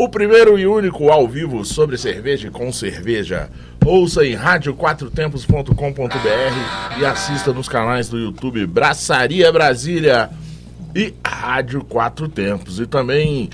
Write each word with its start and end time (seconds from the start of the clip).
O 0.00 0.08
primeiro 0.08 0.58
e 0.58 0.66
único 0.66 1.10
ao 1.10 1.28
vivo 1.28 1.62
sobre 1.62 1.98
cerveja 1.98 2.48
e 2.48 2.50
com 2.50 2.72
cerveja. 2.72 3.50
Ouça 3.84 4.24
em 4.24 4.34
radioquatrotempos.com.br 4.34 6.98
e 6.98 7.04
assista 7.04 7.52
nos 7.52 7.68
canais 7.68 8.08
do 8.08 8.18
YouTube 8.18 8.66
Braçaria 8.66 9.52
Brasília 9.52 10.30
e 10.96 11.12
Rádio 11.22 11.84
Quatro 11.84 12.30
Tempos. 12.30 12.80
E 12.80 12.86
também 12.86 13.50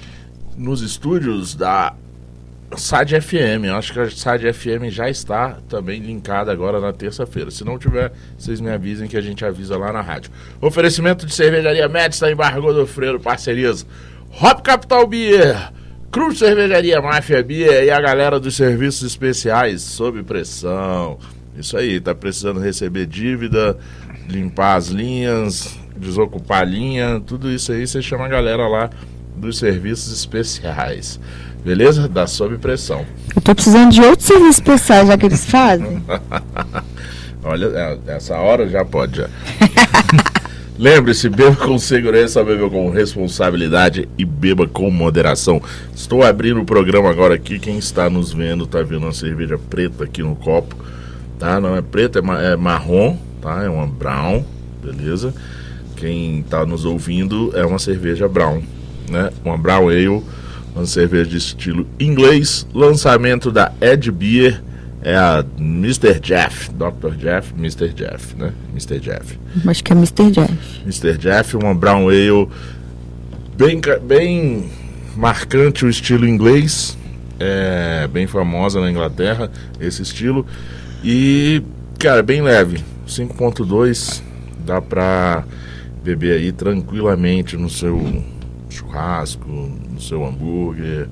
nos 0.56 0.82
estúdios 0.82 1.56
da 1.56 1.92
SAD 2.76 3.20
FM. 3.20 3.64
Eu 3.64 3.74
acho 3.74 3.92
que 3.92 3.98
a 3.98 4.08
SAD 4.08 4.52
FM 4.52 4.88
já 4.88 5.10
está 5.10 5.58
também 5.68 5.98
linkada 5.98 6.52
agora 6.52 6.78
na 6.78 6.92
terça-feira. 6.92 7.50
Se 7.50 7.64
não 7.64 7.76
tiver, 7.76 8.12
vocês 8.38 8.60
me 8.60 8.70
avisem 8.70 9.08
que 9.08 9.16
a 9.16 9.20
gente 9.20 9.44
avisa 9.44 9.76
lá 9.76 9.92
na 9.92 10.00
rádio. 10.00 10.30
Oferecimento 10.60 11.26
de 11.26 11.34
cervejaria 11.34 11.88
Médica 11.88 12.30
em 12.30 12.36
Barra 12.36 12.60
Godofredo, 12.60 13.18
parcerias 13.18 13.84
Hop 14.40 14.60
Capital 14.60 15.08
Beer. 15.08 15.72
Cruz 16.16 16.38
Cervejaria 16.38 16.98
Máfia 17.02 17.42
Bia 17.42 17.84
e 17.84 17.90
a 17.90 18.00
galera 18.00 18.40
dos 18.40 18.56
serviços 18.56 19.02
especiais 19.02 19.82
sob 19.82 20.22
pressão. 20.22 21.18
Isso 21.58 21.76
aí, 21.76 22.00
tá 22.00 22.14
precisando 22.14 22.58
receber 22.58 23.04
dívida, 23.04 23.76
limpar 24.26 24.76
as 24.76 24.88
linhas, 24.88 25.78
desocupar 25.94 26.62
a 26.62 26.64
linha, 26.64 27.20
tudo 27.20 27.50
isso 27.50 27.70
aí 27.70 27.86
você 27.86 28.00
chama 28.00 28.24
a 28.24 28.28
galera 28.28 28.66
lá 28.66 28.88
dos 29.36 29.58
serviços 29.58 30.10
especiais. 30.10 31.20
Beleza? 31.62 32.08
Da 32.08 32.26
sob 32.26 32.56
pressão. 32.56 33.04
Eu 33.34 33.42
tô 33.42 33.54
precisando 33.54 33.92
de 33.92 34.00
outros 34.00 34.26
serviços 34.26 34.56
especiais, 34.56 35.08
já 35.08 35.18
que 35.18 35.26
eles 35.26 35.44
fazem. 35.44 36.02
Olha, 37.44 37.66
é, 37.66 37.98
essa 38.16 38.38
hora 38.38 38.66
já 38.66 38.86
pode 38.86 39.18
já. 39.18 39.28
Lembre-se, 40.78 41.30
beba 41.30 41.56
com 41.56 41.78
segurança, 41.78 42.44
beba 42.44 42.68
com 42.68 42.90
responsabilidade 42.90 44.06
e 44.18 44.26
beba 44.26 44.68
com 44.68 44.90
moderação. 44.90 45.62
Estou 45.94 46.22
abrindo 46.22 46.60
o 46.60 46.66
programa 46.66 47.08
agora 47.08 47.34
aqui. 47.34 47.58
Quem 47.58 47.78
está 47.78 48.10
nos 48.10 48.30
vendo 48.30 48.64
está 48.64 48.82
vendo 48.82 49.04
uma 49.04 49.12
cerveja 49.14 49.56
preta 49.56 50.04
aqui 50.04 50.22
no 50.22 50.36
copo. 50.36 50.76
Tá? 51.38 51.58
Não 51.58 51.74
é 51.74 51.80
preta, 51.80 52.18
é, 52.18 52.22
ma 52.22 52.42
é 52.42 52.56
marrom, 52.56 53.16
tá? 53.40 53.62
É 53.62 53.70
uma 53.70 53.86
brown, 53.86 54.44
beleza? 54.84 55.34
Quem 55.96 56.40
está 56.40 56.66
nos 56.66 56.84
ouvindo 56.84 57.52
é 57.56 57.64
uma 57.64 57.78
cerveja 57.78 58.28
brown, 58.28 58.62
né? 59.10 59.30
Uma 59.42 59.56
brown 59.56 59.88
ale, 59.88 60.22
uma 60.74 60.84
cerveja 60.84 61.30
de 61.30 61.38
estilo 61.38 61.86
inglês, 61.98 62.66
lançamento 62.74 63.50
da 63.50 63.72
Ed 63.80 64.10
Beer 64.10 64.62
é 65.06 65.14
a 65.16 65.44
Mr. 65.56 66.18
Jeff, 66.18 66.68
Dr. 66.72 67.14
Jeff, 67.16 67.54
Mr. 67.56 67.90
Jeff, 67.94 68.34
né? 68.34 68.52
Mr. 68.72 68.98
Jeff. 68.98 69.38
Acho 69.64 69.84
que 69.84 69.92
é 69.92 69.94
Mr. 69.94 70.32
Jeff. 70.32 70.82
Mr. 70.82 71.16
Jeff, 71.16 71.56
uma 71.56 71.72
brown 71.72 72.08
ale 72.08 72.48
bem, 73.56 73.80
bem 74.02 74.68
marcante 75.14 75.84
o 75.84 75.88
estilo 75.88 76.26
inglês, 76.26 76.98
é 77.38 78.08
bem 78.08 78.26
famosa 78.26 78.80
na 78.80 78.90
Inglaterra 78.90 79.48
esse 79.78 80.02
estilo 80.02 80.44
e 81.04 81.62
cara 82.00 82.20
bem 82.24 82.42
leve, 82.42 82.82
5.2 83.06 84.20
dá 84.66 84.82
pra 84.82 85.44
beber 86.02 86.36
aí 86.36 86.50
tranquilamente 86.50 87.56
no 87.56 87.70
seu 87.70 88.24
churrasco, 88.68 89.48
no 89.48 90.00
seu 90.00 90.26
hambúrguer, 90.26 91.08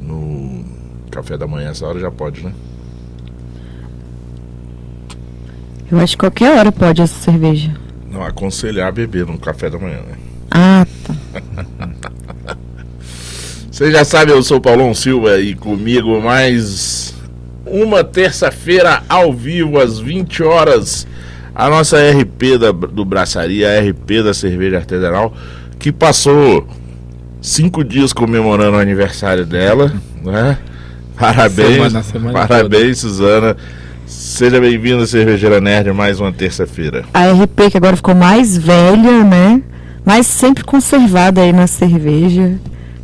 no 0.00 0.64
café 1.10 1.36
da 1.36 1.48
manhã, 1.48 1.70
essa 1.70 1.84
hora 1.84 1.98
já 1.98 2.10
pode, 2.10 2.44
né? 2.44 2.52
Eu 5.90 5.98
acho 5.98 6.16
que 6.16 6.20
qualquer 6.20 6.58
hora 6.58 6.72
pode 6.72 7.00
essa 7.00 7.14
cerveja. 7.14 7.72
Não, 8.10 8.24
aconselhar 8.24 8.92
beber 8.92 9.26
no 9.26 9.38
café 9.38 9.70
da 9.70 9.78
manhã, 9.78 9.98
né? 9.98 10.16
Ah, 10.50 10.86
tá. 11.04 12.56
Você 13.70 13.92
já 13.92 14.04
sabe, 14.04 14.32
eu 14.32 14.42
sou 14.42 14.56
o 14.56 14.60
Paulão 14.60 14.94
Silva 14.94 15.38
e 15.38 15.54
comigo 15.54 16.18
mais 16.20 17.14
uma 17.66 18.02
terça-feira 18.02 19.02
ao 19.08 19.32
vivo 19.32 19.78
às 19.78 19.98
20 19.98 20.42
horas. 20.42 21.06
A 21.54 21.68
nossa 21.68 21.98
RP 21.98 22.58
da, 22.58 22.70
do 22.72 23.04
Braçaria, 23.04 23.68
a 23.68 23.80
RP 23.80 24.22
da 24.24 24.32
Cerveja 24.32 24.78
Artesanal, 24.78 25.34
que 25.78 25.92
passou 25.92 26.66
cinco 27.40 27.84
dias 27.84 28.12
comemorando 28.12 28.76
o 28.76 28.80
aniversário 28.80 29.44
dela, 29.44 29.92
né? 30.22 30.58
Parabéns, 31.18 31.74
semana, 31.74 32.02
semana 32.02 32.46
parabéns, 32.46 33.00
toda. 33.00 33.12
Suzana. 33.12 33.56
Seja 34.06 34.60
bem-vindo 34.60 35.04
Cervejeira 35.04 35.60
Nerd, 35.60 35.92
mais 35.92 36.20
uma 36.20 36.32
terça-feira. 36.32 37.04
A 37.12 37.28
RP 37.32 37.72
que 37.72 37.76
agora 37.76 37.96
ficou 37.96 38.14
mais 38.14 38.56
velha, 38.56 39.24
né? 39.24 39.60
Mas 40.04 40.28
sempre 40.28 40.62
conservada 40.62 41.40
aí 41.40 41.52
na 41.52 41.66
cerveja, 41.66 42.56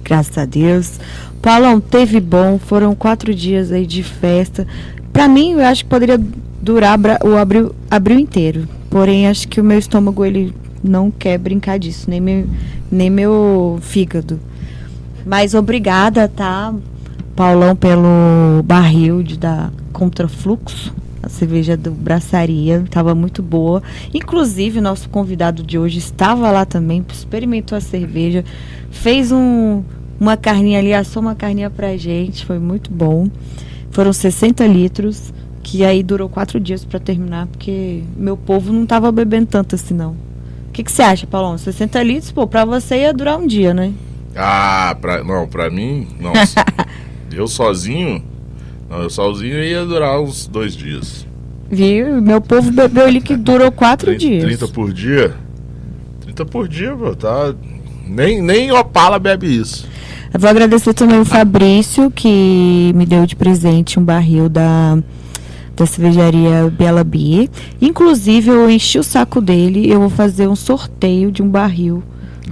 graças 0.04 0.38
a 0.38 0.44
Deus. 0.44 1.00
Paulão, 1.42 1.80
teve 1.80 2.20
bom, 2.20 2.56
foram 2.56 2.94
quatro 2.94 3.34
dias 3.34 3.72
aí 3.72 3.84
de 3.84 4.04
festa. 4.04 4.64
Para 5.12 5.26
mim, 5.26 5.54
eu 5.54 5.66
acho 5.66 5.82
que 5.82 5.90
poderia 5.90 6.20
durar 6.60 6.96
o 7.24 7.36
abril, 7.36 7.74
abril 7.90 8.20
inteiro. 8.20 8.68
Porém, 8.88 9.26
acho 9.26 9.48
que 9.48 9.60
o 9.60 9.64
meu 9.64 9.80
estômago, 9.80 10.24
ele 10.24 10.54
não 10.84 11.10
quer 11.10 11.36
brincar 11.36 11.80
disso, 11.80 12.08
nem 12.08 12.20
meu, 12.20 12.46
nem 12.92 13.10
meu 13.10 13.80
fígado. 13.82 14.38
Mas 15.26 15.52
obrigada, 15.52 16.28
tá, 16.28 16.72
Paulão, 17.34 17.74
pelo 17.74 18.62
barril 18.64 19.20
de 19.24 19.36
dar 19.36 19.72
contrafluxo. 19.92 20.92
A 21.22 21.28
cerveja 21.28 21.76
do 21.76 21.92
Braçaria 21.92 22.82
estava 22.84 23.14
muito 23.14 23.42
boa. 23.42 23.80
Inclusive, 24.12 24.80
o 24.80 24.82
nosso 24.82 25.08
convidado 25.08 25.62
de 25.62 25.78
hoje 25.78 25.98
estava 25.98 26.50
lá 26.50 26.64
também, 26.64 27.04
experimentou 27.12 27.78
a 27.78 27.80
cerveja, 27.80 28.44
fez 28.90 29.30
um, 29.30 29.84
uma 30.18 30.36
carninha 30.36 30.80
ali, 30.80 30.92
assou 30.92 31.22
uma 31.22 31.36
carninha 31.36 31.70
pra 31.70 31.96
gente, 31.96 32.44
foi 32.44 32.58
muito 32.58 32.90
bom. 32.90 33.28
Foram 33.92 34.12
60 34.12 34.66
litros, 34.66 35.32
que 35.62 35.84
aí 35.84 36.02
durou 36.02 36.28
quatro 36.28 36.58
dias 36.58 36.84
para 36.84 36.98
terminar, 36.98 37.46
porque 37.46 38.02
meu 38.16 38.36
povo 38.36 38.72
não 38.72 38.82
estava 38.82 39.12
bebendo 39.12 39.46
tanto 39.46 39.76
assim, 39.76 39.94
não. 39.94 40.16
O 40.68 40.72
que, 40.72 40.82
que 40.82 40.90
você 40.90 41.02
acha, 41.02 41.26
Paulão? 41.26 41.56
60 41.56 42.02
litros, 42.02 42.32
pô, 42.32 42.46
pra 42.46 42.64
você 42.64 43.02
ia 43.02 43.12
durar 43.12 43.38
um 43.38 43.46
dia, 43.46 43.72
né? 43.72 43.92
Ah, 44.34 44.96
pra, 45.00 45.22
não, 45.22 45.46
pra 45.46 45.70
mim, 45.70 46.08
não. 46.18 46.32
eu 47.30 47.46
sozinho, 47.46 48.22
sozinho 49.08 49.62
ia 49.62 49.84
durar 49.84 50.20
uns 50.20 50.46
dois 50.46 50.76
dias. 50.76 51.26
Viu? 51.70 52.20
Meu 52.20 52.40
povo 52.40 52.70
bebeu 52.70 53.06
ali 53.06 53.20
que 53.20 53.36
durou 53.36 53.72
quatro 53.72 54.06
30, 54.06 54.18
dias. 54.18 54.44
30 54.44 54.68
por 54.68 54.92
dia? 54.92 55.34
30 56.20 56.44
por 56.46 56.68
dia, 56.68 56.94
pô, 56.94 57.14
tá. 57.14 57.54
Nem, 58.06 58.42
nem 58.42 58.70
Opala 58.72 59.18
bebe 59.18 59.46
isso. 59.46 59.88
Eu 60.34 60.40
vou 60.40 60.50
agradecer 60.50 60.92
também 60.94 61.20
o 61.20 61.24
Fabrício, 61.24 62.10
que 62.10 62.92
me 62.94 63.06
deu 63.06 63.26
de 63.26 63.36
presente 63.36 63.98
um 63.98 64.04
barril 64.04 64.48
da, 64.48 64.98
da 65.76 65.86
cervejaria 65.86 66.70
Bela 66.70 67.04
Bia. 67.04 67.48
Inclusive, 67.80 68.50
eu 68.50 68.70
enchi 68.70 68.98
o 68.98 69.02
saco 69.02 69.40
dele 69.40 69.90
eu 69.90 70.00
vou 70.00 70.10
fazer 70.10 70.48
um 70.48 70.56
sorteio 70.56 71.32
de 71.32 71.42
um 71.42 71.48
barril 71.48 72.02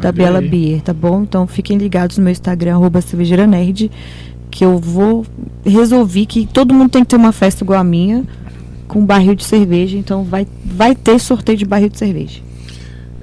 da 0.00 0.10
Bela 0.10 0.40
Beer, 0.40 0.80
tá 0.80 0.94
bom? 0.94 1.22
Então 1.22 1.46
fiquem 1.46 1.76
ligados 1.76 2.16
no 2.16 2.24
meu 2.24 2.32
Instagram, 2.32 2.74
arroba 2.74 3.00
cervejeira 3.00 3.46
nerd 3.46 3.90
que 4.50 4.64
eu 4.64 4.78
vou 4.78 5.24
resolver 5.64 6.26
que 6.26 6.46
todo 6.46 6.74
mundo 6.74 6.90
tem 6.90 7.02
que 7.02 7.10
ter 7.10 7.16
uma 7.16 7.32
festa 7.32 7.64
igual 7.64 7.80
a 7.80 7.84
minha 7.84 8.24
com 8.88 9.04
barril 9.04 9.36
de 9.36 9.44
cerveja, 9.44 9.96
então 9.96 10.24
vai, 10.24 10.46
vai 10.64 10.96
ter 10.96 11.18
sorteio 11.20 11.56
de 11.56 11.64
barril 11.64 11.88
de 11.88 11.98
cerveja. 11.98 12.40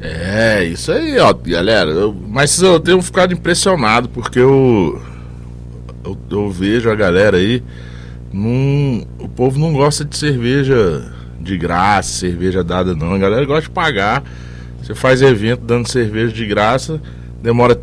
É, 0.02 0.64
isso 0.64 0.92
aí, 0.92 1.18
ó, 1.20 1.34
galera. 1.34 1.92
Eu, 1.92 2.16
mas 2.28 2.62
eu 2.62 2.80
tenho 2.80 3.02
ficado 3.02 3.34
impressionado 3.34 4.08
porque 4.10 4.40
eu, 4.40 5.02
eu, 6.06 6.18
eu 6.30 6.52
vejo 6.52 6.90
a 6.90 6.96
galera 6.96 7.38
aí. 7.38 7.64
Num, 8.32 9.04
o 9.20 9.28
povo 9.28 9.60
não 9.60 9.74
gosta 9.74 10.06
de 10.06 10.16
cerveja 10.16 11.12
de 11.42 11.58
graça, 11.58 12.20
cerveja 12.20 12.64
dada, 12.64 12.96
não. 12.96 13.14
A 13.14 13.18
galera 13.18 13.46
gosta 13.46 13.64
de 13.64 13.70
pagar. 13.70 14.24
Você 14.82 14.94
faz 14.94 15.22
evento 15.22 15.66
dando 15.66 15.88
cerveja 15.88 16.32
de 16.32 16.46
graça, 16.46 17.02
demora 17.42 17.78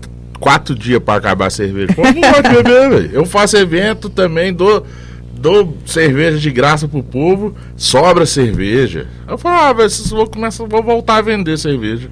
quatro 0.44 0.74
dias 0.74 1.02
para 1.02 1.18
acabar 1.18 1.46
a 1.46 1.50
cerveja. 1.50 1.94
Pô, 1.94 2.02
não 2.02 2.20
pode 2.20 2.48
beber, 2.50 2.90
velho. 2.92 3.10
Eu 3.14 3.24
faço 3.24 3.56
evento 3.56 4.10
também, 4.10 4.52
dou, 4.52 4.86
dou 5.32 5.74
cerveja 5.86 6.36
de 6.36 6.50
graça 6.50 6.86
pro 6.86 7.02
povo, 7.02 7.54
sobra 7.78 8.26
cerveja. 8.26 9.06
Eu 9.26 9.38
falo, 9.38 9.58
ah, 9.58 9.72
velho, 9.72 9.90
vou, 10.10 10.26
começar, 10.26 10.66
vou 10.66 10.82
voltar 10.82 11.16
a 11.16 11.22
vender 11.22 11.56
cerveja. 11.56 12.10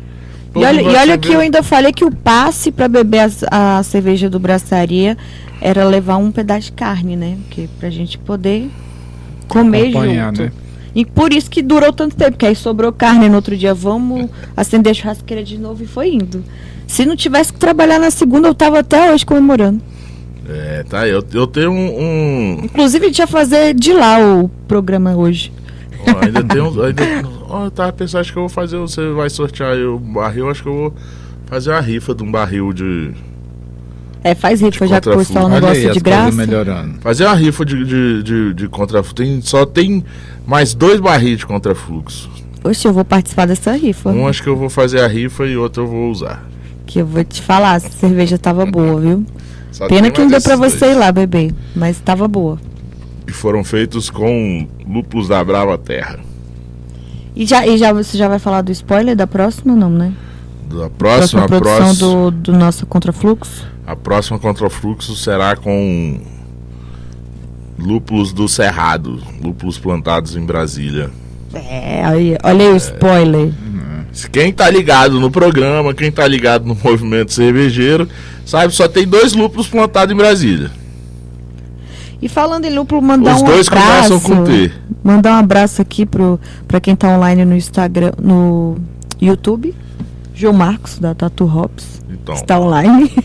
E 0.56 0.64
olha, 0.64 0.80
e 0.80 0.96
olha 0.96 1.18
que 1.18 1.30
eu 1.30 1.40
ainda 1.40 1.62
falei 1.62 1.92
que 1.92 2.06
o 2.06 2.10
passe 2.10 2.72
para 2.72 2.88
beber 2.88 3.30
a, 3.50 3.78
a, 3.78 3.82
cerveja 3.82 4.30
do 4.30 4.40
Braçaria 4.40 5.14
era 5.60 5.84
levar 5.84 6.16
um 6.16 6.32
pedaço 6.32 6.66
de 6.66 6.72
carne, 6.72 7.14
né? 7.14 7.36
Porque 7.46 7.68
pra 7.78 7.90
gente 7.90 8.16
poder 8.16 8.70
comer 9.46 9.90
Acompanhar, 9.90 10.28
junto. 10.28 10.42
né? 10.44 10.52
E 10.94 11.04
por 11.04 11.34
isso 11.34 11.50
que 11.50 11.60
durou 11.60 11.92
tanto 11.92 12.16
tempo, 12.16 12.32
porque 12.32 12.46
aí 12.46 12.56
sobrou 12.56 12.92
carne 12.92 13.28
no 13.28 13.36
outro 13.36 13.54
dia, 13.56 13.74
vamos 13.74 14.30
acender 14.56 14.92
a 14.92 14.94
churrasqueira 14.94 15.44
de 15.44 15.58
novo 15.58 15.82
e 15.82 15.86
foi 15.86 16.14
indo. 16.14 16.42
Se 16.92 17.06
não 17.06 17.16
tivesse 17.16 17.50
que 17.50 17.58
trabalhar 17.58 17.98
na 17.98 18.10
segunda, 18.10 18.48
eu 18.48 18.54
tava 18.54 18.80
até 18.80 19.10
hoje 19.14 19.24
comemorando. 19.24 19.80
É, 20.46 20.84
tá. 20.86 21.08
Eu, 21.08 21.24
eu 21.32 21.46
tenho 21.46 21.70
um. 21.70 22.00
um- 22.02 22.60
Inclusive, 22.64 23.06
a 23.06 23.08
gente 23.08 23.18
ia 23.20 23.26
fazer 23.26 23.72
de 23.72 23.94
lá 23.94 24.18
o 24.20 24.50
programa 24.68 25.16
hoje. 25.16 25.50
ó, 26.06 26.22
ainda 26.22 26.44
tem 26.44 26.60
um. 26.60 26.82
Ainda, 26.82 27.02
ó, 27.48 27.64
eu 27.64 27.70
tava 27.70 27.92
pensando, 27.94 28.20
acho 28.20 28.30
que 28.30 28.38
eu 28.38 28.42
vou 28.42 28.48
fazer. 28.50 28.76
Você 28.76 29.10
vai 29.12 29.30
sortear 29.30 29.72
aí 29.72 29.82
o 29.86 29.98
barril, 29.98 30.50
acho 30.50 30.62
que 30.62 30.68
eu 30.68 30.74
vou 30.74 30.94
fazer 31.46 31.70
uma 31.70 31.80
rifa 31.80 32.14
de 32.14 32.22
um 32.22 32.30
barril 32.30 32.74
de. 32.74 33.12
É, 34.22 34.34
faz 34.34 34.60
rifa, 34.60 34.86
já 34.86 35.00
que 35.00 35.08
o 35.08 35.12
aí 35.12 35.60
gosta 35.60 35.88
as 35.88 35.94
de 35.94 36.00
graça. 36.00 36.36
melhorando. 36.36 37.00
Fazer 37.00 37.24
uma 37.24 37.34
rifa 37.34 37.64
de, 37.64 37.84
de, 37.86 38.22
de, 38.22 38.54
de 38.54 38.68
contrafluxo. 38.68 39.14
Tem, 39.14 39.40
só 39.40 39.64
tem 39.64 40.04
mais 40.46 40.74
dois 40.74 41.00
barris 41.00 41.38
de 41.38 41.46
contrafluxo. 41.46 42.28
Oxe, 42.62 42.86
eu 42.86 42.92
vou 42.92 43.04
participar 43.04 43.46
dessa 43.46 43.72
rifa. 43.72 44.10
Um 44.10 44.28
acho 44.28 44.42
que 44.42 44.48
eu 44.50 44.56
vou 44.56 44.68
fazer 44.68 45.00
a 45.00 45.08
rifa 45.08 45.46
e 45.46 45.56
outro 45.56 45.84
eu 45.84 45.86
vou 45.88 46.10
usar. 46.10 46.52
Que 46.86 47.00
eu 47.00 47.06
vou 47.06 47.24
te 47.24 47.40
falar, 47.40 47.74
a 47.74 47.80
cerveja 47.80 48.38
tava 48.38 48.66
boa, 48.66 49.00
viu? 49.00 49.24
Só 49.70 49.88
Pena 49.88 50.10
que 50.10 50.20
não 50.20 50.28
deu 50.28 50.42
pra 50.42 50.56
você 50.56 50.78
dois. 50.78 50.92
ir 50.92 50.98
lá 50.98 51.10
beber, 51.10 51.54
mas 51.74 51.98
tava 52.00 52.28
boa. 52.28 52.58
E 53.26 53.32
foram 53.32 53.64
feitos 53.64 54.10
com 54.10 54.66
lúpulos 54.86 55.28
da 55.28 55.42
Brava 55.42 55.78
Terra. 55.78 56.18
E 57.34 57.46
já, 57.46 57.66
e 57.66 57.78
já 57.78 57.92
você 57.92 58.18
já 58.18 58.28
vai 58.28 58.38
falar 58.38 58.60
do 58.62 58.70
spoiler 58.72 59.16
da 59.16 59.26
próxima, 59.26 59.74
não, 59.74 59.88
né? 59.88 60.12
Da 60.68 60.90
próxima, 60.90 61.44
a 61.44 61.46
produção 61.46 61.76
próxima, 61.78 61.94
do, 61.94 62.30
do 62.30 62.52
nosso 62.52 62.84
contrafluxo. 62.86 63.66
a 63.86 63.96
próxima 63.96 64.38
contrafluxo 64.38 65.14
será 65.16 65.56
com 65.56 66.20
lúpulos 67.78 68.32
do 68.32 68.48
Cerrado, 68.48 69.18
lúpulos 69.42 69.78
plantados 69.78 70.36
em 70.36 70.44
Brasília. 70.44 71.10
É, 71.54 72.04
aí, 72.04 72.36
olha 72.42 72.68
aí 72.68 72.72
o 72.72 72.76
spoiler. 72.76 73.52
Quem 74.30 74.52
tá 74.52 74.68
ligado 74.68 75.18
no 75.18 75.30
programa, 75.30 75.94
quem 75.94 76.10
tá 76.12 76.26
ligado 76.26 76.64
no 76.66 76.76
movimento 76.84 77.32
cervejeiro, 77.32 78.08
sabe 78.44 78.74
só 78.74 78.86
tem 78.88 79.06
dois 79.06 79.32
lúpulos 79.32 79.66
plantados 79.68 80.12
em 80.14 80.16
Brasília. 80.16 80.70
E 82.20 82.28
falando 82.28 82.64
em 82.66 82.74
lúpulo, 82.74 83.02
mandar 83.02 83.34
Os 83.34 83.42
um 83.42 83.46
dois 83.46 83.66
abraço. 83.66 84.20
começam 84.20 84.20
com 84.20 84.44
T. 84.44 84.70
Mandar 85.02 85.32
um 85.34 85.38
abraço 85.38 85.82
aqui 85.82 86.06
pro, 86.06 86.38
pra 86.68 86.80
quem 86.80 86.94
tá 86.94 87.08
online 87.08 87.44
no 87.44 87.56
Instagram, 87.56 88.12
no 88.20 88.76
YouTube. 89.20 89.74
João 90.34 90.52
Marcos, 90.54 90.98
da 90.98 91.14
Tatu 91.14 91.44
Hops, 91.44 92.00
Então, 92.10 92.34
está 92.34 92.58
online. 92.60 93.10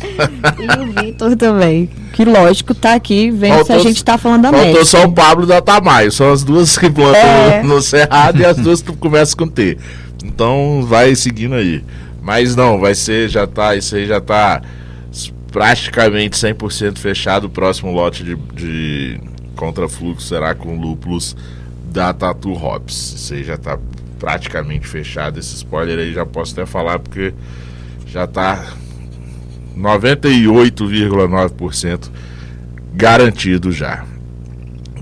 e 0.00 0.80
o 0.80 1.02
Vitor 1.02 1.34
também. 1.36 1.90
Que 2.12 2.24
lógico, 2.24 2.74
tá 2.74 2.94
aqui 2.94 3.30
vendo 3.30 3.54
Faltou- 3.56 3.66
se 3.66 3.72
a 3.72 3.78
gente 3.90 4.04
tá 4.04 4.16
falando 4.16 4.42
da 4.42 4.50
faltou 4.50 4.66
médica. 4.68 4.84
só 4.84 5.04
o 5.04 5.12
Pablo 5.12 5.46
da 5.46 5.60
Tamayo. 5.60 6.12
São 6.12 6.32
as 6.32 6.44
duas 6.44 6.78
que 6.78 6.88
plantam 6.88 7.20
É. 7.20 7.62
no, 7.62 7.74
no 7.76 7.82
Cerrado 7.82 8.40
e 8.40 8.44
as 8.44 8.56
duas 8.56 8.80
que 8.80 8.94
começam 8.96 9.36
com 9.36 9.48
T. 9.48 9.76
Então 10.24 10.84
vai 10.86 11.14
seguindo 11.14 11.54
aí. 11.54 11.84
Mas 12.22 12.56
não, 12.56 12.80
vai 12.80 12.94
ser, 12.94 13.28
já 13.28 13.46
tá, 13.46 13.76
isso 13.76 13.94
aí 13.94 14.06
já 14.06 14.18
tá 14.20 14.62
praticamente 15.52 16.36
100% 16.36 16.98
fechado. 16.98 17.48
O 17.48 17.50
próximo 17.50 17.92
lote 17.92 18.24
de, 18.24 18.34
de 18.34 19.20
contrafluxo 19.54 20.26
será 20.26 20.54
com 20.54 20.80
lúpulos 20.80 21.36
da 21.92 22.14
Tatu 22.14 22.52
Hops. 22.52 23.12
Isso 23.14 23.34
aí 23.34 23.44
já 23.44 23.58
tá 23.58 23.78
praticamente 24.18 24.88
fechado. 24.88 25.38
Esse 25.38 25.54
spoiler 25.54 25.98
aí 25.98 26.14
já 26.14 26.24
posso 26.24 26.54
até 26.54 26.64
falar 26.66 26.98
porque 26.98 27.34
já 28.06 28.26
tá 28.26 28.72
98,9% 29.76 32.10
garantido 32.94 33.70
já. 33.70 34.04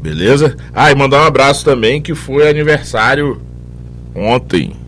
Beleza? 0.02 0.56
Ah, 0.74 0.90
e 0.90 0.94
mandar 0.94 1.22
um 1.22 1.26
abraço 1.26 1.64
também 1.64 2.02
que 2.02 2.14
foi 2.14 2.48
aniversário 2.48 3.40
ontem. 4.14 4.81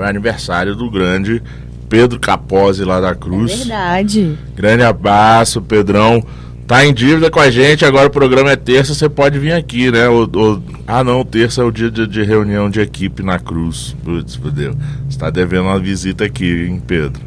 Foi 0.00 0.08
aniversário 0.08 0.74
do 0.74 0.90
grande 0.90 1.42
Pedro 1.86 2.18
Capozzi 2.18 2.84
lá 2.84 3.02
da 3.02 3.10
É 3.10 3.14
Cruz. 3.14 3.54
verdade. 3.58 4.34
grande 4.56 4.82
abraço, 4.82 5.60
Pedrão. 5.60 6.24
Tá 6.66 6.86
em 6.86 6.94
dívida 6.94 7.30
com 7.30 7.38
a 7.38 7.50
gente, 7.50 7.84
agora 7.84 8.06
o 8.06 8.10
programa 8.10 8.50
é 8.50 8.56
terça, 8.56 8.94
você 8.94 9.10
pode 9.10 9.38
vir 9.38 9.52
aqui, 9.52 9.90
né? 9.90 10.08
O, 10.08 10.22
o- 10.24 10.62
ah 10.86 11.04
não, 11.04 11.22
terça 11.22 11.60
é 11.60 11.64
o 11.66 11.70
dia 11.70 11.90
de, 11.90 12.06
de 12.06 12.22
reunião 12.22 12.70
de 12.70 12.80
equipe 12.80 13.22
na 13.22 13.38
Cruz. 13.38 13.94
Putz, 14.02 14.36
fodeu. 14.36 14.74
Você 15.06 15.18
tá 15.18 15.28
devendo 15.28 15.64
uma 15.64 15.78
visita 15.78 16.24
aqui, 16.24 16.46
hein, 16.66 16.80
Pedro? 16.86 17.20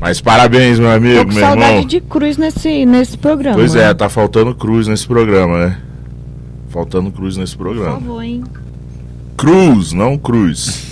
Mas 0.00 0.18
parabéns, 0.18 0.78
meu 0.78 0.88
Tô 0.88 0.94
amigo, 0.94 1.26
com 1.26 1.32
meu 1.34 1.40
saudade 1.44 1.70
irmão. 1.72 1.86
de 1.86 2.00
cruz 2.00 2.38
nesse, 2.38 2.86
nesse 2.86 3.18
programa. 3.18 3.56
Pois 3.56 3.74
é, 3.76 3.92
tá 3.92 4.08
faltando 4.08 4.54
cruz 4.54 4.88
nesse 4.88 5.06
programa, 5.06 5.58
né? 5.66 5.78
Faltando 6.70 7.10
cruz 7.12 7.36
nesse 7.36 7.54
Por 7.54 7.66
programa. 7.66 8.00
favor, 8.00 8.22
hein? 8.22 8.42
Cruz, 9.36 9.92
não 9.92 10.16
cruz. 10.16 10.90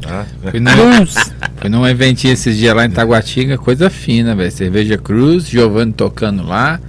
Tá? 0.00 0.26
Fui, 0.50 0.60
num, 0.60 0.70
Cruz. 0.70 1.14
fui 1.56 1.70
num 1.70 1.86
eventinho 1.86 2.32
esses 2.32 2.56
dias 2.56 2.74
lá 2.74 2.84
em 2.86 2.90
Taguatinga, 2.90 3.58
coisa 3.58 3.90
fina, 3.90 4.34
velho. 4.34 4.50
Cerveja 4.50 4.96
Cruz, 4.98 5.46
Giovanni 5.48 5.92
tocando 5.92 6.42
lá. 6.42 6.80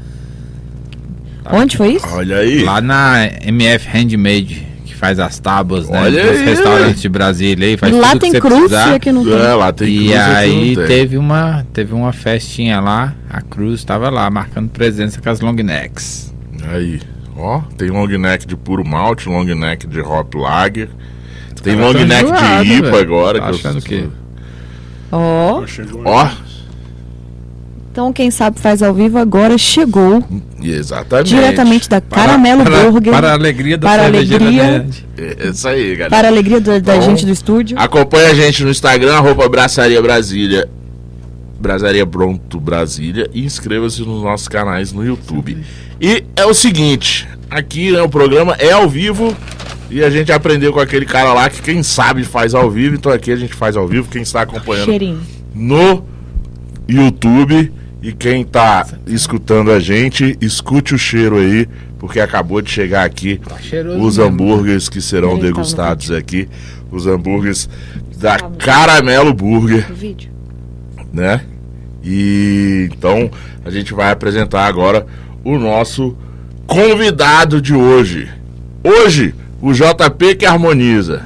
Onde 1.51 1.75
foi 1.77 1.95
isso? 1.95 2.07
Olha 2.11 2.37
aí. 2.37 2.63
Lá 2.63 2.79
na 2.79 3.25
MF 3.43 3.87
Handmade, 3.87 4.65
que 4.85 4.95
faz 4.95 5.19
as 5.19 5.39
tábuas, 5.39 5.89
né? 5.89 6.01
Olha 6.01 6.23
Dos 6.23 6.39
aí, 6.39 6.45
restaurantes 6.45 7.01
de 7.01 7.09
Brasília 7.09 7.67
aí, 7.67 7.77
faz 7.77 7.93
E 7.93 7.99
lá 7.99 8.15
tem 8.15 8.31
cruz 8.33 8.59
precisar. 8.59 8.91
e 8.91 8.95
aqui 8.95 9.11
não 9.11 9.23
tem. 9.23 9.33
É, 9.33 9.53
lá 9.53 9.73
tem 9.73 9.87
cruz 9.87 10.09
E 10.09 10.13
aqui 10.13 10.31
aí 10.31 10.75
teve 10.87 11.17
uma, 11.17 11.65
teve 11.73 11.93
uma 11.93 12.13
festinha 12.13 12.79
lá, 12.79 13.13
a 13.29 13.41
Cruz 13.41 13.79
estava 13.79 14.09
lá, 14.09 14.29
marcando 14.29 14.69
presença 14.69 15.19
com 15.19 15.29
as 15.29 15.41
long 15.41 15.53
necks. 15.53 16.33
Aí, 16.71 17.01
ó, 17.35 17.61
tem 17.77 17.89
long 17.89 18.07
neck 18.07 18.45
de 18.45 18.55
puro 18.55 18.87
malte, 18.87 19.27
long 19.27 19.43
neck 19.43 19.87
de 19.87 19.99
hop 19.99 20.35
lager. 20.35 20.89
Tem 21.63 21.75
Tava 21.75 21.87
long 21.87 21.93
neck 22.05 22.31
de 22.65 22.73
IPA 22.73 22.99
agora. 22.99 23.39
Tá 23.39 23.45
que 23.45 23.51
eu- 23.51 23.55
achando 23.55 23.79
o 23.79 23.81
quê? 23.81 24.03
Ó, 25.11 25.63
Ó, 26.05 26.27
então 27.91 28.13
quem 28.13 28.31
sabe 28.31 28.57
faz 28.59 28.81
ao 28.81 28.93
vivo 28.93 29.17
agora 29.19 29.57
chegou 29.57 30.23
exatamente. 30.63 31.27
diretamente 31.35 31.89
da 31.89 31.99
Caramelo 31.99 32.63
para, 32.63 32.89
Burger. 32.89 33.11
Para 33.13 33.29
a 33.31 33.33
alegria 33.33 33.77
da 33.77 33.87
Para 33.89 34.05
alegria. 34.05 34.39
nerd. 34.39 35.05
É 35.17 35.49
isso 35.49 35.67
aí, 35.67 35.91
galera. 35.95 36.09
para 36.09 36.27
a 36.29 36.31
alegria 36.31 36.61
da, 36.61 36.79
da 36.79 36.95
Então, 36.95 37.01
gente 37.09 37.25
do 37.25 37.31
estúdio. 37.33 37.77
Acompanhe 37.77 38.27
a 38.27 38.33
gente 38.33 38.63
no 38.63 38.71
Instagram, 38.71 39.13
arroba 39.15 39.47
Braçaria 39.49 40.01
Brasília. 40.01 40.69
Braçaria 41.59 42.07
Pronto 42.07 42.59
Brasília. 42.59 43.29
E 43.33 43.43
inscreva-se 43.43 44.01
nos 44.03 44.23
nossos 44.23 44.47
canais 44.47 44.93
no 44.93 45.05
YouTube. 45.05 45.57
E 45.99 46.23
é 46.37 46.45
o 46.45 46.53
seguinte: 46.53 47.27
aqui 47.49 47.91
né, 47.91 48.01
o 48.01 48.07
programa 48.09 48.55
é 48.57 48.71
ao 48.71 48.87
vivo. 48.87 49.35
E 49.91 50.03
a 50.03 50.09
gente 50.09 50.31
aprendeu 50.31 50.71
com 50.71 50.79
aquele 50.79 51.05
cara 51.05 51.33
lá 51.33 51.49
que 51.49 51.61
quem 51.61 51.83
sabe 51.83 52.23
faz 52.23 52.53
ao 52.55 52.71
vivo. 52.71 52.95
Então 52.95 53.11
aqui 53.11 53.31
a 53.31 53.35
gente 53.35 53.53
faz 53.53 53.75
ao 53.75 53.87
vivo. 53.87 54.07
Quem 54.09 54.21
está 54.21 54.41
acompanhando 54.43 54.85
Cheirinho. 54.85 55.21
no 55.53 56.05
YouTube. 56.87 57.71
E 58.03 58.11
quem 58.11 58.43
tá 58.43 58.87
escutando 59.05 59.71
a 59.71 59.79
gente, 59.79 60.35
escute 60.41 60.95
o 60.95 60.97
cheiro 60.97 61.37
aí, 61.37 61.67
porque 61.99 62.19
acabou 62.19 62.59
de 62.59 62.71
chegar 62.71 63.05
aqui 63.05 63.37
Tá 63.37 63.57
os 63.99 64.17
mesmo. 64.17 64.23
hambúrgueres 64.23 64.89
que 64.89 64.99
serão 64.99 65.35
tá 65.35 65.43
degustados 65.43 66.09
aqui. 66.09 66.49
Os 66.89 67.05
hambúrgueres 67.05 67.69
da 68.17 68.39
Caramelo 68.39 69.31
Burger, 69.35 69.85
vídeo. 69.93 70.31
né? 71.13 71.41
E 72.03 72.89
então 72.91 73.29
a 73.63 73.69
gente 73.69 73.93
vai 73.93 74.09
apresentar 74.11 74.65
agora 74.65 75.05
o 75.43 75.59
nosso 75.59 76.17
convidado 76.65 77.61
de 77.61 77.75
hoje. 77.75 78.27
Hoje, 78.83 79.35
o 79.61 79.71
JP 79.73 80.35
que 80.35 80.45
harmoniza. 80.45 81.23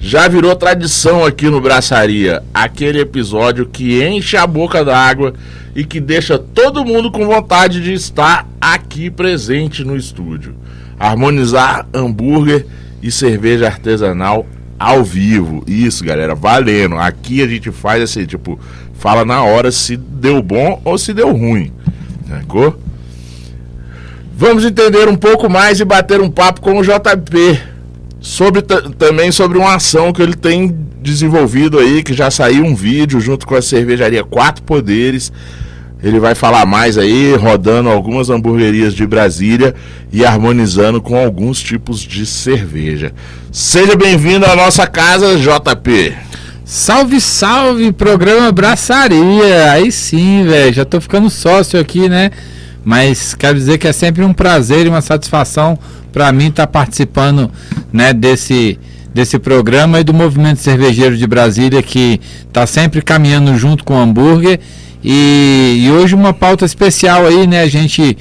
Já 0.00 0.28
virou 0.28 0.54
tradição 0.54 1.24
aqui 1.24 1.48
no 1.48 1.60
Braçaria, 1.60 2.42
aquele 2.54 3.00
episódio 3.00 3.66
que 3.66 4.02
enche 4.04 4.36
a 4.36 4.46
boca 4.46 4.84
d'água 4.84 5.34
e 5.74 5.84
que 5.84 6.00
deixa 6.00 6.38
todo 6.38 6.84
mundo 6.84 7.10
com 7.10 7.26
vontade 7.26 7.82
de 7.82 7.92
estar 7.92 8.48
aqui 8.60 9.10
presente 9.10 9.84
no 9.84 9.96
estúdio. 9.96 10.54
Harmonizar 10.98 11.86
hambúrguer 11.92 12.66
e 13.02 13.10
cerveja 13.10 13.66
artesanal 13.66 14.46
ao 14.78 15.02
vivo. 15.02 15.64
Isso, 15.66 16.04
galera, 16.04 16.34
valendo. 16.34 16.96
Aqui 16.96 17.42
a 17.42 17.48
gente 17.48 17.70
faz 17.72 18.02
assim, 18.02 18.24
tipo, 18.24 18.58
fala 18.94 19.24
na 19.24 19.42
hora 19.42 19.72
se 19.72 19.96
deu 19.96 20.42
bom 20.42 20.80
ou 20.84 20.96
se 20.96 21.12
deu 21.12 21.32
ruim. 21.32 21.72
Sacou? 22.28 22.78
Vamos 24.40 24.64
entender 24.64 25.08
um 25.08 25.16
pouco 25.16 25.50
mais 25.50 25.80
e 25.80 25.84
bater 25.84 26.20
um 26.20 26.30
papo 26.30 26.60
com 26.60 26.78
o 26.78 26.82
JP 26.84 27.58
sobre 28.20 28.62
ta- 28.62 28.82
também 28.96 29.32
sobre 29.32 29.58
uma 29.58 29.74
ação 29.74 30.12
que 30.12 30.22
ele 30.22 30.34
tem 30.36 30.72
desenvolvido 31.02 31.76
aí, 31.76 32.04
que 32.04 32.14
já 32.14 32.30
saiu 32.30 32.64
um 32.64 32.72
vídeo 32.72 33.20
junto 33.20 33.44
com 33.44 33.56
a 33.56 33.60
cervejaria 33.62 34.22
Quatro 34.22 34.62
Poderes. 34.62 35.32
Ele 36.00 36.20
vai 36.20 36.36
falar 36.36 36.64
mais 36.64 36.96
aí, 36.96 37.34
rodando 37.34 37.88
algumas 37.88 38.30
hamburguerias 38.30 38.94
de 38.94 39.04
Brasília 39.04 39.74
e 40.12 40.24
harmonizando 40.24 41.02
com 41.02 41.16
alguns 41.18 41.60
tipos 41.60 41.98
de 41.98 42.24
cerveja. 42.24 43.12
Seja 43.50 43.96
bem-vindo 43.96 44.46
à 44.46 44.54
nossa 44.54 44.86
casa, 44.86 45.36
JP. 45.36 46.14
Salve, 46.64 47.20
salve, 47.20 47.90
programa 47.90 48.52
Braçaria. 48.52 49.72
Aí 49.72 49.90
sim, 49.90 50.44
velho. 50.46 50.72
Já 50.72 50.84
tô 50.84 51.00
ficando 51.00 51.28
sócio 51.28 51.80
aqui, 51.80 52.08
né? 52.08 52.30
Mas 52.88 53.34
quero 53.34 53.58
dizer 53.58 53.76
que 53.76 53.86
é 53.86 53.92
sempre 53.92 54.24
um 54.24 54.32
prazer 54.32 54.86
e 54.86 54.88
uma 54.88 55.02
satisfação 55.02 55.78
para 56.10 56.32
mim 56.32 56.46
estar 56.46 56.66
tá 56.66 56.72
participando 56.72 57.50
né, 57.92 58.14
desse, 58.14 58.78
desse 59.12 59.38
programa 59.38 60.00
e 60.00 60.04
do 60.04 60.14
movimento 60.14 60.60
cervejeiro 60.60 61.14
de 61.14 61.26
Brasília 61.26 61.82
que 61.82 62.18
está 62.46 62.66
sempre 62.66 63.02
caminhando 63.02 63.54
junto 63.58 63.84
com 63.84 63.92
o 63.92 63.98
hambúrguer. 63.98 64.58
E, 65.04 65.82
e, 65.84 65.90
hoje 65.90 66.14
uma 66.14 66.32
pauta 66.32 66.64
especial 66.64 67.26
aí, 67.26 67.46
né? 67.46 67.60
A 67.60 67.68
gente 67.68 68.16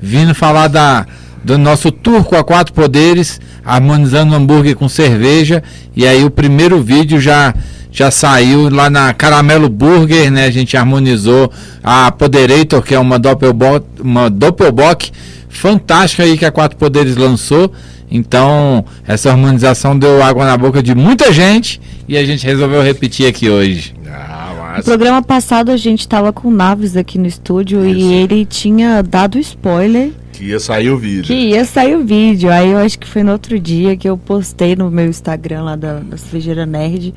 vindo 0.00 0.36
falar 0.36 0.68
da, 0.68 1.04
do 1.42 1.58
nosso 1.58 1.90
turco 1.90 2.36
a 2.36 2.44
quatro 2.44 2.72
poderes, 2.72 3.40
harmonizando 3.64 4.36
hambúrguer 4.36 4.76
com 4.76 4.88
cerveja. 4.88 5.64
E 5.96 6.06
aí 6.06 6.24
o 6.24 6.30
primeiro 6.30 6.80
vídeo 6.80 7.20
já 7.20 7.52
já 7.92 8.10
saiu 8.10 8.70
lá 8.70 8.88
na 8.88 9.12
Caramelo 9.12 9.68
Burger, 9.68 10.32
né? 10.32 10.46
A 10.46 10.50
gente 10.50 10.76
harmonizou 10.76 11.52
a 11.84 12.10
Poderator, 12.10 12.82
que 12.82 12.94
é 12.94 12.98
uma 12.98 13.18
Doppelbock, 13.18 13.86
uma 14.00 14.30
Doppelbock 14.30 15.12
fantástica 15.50 16.22
aí 16.22 16.38
que 16.38 16.46
a 16.46 16.50
Quatro 16.50 16.78
Poderes 16.78 17.16
lançou. 17.16 17.70
Então, 18.10 18.84
essa 19.06 19.30
harmonização 19.30 19.98
deu 19.98 20.22
água 20.22 20.44
na 20.44 20.56
boca 20.56 20.82
de 20.82 20.94
muita 20.94 21.32
gente 21.32 21.80
e 22.08 22.16
a 22.16 22.24
gente 22.24 22.46
resolveu 22.46 22.82
repetir 22.82 23.26
aqui 23.26 23.48
hoje. 23.48 23.94
Ah, 24.06 24.74
no 24.78 24.84
programa 24.84 25.22
passado 25.22 25.70
a 25.70 25.76
gente 25.76 26.00
estava 26.00 26.32
com 26.32 26.48
o 26.48 26.50
Naves 26.50 26.96
aqui 26.96 27.18
no 27.18 27.26
estúdio 27.26 27.84
Isso. 27.86 27.98
e 27.98 28.12
ele 28.14 28.46
tinha 28.46 29.02
dado 29.02 29.38
spoiler. 29.38 30.10
Que 30.32 30.44
ia 30.44 30.58
sair 30.58 30.90
o 30.90 30.98
vídeo. 30.98 31.24
Que 31.24 31.34
ia 31.34 31.64
sair 31.64 31.94
o 31.94 32.04
vídeo. 32.04 32.50
Aí 32.50 32.70
eu 32.70 32.78
acho 32.78 32.98
que 32.98 33.06
foi 33.06 33.22
no 33.22 33.32
outro 33.32 33.58
dia 33.58 33.96
que 33.96 34.08
eu 34.08 34.16
postei 34.16 34.74
no 34.74 34.90
meu 34.90 35.06
Instagram 35.06 35.62
lá 35.62 35.76
da, 35.76 36.00
da 36.00 36.16
Cervejeira 36.16 36.66
Nerd. 36.66 37.14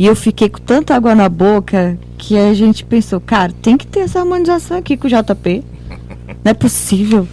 E 0.00 0.06
eu 0.06 0.16
fiquei 0.16 0.48
com 0.48 0.60
tanta 0.60 0.94
água 0.94 1.14
na 1.14 1.28
boca 1.28 1.98
que 2.16 2.34
a 2.34 2.54
gente 2.54 2.86
pensou, 2.86 3.20
cara, 3.20 3.52
tem 3.60 3.76
que 3.76 3.86
ter 3.86 4.00
essa 4.00 4.20
harmonização 4.20 4.78
aqui 4.78 4.96
com 4.96 5.06
o 5.06 5.10
JP. 5.10 5.62
Não 6.42 6.52
é 6.52 6.54
possível. 6.54 7.28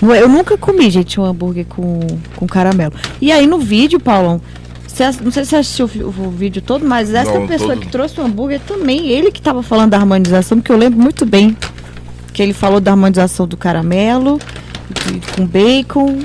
Eu 0.00 0.28
nunca 0.28 0.56
comi, 0.56 0.88
gente, 0.88 1.18
um 1.18 1.24
hambúrguer 1.24 1.66
com, 1.66 1.98
com 2.36 2.46
caramelo. 2.46 2.92
E 3.20 3.32
aí 3.32 3.44
no 3.48 3.58
vídeo, 3.58 3.98
Paulão, 3.98 4.40
você, 4.86 5.04
não 5.20 5.32
sei 5.32 5.42
se 5.42 5.50
você 5.50 5.56
assistiu 5.56 5.86
o, 5.86 6.26
o 6.26 6.30
vídeo 6.30 6.62
todo, 6.62 6.86
mas 6.86 7.12
essa 7.12 7.40
não, 7.40 7.48
pessoa 7.48 7.74
todo. 7.74 7.80
que 7.80 7.88
trouxe 7.88 8.20
o 8.20 8.24
hambúrguer 8.24 8.60
também, 8.60 9.08
ele 9.08 9.32
que 9.32 9.40
estava 9.40 9.60
falando 9.60 9.90
da 9.90 9.96
harmonização, 9.96 10.58
porque 10.58 10.70
eu 10.70 10.78
lembro 10.78 11.00
muito 11.00 11.26
bem 11.26 11.56
que 12.32 12.40
ele 12.40 12.52
falou 12.52 12.78
da 12.78 12.92
harmonização 12.92 13.48
do 13.48 13.56
caramelo, 13.56 14.38
com 15.34 15.44
bacon. 15.44 16.20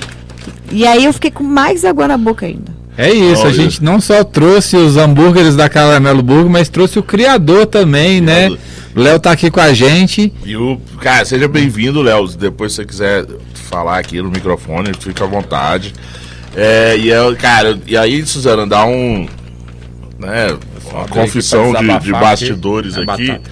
E 0.72 0.86
aí 0.86 1.06
eu 1.06 1.14
fiquei 1.14 1.32
com 1.32 1.44
mais 1.44 1.84
água 1.84 2.08
na 2.08 2.20
boca 2.20 2.46
ainda. 2.46 2.79
É 3.00 3.14
isso, 3.14 3.44
Olha. 3.44 3.52
a 3.52 3.54
gente 3.54 3.82
não 3.82 4.02
só 4.02 4.26
trouxe 4.26 4.76
os 4.76 4.98
hambúrgueres 4.98 5.56
da 5.56 5.70
Caramelo 5.70 6.22
Burger, 6.22 6.50
mas 6.50 6.68
trouxe 6.68 7.00
o 7.00 7.04
criador 7.04 7.66
também, 7.66 8.20
né? 8.20 8.50
Léo 8.94 9.18
tá 9.18 9.32
aqui 9.32 9.50
com 9.50 9.62
a 9.62 9.72
gente. 9.72 10.34
E 10.44 10.58
o. 10.58 10.78
Cara, 11.00 11.24
seja 11.24 11.48
bem-vindo, 11.48 12.02
Léo. 12.02 12.28
Depois 12.28 12.74
se 12.74 12.76
você 12.76 12.86
quiser 12.86 13.26
falar 13.54 14.00
aqui 14.00 14.22
no 14.22 14.30
microfone, 14.30 14.92
fica 15.00 15.24
à 15.24 15.28
vontade. 15.28 15.94
É, 16.54 16.98
e 16.98 17.10
é, 17.10 17.36
cara, 17.36 17.80
e 17.88 17.96
aí, 17.96 18.26
Suzana, 18.26 18.68
dá 18.68 18.86
um. 18.86 19.30
Né, 20.18 20.58
uma 20.92 21.08
confissão 21.08 21.72
de, 21.72 22.00
de, 22.00 22.12
bastidores 22.12 22.98
aqui. 22.98 23.10
É 23.10 23.14
aqui 23.14 23.28
batata. 23.28 23.50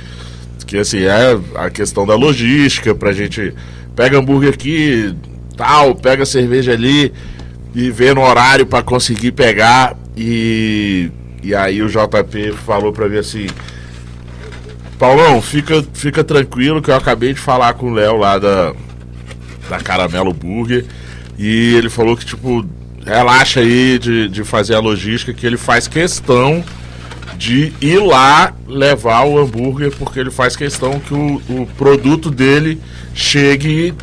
que 0.66 0.78
assim, 0.78 1.04
é 1.04 1.40
a 1.56 1.70
questão 1.70 2.06
da 2.06 2.16
logística, 2.16 2.94
pra 2.94 3.14
gente. 3.14 3.54
Pega 3.96 4.20
hambúrguer 4.20 4.54
aqui, 4.54 5.16
tal, 5.56 5.96
pega 5.96 6.26
cerveja 6.26 6.74
ali 6.74 7.14
e 7.74 7.92
ver 7.92 8.16
no 8.16 8.22
horário 8.22 8.66
para 8.66 8.84
conseguir 8.84 9.32
pegar. 9.32 9.96
E, 10.16 11.12
e 11.44 11.54
aí 11.54 11.82
o 11.82 11.88
JP 11.88 12.54
falou 12.66 12.92
para 12.92 13.08
mim 13.08 13.18
assim: 13.18 13.48
Paulão, 14.98 15.42
fica, 15.42 15.86
fica 15.94 16.24
tranquilo 16.24 16.82
que 16.82 16.90
eu 16.90 16.96
acabei 16.96 17.34
de 17.34 17.40
falar 17.40 17.74
com 17.74 17.92
o 17.92 17.94
Léo 17.94 18.18
lá 18.18 18.38
da, 18.38 18.74
da 19.70 19.78
Caramelo 19.80 20.34
Burger. 20.34 20.86
E 21.38 21.76
ele 21.76 21.90
falou 21.90 22.18
que, 22.18 22.26
tipo, 22.26 22.66
relaxa 23.06 23.60
aí 23.60 24.00
de, 24.00 24.28
de 24.28 24.44
fazer 24.44 24.74
a 24.74 24.80
logística, 24.80 25.34
que 25.34 25.46
ele 25.46 25.58
faz 25.58 25.88
questão 25.88 26.64
de 27.38 27.72
ir 27.80 28.00
lá 28.00 28.54
levar 28.68 29.24
o 29.26 29.38
hambúrguer, 29.38 29.92
porque 29.96 30.20
ele 30.20 30.32
faz 30.32 30.56
questão 30.56 31.00
que 31.00 31.14
o, 31.14 31.36
o 31.50 31.68
produto 31.78 32.32
dele 32.32 32.82
chegue 33.14 33.94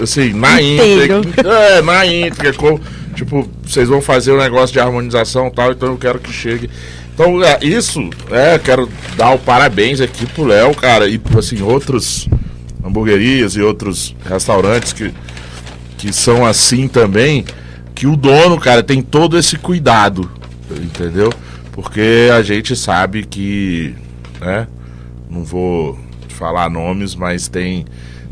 assim, 0.00 0.32
na 0.32 0.60
íntegra. 0.60 1.20
É, 1.44 1.82
na 1.82 2.06
íntegra. 2.06 2.52
Com, 2.54 2.80
tipo, 3.14 3.48
vocês 3.64 3.88
vão 3.88 4.00
fazer 4.00 4.32
um 4.32 4.38
negócio 4.38 4.72
de 4.72 4.80
harmonização 4.80 5.48
e 5.48 5.50
tal, 5.50 5.72
então 5.72 5.90
eu 5.90 5.98
quero 5.98 6.18
que 6.18 6.32
chegue. 6.32 6.70
Então, 7.14 7.42
é, 7.42 7.58
isso, 7.62 8.08
é, 8.30 8.58
quero 8.58 8.88
dar 9.16 9.30
o 9.30 9.38
parabéns 9.38 10.00
aqui 10.00 10.24
pro 10.26 10.44
Léo, 10.44 10.74
cara, 10.74 11.08
e 11.08 11.20
assim, 11.36 11.60
outros 11.62 12.28
hamburguerias 12.84 13.56
e 13.56 13.60
outros 13.60 14.14
restaurantes 14.24 14.92
que, 14.92 15.12
que 15.96 16.12
são 16.12 16.46
assim 16.46 16.86
também, 16.86 17.44
que 17.94 18.06
o 18.06 18.16
dono, 18.16 18.58
cara, 18.58 18.84
tem 18.84 19.02
todo 19.02 19.36
esse 19.36 19.56
cuidado, 19.58 20.30
entendeu? 20.70 21.32
Porque 21.72 22.28
a 22.32 22.40
gente 22.42 22.76
sabe 22.76 23.24
que, 23.24 23.94
né, 24.40 24.68
não 25.28 25.42
vou 25.42 25.98
falar 26.28 26.70
nomes, 26.70 27.16
mas 27.16 27.48
tem 27.48 27.84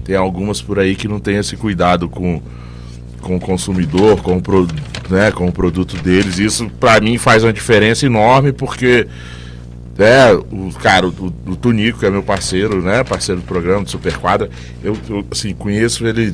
tem 0.07 0.15
algumas 0.15 0.63
por 0.63 0.79
aí 0.79 0.95
que 0.95 1.09
não 1.09 1.19
tem 1.19 1.37
esse 1.37 1.57
cuidado 1.57 2.09
com, 2.09 2.41
com 3.21 3.37
o 3.37 3.41
consumidor, 3.41 4.23
com 4.23 4.37
o, 4.37 4.41
pro, 4.41 4.69
né, 5.11 5.33
com 5.33 5.49
o 5.49 5.53
produto 5.53 5.97
deles. 5.97 6.39
Isso 6.39 6.71
para 6.79 7.01
mim 7.01 7.19
faz 7.19 7.43
uma 7.43 7.53
diferença 7.53 8.07
enorme 8.07 8.53
porque 8.53 9.09
é, 9.99 10.33
o 10.33 10.73
cara, 10.75 11.09
o, 11.09 11.33
o 11.45 11.57
Tunico, 11.57 11.99
que 11.99 12.07
é 12.07 12.11
meu 12.11 12.23
parceiro, 12.23 12.81
né, 12.81 13.03
parceiro 13.03 13.41
do 13.41 13.47
programa 13.47 13.83
do 13.83 13.91
Super 13.91 14.17
Quadra, 14.17 14.49
eu, 14.85 14.97
eu 15.09 15.27
assim, 15.29 15.53
conheço 15.53 16.07
ele, 16.07 16.33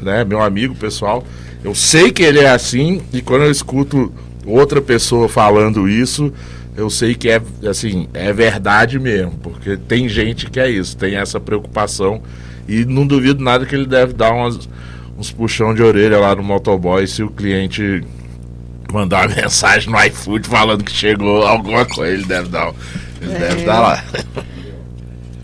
né, 0.00 0.24
meu 0.24 0.40
amigo 0.40 0.76
pessoal. 0.76 1.24
Eu 1.64 1.74
sei 1.74 2.12
que 2.12 2.22
ele 2.22 2.38
é 2.38 2.50
assim 2.50 3.02
e 3.12 3.20
quando 3.20 3.42
eu 3.42 3.50
escuto 3.50 4.12
outra 4.46 4.80
pessoa 4.80 5.28
falando 5.28 5.88
isso, 5.88 6.32
eu 6.76 6.90
sei 6.90 7.14
que 7.14 7.28
é 7.28 7.40
assim, 7.68 8.08
é 8.12 8.32
verdade 8.32 8.98
mesmo, 8.98 9.32
porque 9.42 9.76
tem 9.76 10.08
gente 10.08 10.50
que 10.50 10.58
é 10.58 10.68
isso, 10.68 10.96
tem 10.96 11.16
essa 11.16 11.38
preocupação 11.38 12.22
e 12.68 12.84
não 12.84 13.06
duvido 13.06 13.42
nada 13.42 13.64
que 13.64 13.74
ele 13.74 13.86
deve 13.86 14.12
dar 14.12 14.32
umas, 14.32 14.68
uns 15.16 15.30
puxão 15.30 15.74
de 15.74 15.82
orelha 15.82 16.18
lá 16.18 16.34
no 16.34 16.42
motoboy 16.42 17.06
se 17.06 17.22
o 17.22 17.30
cliente 17.30 18.02
mandar 18.92 19.28
uma 19.28 19.36
mensagem 19.42 19.90
no 19.90 20.02
iFood 20.04 20.48
falando 20.48 20.82
que 20.82 20.92
chegou 20.92 21.46
alguma 21.46 21.84
coisa, 21.84 22.12
ele 22.12 22.24
deve 22.24 22.48
dar, 22.48 22.72
ele 23.20 23.34
é. 23.34 23.38
deve 23.38 23.64
dar 23.64 23.80
lá. 23.80 24.04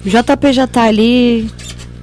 O 0.05 0.09
JP 0.09 0.53
já 0.53 0.67
tá 0.67 0.85
ali 0.85 1.51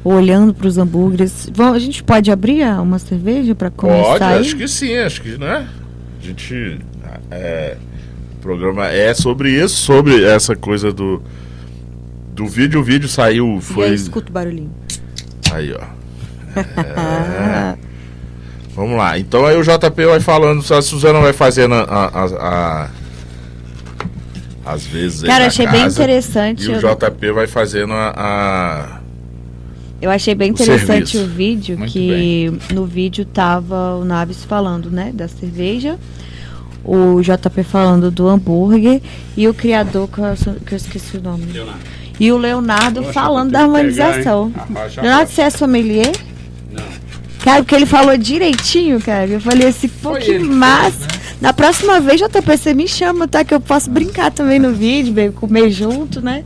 olhando 0.03 0.53
para 0.53 0.67
os 0.67 0.77
hambúrgueres. 0.77 1.49
A 1.57 1.79
gente 1.79 2.03
pode 2.03 2.31
abrir 2.31 2.63
uma 2.79 2.99
cerveja 2.99 3.55
para 3.55 3.71
começar? 3.71 4.03
Pode, 4.03 4.23
aí? 4.23 4.39
acho 4.39 4.55
que 4.55 4.67
sim, 4.67 4.95
acho 4.97 5.21
que, 5.21 5.37
né? 5.37 5.67
A 6.21 6.25
gente 6.25 6.79
é, 7.31 7.75
programa 8.47 8.87
é 8.87 9.13
sobre 9.13 9.49
isso, 9.51 9.75
sobre 9.75 10.23
essa 10.23 10.55
coisa 10.55 10.93
do 10.93 11.21
do 12.31 12.47
vídeo, 12.47 12.79
o 12.79 12.83
vídeo 12.83 13.09
saiu, 13.09 13.59
foi. 13.59 13.87
E 13.87 13.89
aí, 13.89 13.95
escuta 13.95 14.29
o 14.29 14.31
barulhinho. 14.31 14.71
Aí, 15.51 15.73
ó. 15.73 15.97
É. 16.57 17.77
Vamos 18.73 18.97
lá. 18.97 19.17
Então 19.19 19.45
aí 19.45 19.55
o 19.57 19.63
JP 19.63 20.05
vai 20.05 20.19
falando, 20.19 20.63
a 20.73 20.81
Suzana 20.81 21.19
vai 21.19 21.33
fazendo 21.33 21.75
a, 21.75 21.81
a, 21.83 22.25
a 22.35 22.89
às 24.65 24.85
vezes. 24.85 25.23
Cara, 25.23 25.47
achei 25.47 25.65
casa, 25.65 25.77
bem 25.77 25.87
interessante. 25.87 26.65
E 26.65 26.69
o 26.69 26.79
JP 26.79 27.31
vai 27.31 27.47
fazendo 27.47 27.93
a. 27.93 28.13
a 28.15 29.01
eu 30.01 30.09
achei 30.09 30.33
bem 30.33 30.51
interessante 30.51 31.17
serviço. 31.17 31.23
o 31.23 31.27
vídeo, 31.27 31.77
Muito 31.77 31.91
que 31.91 32.07
bem. 32.09 32.59
no 32.71 32.85
vídeo 32.85 33.25
tava 33.25 33.95
o 33.95 34.05
Naves 34.05 34.43
falando, 34.45 34.89
né, 34.89 35.11
da 35.13 35.27
cerveja 35.27 35.97
o 36.87 37.21
JP 37.21 37.63
falando 37.63 38.09
do 38.09 38.27
hambúrguer 38.27 39.01
e 39.35 39.47
o 39.47 39.53
criador, 39.53 40.07
que 40.07 40.19
eu, 40.19 40.55
que 40.65 40.73
eu 40.73 40.77
esqueci 40.77 41.17
o 41.17 41.21
nome. 41.21 41.45
Leonardo. 41.51 41.79
E 42.19 42.31
o 42.31 42.37
Leonardo 42.37 43.01
Poxa, 43.01 43.13
falando 43.13 43.51
da 43.51 43.61
harmonização. 43.61 44.51
Pegar, 44.51 45.01
Leonardo, 45.01 45.31
você 45.31 45.41
é 45.41 45.49
sommelier? 45.49 46.11
Não. 46.71 46.83
Cara, 47.43 47.61
porque 47.61 47.75
ele 47.75 47.85
falou 47.85 48.17
direitinho, 48.17 48.99
cara. 48.99 49.27
Eu 49.27 49.41
falei 49.41 49.67
assim, 49.67 49.87
pô, 49.87 50.11
Foi 50.11 50.21
que 50.21 50.39
massa. 50.39 50.99
Né? 50.99 51.07
Na 51.41 51.53
próxima 51.53 51.99
vez, 51.99 52.19
JP, 52.19 52.57
você 52.57 52.73
me 52.73 52.87
chama, 52.87 53.27
tá? 53.27 53.43
Que 53.43 53.53
eu 53.53 53.59
posso 53.59 53.89
brincar 53.91 54.31
também 54.31 54.57
no 54.57 54.73
vídeo, 54.73 55.31
comer 55.33 55.69
junto, 55.69 56.21
né? 56.21 56.43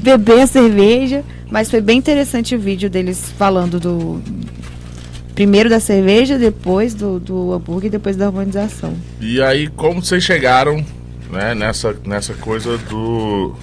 Beber 0.00 0.42
a 0.42 0.46
cerveja. 0.46 1.24
Mas 1.50 1.70
foi 1.70 1.80
bem 1.80 1.98
interessante 1.98 2.54
o 2.54 2.58
vídeo 2.58 2.88
deles 2.88 3.32
falando 3.36 3.80
do, 3.80 4.22
Primeiro 5.34 5.70
da 5.70 5.80
cerveja, 5.80 6.38
depois 6.38 6.94
do, 6.94 7.18
do 7.18 7.52
hambúrguer 7.52 7.86
e 7.86 7.90
depois 7.90 8.16
da 8.16 8.26
harmonização. 8.26 8.94
E 9.20 9.40
aí, 9.40 9.68
como 9.68 10.02
vocês 10.02 10.22
chegaram 10.22 10.84
né, 11.30 11.54
nessa, 11.54 11.96
nessa 12.04 12.34
coisa 12.34 12.76
do. 12.76 13.54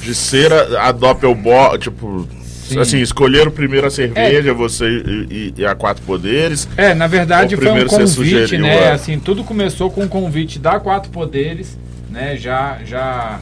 de 0.00 0.14
ser 0.14 0.50
a, 0.52 0.88
a 0.88 0.92
Doppelbock, 0.92 1.78
tipo. 1.78 2.26
Sim. 2.66 2.78
Assim, 2.78 3.00
escolheram 3.00 3.50
primeiro 3.50 3.86
a 3.86 3.90
cerveja, 3.90 4.50
é. 4.50 4.54
você 4.54 4.86
e, 4.88 5.52
e, 5.58 5.66
a 5.66 5.74
Quatro 5.74 6.02
Poderes. 6.04 6.66
É, 6.74 6.94
na 6.94 7.06
verdade 7.06 7.54
foi 7.54 7.70
um 7.70 7.86
convite, 7.86 8.56
né? 8.56 8.90
A... 8.90 8.94
Assim, 8.94 9.18
tudo 9.18 9.44
começou 9.44 9.90
com 9.90 10.00
o 10.00 10.04
um 10.04 10.08
convite 10.08 10.58
da 10.58 10.80
Quatro 10.80 11.10
Poderes, 11.10 11.76
né? 12.08 12.36
Já, 12.36 12.78
já, 12.86 13.40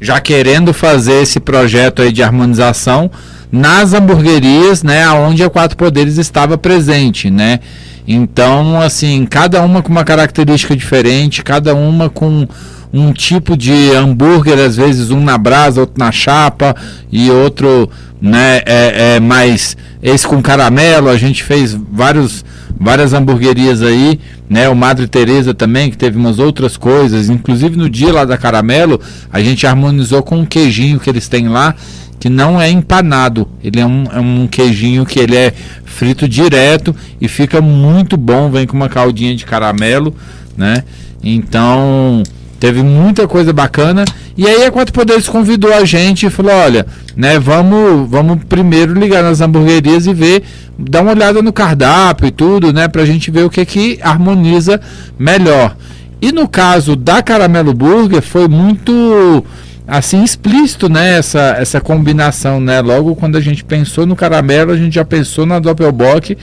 já 0.00 0.20
querendo 0.20 0.72
fazer 0.72 1.22
esse 1.22 1.38
projeto 1.38 2.02
aí 2.02 2.10
de 2.10 2.24
harmonização 2.24 3.08
nas 3.50 3.92
hamburguerias, 3.92 4.82
né, 4.82 5.08
onde 5.10 5.42
a 5.42 5.50
Quatro 5.50 5.76
Poderes 5.76 6.18
estava 6.18 6.56
presente, 6.56 7.30
né? 7.30 7.60
Então, 8.06 8.80
assim, 8.80 9.26
cada 9.26 9.62
uma 9.62 9.82
com 9.82 9.90
uma 9.90 10.04
característica 10.04 10.74
diferente, 10.76 11.42
cada 11.42 11.74
uma 11.74 12.08
com 12.08 12.46
um 12.92 13.12
tipo 13.12 13.56
de 13.56 13.92
hambúrguer, 13.92 14.58
às 14.58 14.76
vezes 14.76 15.10
um 15.10 15.20
na 15.20 15.38
brasa, 15.38 15.80
outro 15.80 15.96
na 15.98 16.10
chapa 16.10 16.74
e 17.10 17.30
outro, 17.30 17.88
né, 18.20 18.62
é, 18.66 19.14
é 19.16 19.20
mais 19.20 19.76
esse 20.02 20.26
com 20.26 20.42
caramelo. 20.42 21.08
A 21.08 21.16
gente 21.16 21.44
fez 21.44 21.72
vários 21.72 22.44
várias 22.80 23.12
hamburguerias 23.12 23.82
aí, 23.82 24.18
né? 24.48 24.66
O 24.70 24.74
Madre 24.74 25.06
Teresa 25.06 25.52
também, 25.52 25.90
que 25.90 25.98
teve 25.98 26.16
umas 26.16 26.38
outras 26.38 26.78
coisas, 26.78 27.28
inclusive 27.28 27.76
no 27.76 27.90
dia 27.90 28.10
lá 28.10 28.24
da 28.24 28.38
caramelo, 28.38 28.98
a 29.30 29.42
gente 29.42 29.66
harmonizou 29.66 30.22
com 30.22 30.38
um 30.38 30.46
queijinho 30.46 30.98
que 30.98 31.10
eles 31.10 31.28
têm 31.28 31.46
lá, 31.46 31.74
que 32.20 32.28
não 32.28 32.60
é 32.60 32.70
empanado. 32.70 33.48
Ele 33.64 33.80
é 33.80 33.86
um, 33.86 34.04
é 34.12 34.20
um 34.20 34.46
queijinho 34.46 35.06
que 35.06 35.18
ele 35.18 35.34
é 35.34 35.52
frito 35.86 36.28
direto 36.28 36.94
e 37.18 37.26
fica 37.26 37.62
muito 37.62 38.16
bom, 38.18 38.50
vem 38.50 38.66
com 38.66 38.76
uma 38.76 38.90
caldinha 38.90 39.34
de 39.34 39.46
caramelo, 39.46 40.14
né? 40.56 40.84
Então, 41.24 42.22
teve 42.60 42.82
muita 42.82 43.26
coisa 43.26 43.54
bacana. 43.54 44.04
E 44.36 44.46
aí 44.46 44.64
a 44.64 44.70
Quatro 44.70 44.92
Poderes 44.92 45.28
convidou 45.28 45.72
a 45.72 45.84
gente 45.84 46.26
e 46.26 46.30
falou: 46.30 46.52
olha, 46.52 46.86
né, 47.16 47.38
vamos, 47.38 48.08
vamos 48.08 48.44
primeiro 48.44 48.92
ligar 48.92 49.22
nas 49.22 49.40
hamburguerias 49.40 50.06
e 50.06 50.12
ver, 50.12 50.42
dar 50.78 51.00
uma 51.00 51.12
olhada 51.12 51.42
no 51.42 51.52
cardápio 51.52 52.26
e 52.26 52.30
tudo, 52.30 52.72
né? 52.72 52.86
Pra 52.86 53.06
gente 53.06 53.30
ver 53.30 53.44
o 53.44 53.50
que 53.50 53.64
que 53.64 53.98
harmoniza 54.02 54.78
melhor. 55.18 55.74
E 56.20 56.32
no 56.32 56.46
caso 56.46 56.94
da 56.96 57.22
Caramelo 57.22 57.72
Burger 57.72 58.20
foi 58.20 58.46
muito 58.46 59.42
assim 59.90 60.22
explícito, 60.22 60.88
né, 60.88 61.18
essa, 61.18 61.56
essa 61.58 61.80
combinação, 61.80 62.60
né? 62.60 62.80
Logo 62.80 63.16
quando 63.16 63.36
a 63.36 63.40
gente 63.40 63.64
pensou 63.64 64.06
no 64.06 64.14
caramelo, 64.14 64.70
a 64.70 64.76
gente 64.76 64.94
já 64.94 65.04
pensou 65.04 65.44
na 65.44 65.58
Doppelbock 65.58 66.38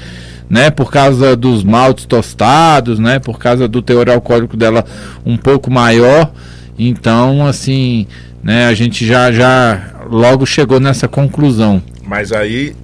né, 0.50 0.70
por 0.70 0.92
causa 0.92 1.36
dos 1.36 1.63
maltes 1.63 2.06
tostados, 2.06 3.00
né, 3.00 3.20
por 3.20 3.39
causa 3.39 3.68
do 3.68 3.82
teor 3.82 4.10
alcoólico 4.10 4.58
dela 4.58 4.84
um 5.25 5.38
pouco 5.38 5.72
maior. 5.72 6.32
Então, 6.77 7.48
assim, 7.48 8.06
né, 8.44 8.66
a 8.66 8.74
gente 8.74 9.06
já 9.06 9.32
já 9.32 9.94
logo 10.10 10.46
chegou 10.46 10.80
nessa 10.80 11.08
conclusão. 11.08 11.82
Mas 12.06 12.32
aí, 12.34 12.75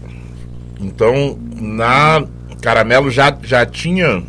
então, 0.80 1.38
na 1.60 2.24
Caramelo 2.62 3.12
já, 3.12 3.36
já 3.44 3.66
tinha 3.66 4.24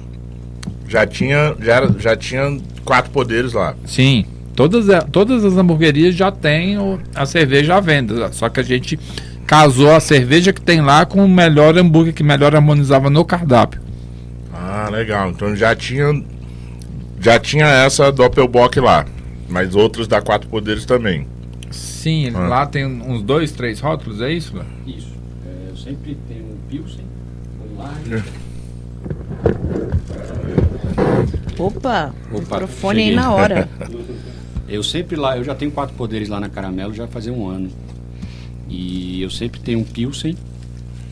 já 0.89 1.07
tinha 1.07 1.55
já, 1.61 1.89
já 1.99 2.17
tinha 2.17 2.59
quatro 2.85 3.11
poderes 3.11 3.53
lá. 3.53 3.75
Sim, 3.87 4.27
todas, 4.55 4.87
todas 5.11 5.45
as 5.45 5.57
hamburguerias 5.57 6.15
já 6.15 6.31
têm 6.31 6.77
a 7.15 7.27
cerveja 7.27 7.77
à 7.77 7.81
venda, 7.81 8.33
só 8.33 8.49
que 8.49 8.61
a 8.61 8.63
gente 8.63 8.99
casou 9.47 9.95
a 9.95 10.01
cerveja 10.01 10.53
que 10.53 10.61
tem 10.61 10.81
lá 10.81 11.05
com 11.05 11.25
o 11.25 11.29
melhor 11.29 11.77
hambúrguer 11.77 12.15
que 12.15 12.23
melhor 12.23 12.55
harmonizava 12.55 13.11
no 13.11 13.25
cardápio. 13.25 13.81
Ah, 14.53 14.89
legal. 14.91 15.31
Então 15.31 15.55
já 15.55 15.75
tinha 15.75 16.23
já 17.21 17.39
tinha 17.39 17.67
essa 17.67 18.11
Doppelbock 18.13 18.79
lá, 18.81 19.07
mas 19.49 19.75
outros 19.75 20.07
da 20.07 20.21
Quatro 20.21 20.49
Poderes 20.49 20.85
também. 20.85 21.27
Sim, 21.71 22.31
ah. 22.35 22.49
lá 22.49 22.67
tem 22.67 22.85
uns 22.85 23.23
dois, 23.23 23.53
três 23.53 23.81
rótulos, 23.81 24.21
é 24.21 24.33
isso? 24.33 24.57
Lá? 24.57 24.65
Isso. 24.87 25.15
É, 25.47 25.71
eu 25.71 25.77
sempre 25.77 26.17
tenho 26.29 26.45
um 26.45 26.57
Pilsen, 26.69 27.05
um 27.61 27.79
Lager. 27.79 28.23
É. 28.41 28.45
Opa, 31.59 32.13
Opa 32.31 32.41
microfone 32.41 33.01
cheguei. 33.01 33.11
aí 33.11 33.17
na 33.17 33.33
hora. 33.33 33.69
eu 34.75 34.83
sempre 34.83 35.17
lá, 35.17 35.37
eu 35.37 35.45
já 35.45 35.55
tenho 35.55 35.71
quatro 35.71 35.95
poderes 35.95 36.29
lá 36.29 36.41
na 36.41 36.49
Caramelo 36.49 36.95
já 36.95 37.07
fazia 37.07 37.33
um 37.33 37.49
ano. 37.49 37.71
E 38.69 39.23
eu 39.23 39.31
sempre 39.31 39.61
tenho 39.61 39.79
um 39.79 39.85
Pilsen, 39.85 40.37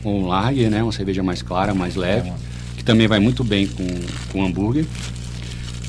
um 0.03 0.25
Lager, 0.25 0.69
né? 0.69 0.83
Uma 0.83 0.91
cerveja 0.91 1.23
mais 1.23 1.41
clara, 1.41 1.73
mais 1.73 1.95
leve, 1.95 2.31
que 2.75 2.83
também 2.83 3.07
vai 3.07 3.19
muito 3.19 3.43
bem 3.43 3.67
com, 3.67 3.87
com 4.31 4.45
hambúrguer. 4.45 4.85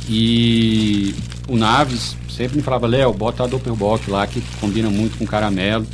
E 0.08 1.14
o 1.48 1.56
Naves 1.56 2.16
sempre 2.28 2.56
me 2.56 2.62
falava, 2.62 2.86
Léo, 2.86 3.12
bota 3.12 3.44
a 3.44 3.46
Doppelbock 3.46 4.10
lá, 4.10 4.26
que 4.26 4.42
combina 4.60 4.90
muito 4.90 5.18
com 5.18 5.26
caramelo. 5.26 5.86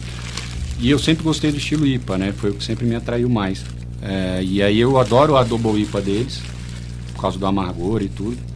E 0.78 0.90
eu 0.90 0.98
sempre 0.98 1.22
gostei 1.22 1.50
do 1.50 1.59
estilo 1.59 1.87
IPA, 1.87 2.18
né? 2.18 2.33
Foi 2.33 2.50
o 2.50 2.54
que 2.54 2.64
sempre 2.64 2.87
me 2.87 2.94
atraiu 2.94 3.28
mais. 3.28 3.62
É, 4.02 4.42
e 4.42 4.62
aí 4.62 4.81
eu 4.81 4.98
adoro 4.98 5.37
a 5.37 5.44
Double 5.44 5.81
IPA 5.83 6.00
deles, 6.00 6.40
por 7.12 7.22
causa 7.22 7.38
do 7.38 7.46
amargor 7.46 8.02
e 8.02 8.09
tudo. 8.09 8.49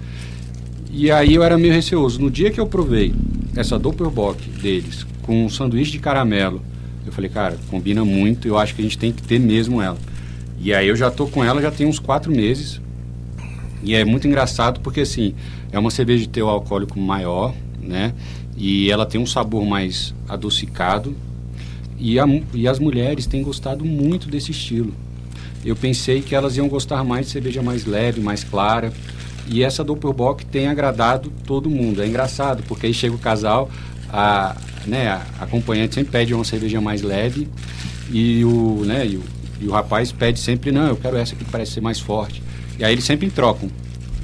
E 0.95 1.11
aí 1.11 1.35
eu 1.35 1.43
era 1.43 1.59
meio 1.59 1.73
receoso. 1.73 2.21
No 2.21 2.31
dia 2.31 2.51
que 2.51 2.61
eu 2.61 2.67
provei 2.67 3.13
essa 3.57 3.79
Doppelbock 3.79 4.49
deles, 4.51 5.05
com 5.23 5.45
um 5.47 5.49
sanduíche 5.49 5.93
de 5.93 5.99
caramelo 5.99 6.63
eu 7.07 7.13
falei, 7.13 7.29
cara, 7.29 7.59
combina 7.71 8.05
muito, 8.05 8.49
eu 8.49 8.57
acho 8.57 8.75
que 8.75 8.81
a 8.81 8.85
gente 8.85 8.97
tem 8.99 9.13
que 9.13 9.23
ter 9.23 9.39
mesmo 9.39 9.81
ela. 9.81 9.99
E 10.59 10.73
aí 10.73 10.89
eu 10.89 10.97
já 10.97 11.11
tô 11.11 11.27
com 11.27 11.45
ela 11.45 11.61
já 11.61 11.71
tem 11.71 11.87
uns 11.87 11.99
quatro 11.99 12.33
meses. 12.33 12.81
E 13.83 13.95
é 13.95 14.05
muito 14.05 14.27
engraçado 14.27 14.81
porque 14.81 15.01
assim, 15.01 15.35
é 15.71 15.79
uma 15.79 15.91
cerveja 15.91 16.23
de 16.23 16.29
teu 16.31 16.49
alcoólico 16.49 16.99
maior, 16.99 17.55
né? 17.81 18.15
E 18.57 18.91
ela 18.91 19.05
tem 19.05 19.21
um 19.21 19.27
sabor 19.27 19.65
mais 19.67 20.15
adocicado. 20.27 21.15
E, 21.99 22.19
a, 22.19 22.25
e 22.55 22.67
as 22.67 22.79
mulheres 22.79 23.27
têm 23.27 23.43
gostado 23.43 23.85
muito 23.85 24.29
desse 24.29 24.51
estilo. 24.51 24.95
Eu 25.65 25.77
pensei 25.77 26.23
que 26.23 26.35
elas 26.35 26.57
iam 26.57 26.69
gostar 26.69 27.05
mais 27.05 27.27
de 27.27 27.33
cerveja 27.33 27.63
mais 27.63 27.85
leve, 27.85 28.21
mais 28.21 28.43
clara. 28.43 28.93
E 29.47 29.63
essa 29.63 29.85
Doppelbock 29.85 30.45
tem 30.47 30.69
agradado 30.69 31.33
todo 31.47 31.69
mundo. 31.69 32.03
É 32.03 32.07
engraçado, 32.07 32.63
porque 32.67 32.87
aí 32.87 32.95
chega 32.95 33.15
o 33.15 33.19
casal, 33.19 33.71
a, 34.11 34.57
né, 34.87 35.09
a 35.09 35.23
acompanhante 35.41 35.95
sempre 35.95 36.13
pede 36.13 36.35
uma 36.35 36.45
cerveja 36.45 36.81
mais 36.81 37.03
leve 37.03 37.49
e 38.11 38.45
o, 38.45 38.85
né, 38.85 39.07
e 39.07 39.17
o, 39.17 39.23
e 39.61 39.69
o 39.69 39.71
rapaz 39.71 40.13
pede 40.13 40.39
sempre, 40.41 40.73
não, 40.73 40.87
eu 40.87 40.97
quero 40.97 41.17
essa 41.17 41.35
que 41.35 41.45
parece 41.45 41.73
ser 41.73 41.81
mais 41.81 42.01
forte. 42.01 42.43
E 42.79 42.85
aí 42.85 42.93
eles 42.93 43.05
sempre 43.05 43.31
trocam. 43.31 43.69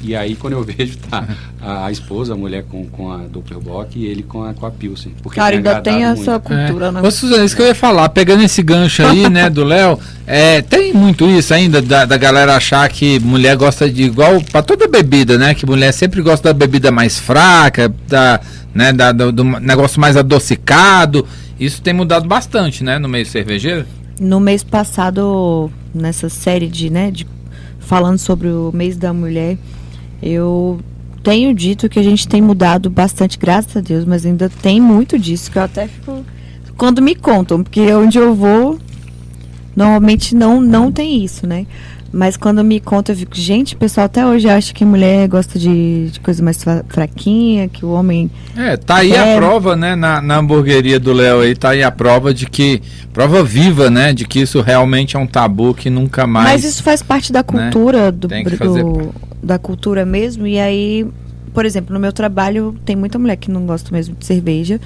E 0.02 0.14
aí, 0.14 0.34
quando 0.34 0.54
eu 0.54 0.62
vejo, 0.64 0.96
tá 1.10 1.26
a, 1.60 1.86
a 1.86 1.92
esposa, 1.92 2.34
a 2.34 2.36
mulher 2.36 2.64
com, 2.64 2.86
com 2.86 3.12
a 3.12 3.18
Doppelbock 3.18 3.98
e 3.98 4.06
ele 4.06 4.22
com 4.22 4.42
a, 4.44 4.54
com 4.54 4.66
a 4.66 4.70
Pilsen. 4.70 5.12
Porque 5.22 5.38
Cara, 5.38 5.56
ainda 5.56 5.80
tem 5.80 6.04
muito. 6.04 6.20
essa 6.20 6.38
cultura, 6.38 6.86
é. 6.86 6.92
né? 6.92 7.00
Ô, 7.02 7.10
Suzana, 7.10 7.44
isso 7.44 7.56
que 7.56 7.62
eu 7.62 7.66
ia 7.66 7.74
falar, 7.74 8.08
pegando 8.08 8.42
esse 8.42 8.62
gancho 8.62 9.04
aí, 9.04 9.28
né, 9.28 9.50
do 9.50 9.64
Léo, 9.64 9.98
é, 10.26 10.62
tem 10.62 10.92
muito 10.92 11.26
isso 11.26 11.52
ainda, 11.52 11.82
da, 11.82 12.04
da 12.04 12.16
galera 12.16 12.56
achar 12.56 12.88
que 12.88 13.18
mulher 13.20 13.56
gosta 13.56 13.90
de 13.90 14.02
igual, 14.02 14.40
para 14.50 14.62
toda 14.62 14.88
bebida, 14.88 15.36
né, 15.38 15.54
que 15.54 15.66
mulher 15.66 15.92
sempre 15.92 16.22
gosta 16.22 16.52
da 16.52 16.58
bebida 16.58 16.90
mais 16.90 17.18
fraca, 17.18 17.92
da 18.08 18.40
né, 18.74 18.92
da, 18.92 19.12
do, 19.12 19.32
do, 19.32 19.44
negócio 19.44 20.00
mais 20.00 20.16
adocicado. 20.16 21.26
Isso 21.58 21.82
tem 21.82 21.92
mudado 21.92 22.26
bastante, 22.26 22.82
né, 22.82 22.98
no 22.98 23.08
meio 23.08 23.26
cervejeiro? 23.26 23.84
No 24.18 24.40
mês 24.40 24.62
passado, 24.62 25.70
nessa 25.94 26.28
série 26.28 26.68
de, 26.68 26.90
né, 26.90 27.10
de 27.10 27.26
falando 27.80 28.18
sobre 28.18 28.48
o 28.48 28.70
mês 28.72 28.96
da 28.96 29.12
mulher, 29.12 29.58
eu 30.22 30.80
tenho 31.22 31.54
dito 31.54 31.88
que 31.88 31.98
a 31.98 32.02
gente 32.02 32.26
tem 32.26 32.40
mudado 32.40 32.88
bastante, 32.88 33.38
graças 33.38 33.76
a 33.76 33.80
Deus, 33.80 34.04
mas 34.04 34.24
ainda 34.24 34.48
tem 34.48 34.80
muito 34.80 35.18
disso 35.18 35.50
que 35.50 35.58
eu 35.58 35.62
até 35.62 35.86
fico 35.86 36.24
quando 36.76 37.02
me 37.02 37.14
contam, 37.14 37.62
porque 37.62 37.92
onde 37.92 38.18
eu 38.18 38.34
vou 38.34 38.78
normalmente 39.76 40.34
não 40.34 40.60
não 40.60 40.90
tem 40.90 41.22
isso, 41.22 41.46
né? 41.46 41.66
Mas 42.12 42.36
quando 42.36 42.64
me 42.64 42.80
conta, 42.80 43.12
eu 43.12 43.16
fico, 43.16 43.36
gente, 43.36 43.74
o 43.74 43.76
pessoal 43.76 44.06
até 44.06 44.26
hoje 44.26 44.48
acha 44.48 44.74
que 44.74 44.84
mulher 44.84 45.28
gosta 45.28 45.58
de, 45.58 46.10
de 46.10 46.18
coisa 46.18 46.42
mais 46.42 46.64
fraquinha, 46.88 47.68
que 47.68 47.84
o 47.84 47.90
homem. 47.90 48.28
É, 48.56 48.76
tá 48.76 48.96
aí 48.96 49.16
a 49.16 49.36
prova, 49.36 49.76
né, 49.76 49.94
na, 49.94 50.20
na 50.20 50.38
hamburgueria 50.38 50.98
do 50.98 51.12
Léo 51.12 51.40
aí, 51.40 51.54
tá 51.54 51.70
aí 51.70 51.84
a 51.84 51.90
prova 51.90 52.34
de 52.34 52.46
que. 52.46 52.82
Prova 53.12 53.44
viva, 53.44 53.90
né? 53.90 54.12
De 54.12 54.24
que 54.24 54.40
isso 54.40 54.60
realmente 54.60 55.16
é 55.16 55.18
um 55.18 55.26
tabu 55.26 55.72
que 55.72 55.88
nunca 55.88 56.26
mais. 56.26 56.50
Mas 56.50 56.64
isso 56.64 56.82
faz 56.82 57.00
parte 57.00 57.32
da 57.32 57.40
né, 57.40 57.44
cultura 57.44 58.06
né, 58.06 58.10
do, 58.10 58.28
do, 58.28 59.14
da 59.42 59.58
cultura 59.58 60.04
mesmo. 60.04 60.46
E 60.46 60.58
aí, 60.58 61.06
por 61.52 61.64
exemplo, 61.64 61.94
no 61.94 62.00
meu 62.00 62.12
trabalho 62.12 62.74
tem 62.84 62.96
muita 62.96 63.18
mulher 63.18 63.36
que 63.36 63.50
não 63.50 63.66
gosta 63.66 63.90
mesmo 63.92 64.14
de 64.14 64.24
cerveja, 64.26 64.80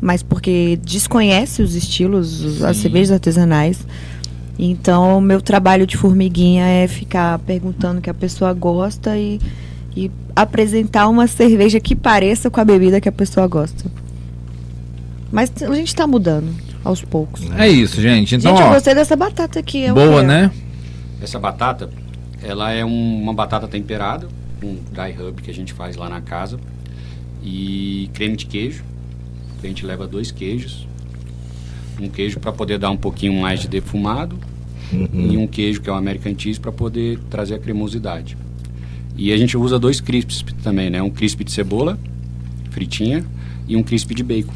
mas 0.00 0.22
porque 0.22 0.78
desconhece 0.84 1.62
os 1.62 1.74
estilos, 1.74 2.62
as 2.62 2.76
cervejas 2.76 3.12
artesanais. 3.12 3.86
Então, 4.58 5.18
o 5.18 5.20
meu 5.20 5.40
trabalho 5.40 5.86
de 5.86 5.96
formiguinha 5.96 6.64
é 6.64 6.86
ficar 6.86 7.38
perguntando 7.40 7.98
o 7.98 8.02
que 8.02 8.10
a 8.10 8.14
pessoa 8.14 8.52
gosta 8.52 9.16
e, 9.16 9.40
e 9.96 10.10
apresentar 10.34 11.08
uma 11.08 11.26
cerveja 11.26 11.80
que 11.80 11.96
pareça 11.96 12.48
com 12.50 12.60
a 12.60 12.64
bebida 12.64 13.00
que 13.00 13.08
a 13.08 13.12
pessoa 13.12 13.46
gosta. 13.48 13.90
Mas 15.32 15.50
a 15.62 15.74
gente 15.74 15.88
está 15.88 16.06
mudando 16.06 16.54
aos 16.84 17.02
poucos. 17.02 17.42
É 17.58 17.68
isso, 17.68 18.00
gente. 18.00 18.36
Então, 18.36 18.54
gente, 18.54 18.62
ó, 18.62 18.68
eu 18.68 18.74
gostei 18.74 18.94
dessa 18.94 19.16
batata 19.16 19.58
aqui. 19.58 19.86
É 19.86 19.92
boa, 19.92 20.22
né? 20.22 20.50
Essa 21.20 21.40
batata, 21.40 21.90
ela 22.44 22.72
é 22.72 22.84
um, 22.84 23.22
uma 23.22 23.32
batata 23.32 23.66
temperada, 23.66 24.28
um 24.62 24.76
dry 24.92 25.12
rub 25.12 25.40
que 25.42 25.50
a 25.50 25.54
gente 25.54 25.72
faz 25.72 25.96
lá 25.96 26.08
na 26.08 26.20
casa. 26.20 26.58
E 27.42 28.08
creme 28.14 28.36
de 28.36 28.46
queijo. 28.46 28.84
A 29.62 29.66
gente 29.66 29.84
leva 29.84 30.06
dois 30.06 30.30
queijos, 30.30 30.86
um 31.98 32.08
queijo 32.08 32.38
para 32.38 32.52
poder 32.52 32.78
dar 32.78 32.90
um 32.90 32.98
pouquinho 32.98 33.32
mais 33.40 33.60
de 33.60 33.68
defumado 33.68 34.38
uhum. 34.92 35.32
e 35.32 35.36
um 35.38 35.46
queijo 35.46 35.80
que 35.80 35.88
é 35.88 35.92
o 35.92 35.96
American 35.96 36.34
Cheese 36.36 36.60
para 36.60 36.70
poder 36.70 37.18
trazer 37.30 37.54
a 37.54 37.58
cremosidade. 37.58 38.36
E 39.16 39.32
a 39.32 39.36
gente 39.38 39.56
usa 39.56 39.78
dois 39.78 40.02
crisps 40.02 40.44
também, 40.62 40.90
né? 40.90 41.00
Um 41.00 41.08
crisp 41.08 41.42
de 41.44 41.50
cebola 41.50 41.98
fritinha 42.70 43.24
e 43.66 43.74
um 43.76 43.82
crisp 43.82 44.12
de 44.14 44.22
bacon. 44.22 44.52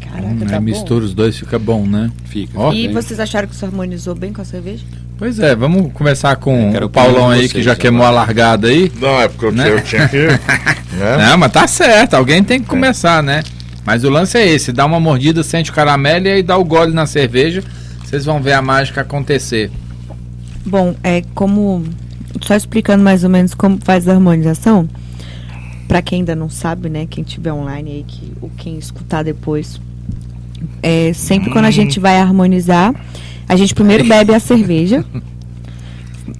Caraca, 0.00 0.26
Hum, 0.26 0.46
tá 0.46 0.60
mistura 0.60 1.04
os 1.04 1.14
dois, 1.14 1.38
fica 1.38 1.58
bom, 1.58 1.86
né? 1.86 2.12
Fica. 2.24 2.58
Ó. 2.58 2.72
E 2.72 2.88
vocês 2.88 3.18
acharam 3.18 3.48
que 3.48 3.54
isso 3.54 3.64
harmonizou 3.64 4.14
bem 4.14 4.32
com 4.32 4.42
a 4.42 4.44
cerveja? 4.44 4.84
Pois 5.16 5.38
é, 5.38 5.54
vamos 5.54 5.92
conversar 5.92 6.36
com 6.36 6.70
o 6.72 6.88
Paulão 6.88 7.30
aí, 7.30 7.48
que 7.48 7.62
já 7.62 7.76
queimou 7.76 8.04
a 8.04 8.10
largada 8.10 8.66
aí. 8.68 8.90
Não, 9.00 9.20
é 9.20 9.28
porque 9.28 9.46
eu, 9.46 9.52
Né? 9.52 9.70
eu 9.70 9.80
tinha 9.80 10.08
que. 10.08 10.26
né? 10.96 11.28
Não, 11.30 11.38
mas 11.38 11.52
tá 11.52 11.66
certo, 11.68 12.14
alguém 12.14 12.42
tem 12.42 12.60
que 12.60 12.66
começar, 12.66 13.22
né? 13.22 13.42
Mas 13.84 14.02
o 14.02 14.10
lance 14.10 14.36
é 14.36 14.46
esse, 14.46 14.72
dá 14.72 14.84
uma 14.84 14.98
mordida, 14.98 15.42
sente 15.42 15.70
o 15.70 15.74
caramelo 15.74 16.26
e 16.26 16.30
aí 16.30 16.42
dá 16.42 16.56
o 16.56 16.64
gole 16.64 16.92
na 16.92 17.06
cerveja. 17.06 17.62
Vocês 18.04 18.24
vão 18.24 18.40
ver 18.42 18.54
a 18.54 18.62
mágica 18.62 19.02
acontecer. 19.02 19.70
Bom, 20.64 20.94
é 21.02 21.22
como. 21.34 21.84
Só 22.42 22.56
explicando 22.56 23.04
mais 23.04 23.22
ou 23.22 23.30
menos 23.30 23.54
como 23.54 23.78
faz 23.82 24.08
a 24.08 24.12
harmonização. 24.12 24.88
Pra 25.86 26.00
quem 26.02 26.20
ainda 26.20 26.34
não 26.34 26.48
sabe, 26.48 26.88
né? 26.88 27.06
Quem 27.08 27.22
tiver 27.22 27.52
online 27.52 27.90
aí, 27.90 28.04
que, 28.06 28.32
ou 28.40 28.50
quem 28.56 28.78
escutar 28.78 29.22
depois. 29.22 29.80
É, 30.82 31.12
sempre 31.12 31.50
quando 31.50 31.66
a 31.66 31.70
gente 31.70 32.00
vai 32.00 32.18
harmonizar, 32.18 32.94
a 33.48 33.56
gente 33.56 33.74
primeiro 33.74 34.04
bebe 34.04 34.34
a 34.34 34.40
cerveja. 34.40 35.04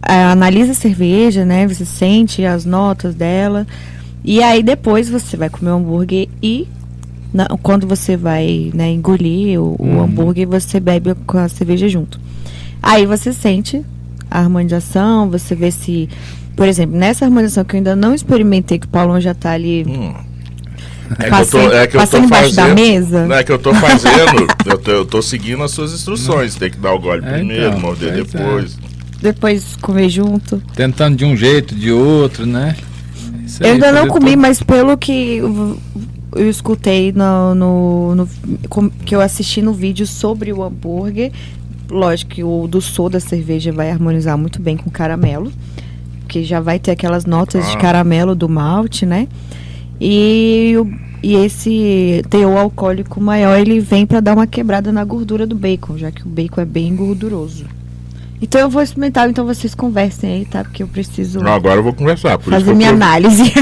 ah, 0.02 0.32
analisa 0.32 0.72
a 0.72 0.74
cerveja, 0.74 1.44
né? 1.44 1.66
Você 1.66 1.84
sente 1.84 2.44
as 2.44 2.64
notas 2.64 3.14
dela. 3.14 3.66
E 4.24 4.42
aí 4.42 4.62
depois 4.62 5.08
você 5.08 5.36
vai 5.36 5.50
comer 5.50 5.70
o 5.70 5.74
hambúrguer 5.74 6.28
e 6.42 6.66
na- 7.32 7.48
quando 7.62 7.86
você 7.86 8.16
vai 8.16 8.70
né, 8.74 8.90
engolir 8.92 9.60
o, 9.60 9.76
o 9.78 10.00
hambúrguer, 10.00 10.46
você 10.48 10.80
bebe 10.80 11.14
com 11.26 11.36
a 11.38 11.48
cerveja 11.48 11.88
junto. 11.88 12.18
Aí 12.82 13.04
você 13.06 13.32
sente 13.32 13.82
a 14.30 14.38
harmonização, 14.40 15.28
você 15.30 15.54
vê 15.54 15.70
se. 15.70 16.08
Por 16.56 16.68
exemplo, 16.68 16.96
nessa 16.96 17.24
harmonização 17.24 17.64
que 17.64 17.74
eu 17.74 17.78
ainda 17.78 17.96
não 17.96 18.14
experimentei, 18.14 18.78
que 18.78 18.86
o 18.86 18.90
Paulão 18.90 19.20
já 19.20 19.34
tá 19.34 19.50
ali 19.50 19.84
Hum. 19.86 20.14
É 21.18 21.28
passando, 21.28 21.70
passando 21.92 22.24
embaixo 22.26 22.54
da 22.54 22.68
mesa. 22.74 23.26
Não 23.26 23.36
é 23.36 23.44
que 23.44 23.52
eu 23.52 23.58
tô 23.58 23.74
fazendo. 23.74 24.46
eu, 24.66 24.78
tô, 24.78 24.90
eu 24.90 25.04
tô 25.04 25.20
seguindo 25.22 25.62
as 25.62 25.70
suas 25.70 25.92
instruções. 25.92 26.54
Tem 26.54 26.70
que 26.70 26.78
dar 26.78 26.92
o 26.94 26.98
gole 26.98 27.24
É, 27.24 27.32
primeiro, 27.34 27.68
então, 27.68 27.80
morder 27.80 28.12
é. 28.12 28.16
depois. 28.22 28.76
Depois 29.20 29.76
comer 29.80 30.08
junto. 30.08 30.62
Tentando 30.74 31.16
de 31.16 31.24
um 31.24 31.36
jeito, 31.36 31.74
de 31.74 31.90
outro, 31.92 32.44
né? 32.46 32.76
Isso 33.44 33.62
Eu 33.62 33.66
aí, 33.66 33.72
ainda 33.72 33.92
não 33.92 34.08
comi, 34.08 34.30
tudo. 34.30 34.40
mas 34.40 34.62
pelo 34.62 34.96
que 34.98 35.36
eu, 35.36 35.78
eu 36.36 36.48
escutei 36.50 37.12
no, 37.12 37.54
no, 37.54 38.14
no- 38.14 38.28
com- 38.68 38.90
que 38.90 39.14
eu 39.14 39.20
assisti 39.20 39.62
no 39.62 39.72
vídeo 39.72 40.06
sobre 40.06 40.52
o 40.52 40.62
hambúrguer, 40.62 41.30
lógico 41.90 42.32
que 42.32 42.42
o 42.44 42.66
do 42.66 42.80
sou 42.80 43.08
da 43.08 43.20
cerveja 43.20 43.70
vai 43.72 43.90
harmonizar 43.90 44.36
muito 44.36 44.60
bem 44.60 44.76
com 44.76 44.90
caramelo, 44.90 45.52
porque 46.20 46.42
já 46.42 46.60
vai 46.60 46.78
ter 46.78 46.90
aquelas 46.90 47.24
notas 47.24 47.66
de 47.70 47.76
Ah. 47.76 47.78
caramelo 47.80 48.34
do 48.34 48.48
malte, 48.48 49.06
né? 49.06 49.28
E, 50.06 50.74
o- 50.78 50.86
e 51.22 51.34
esse 51.34 52.22
teor 52.28 52.58
alcoólico 52.58 53.20
maior, 53.22 53.58
ele 53.58 53.80
vem 53.80 54.04
para 54.04 54.20
dar 54.20 54.34
uma 54.34 54.46
quebrada 54.46 54.92
na 54.92 55.02
gordura 55.02 55.46
do 55.46 55.54
bacon, 55.56 55.96
já 55.96 56.10
que 56.10 56.22
o 56.22 56.28
bacon 56.28 56.60
é 56.60 56.64
bem 56.66 56.94
gorduroso. 56.94 57.64
Então 58.42 58.60
eu 58.60 58.68
vou 58.68 58.82
experimentar, 58.82 59.30
então 59.30 59.46
vocês 59.46 59.74
conversem 59.74 60.30
aí, 60.30 60.44
tá? 60.44 60.62
Porque 60.62 60.82
eu 60.82 60.88
preciso 60.88 61.40
Não, 61.40 61.54
agora 61.54 61.76
eu 61.76 61.82
vou 61.82 61.94
conversar. 61.94 62.36
Por 62.38 62.52
isso 62.52 62.64
que 62.64 62.64
fazer 62.64 62.70
eu, 62.72 62.76
minha 62.76 62.90
tô- 62.90 62.96
análise. 62.96 63.52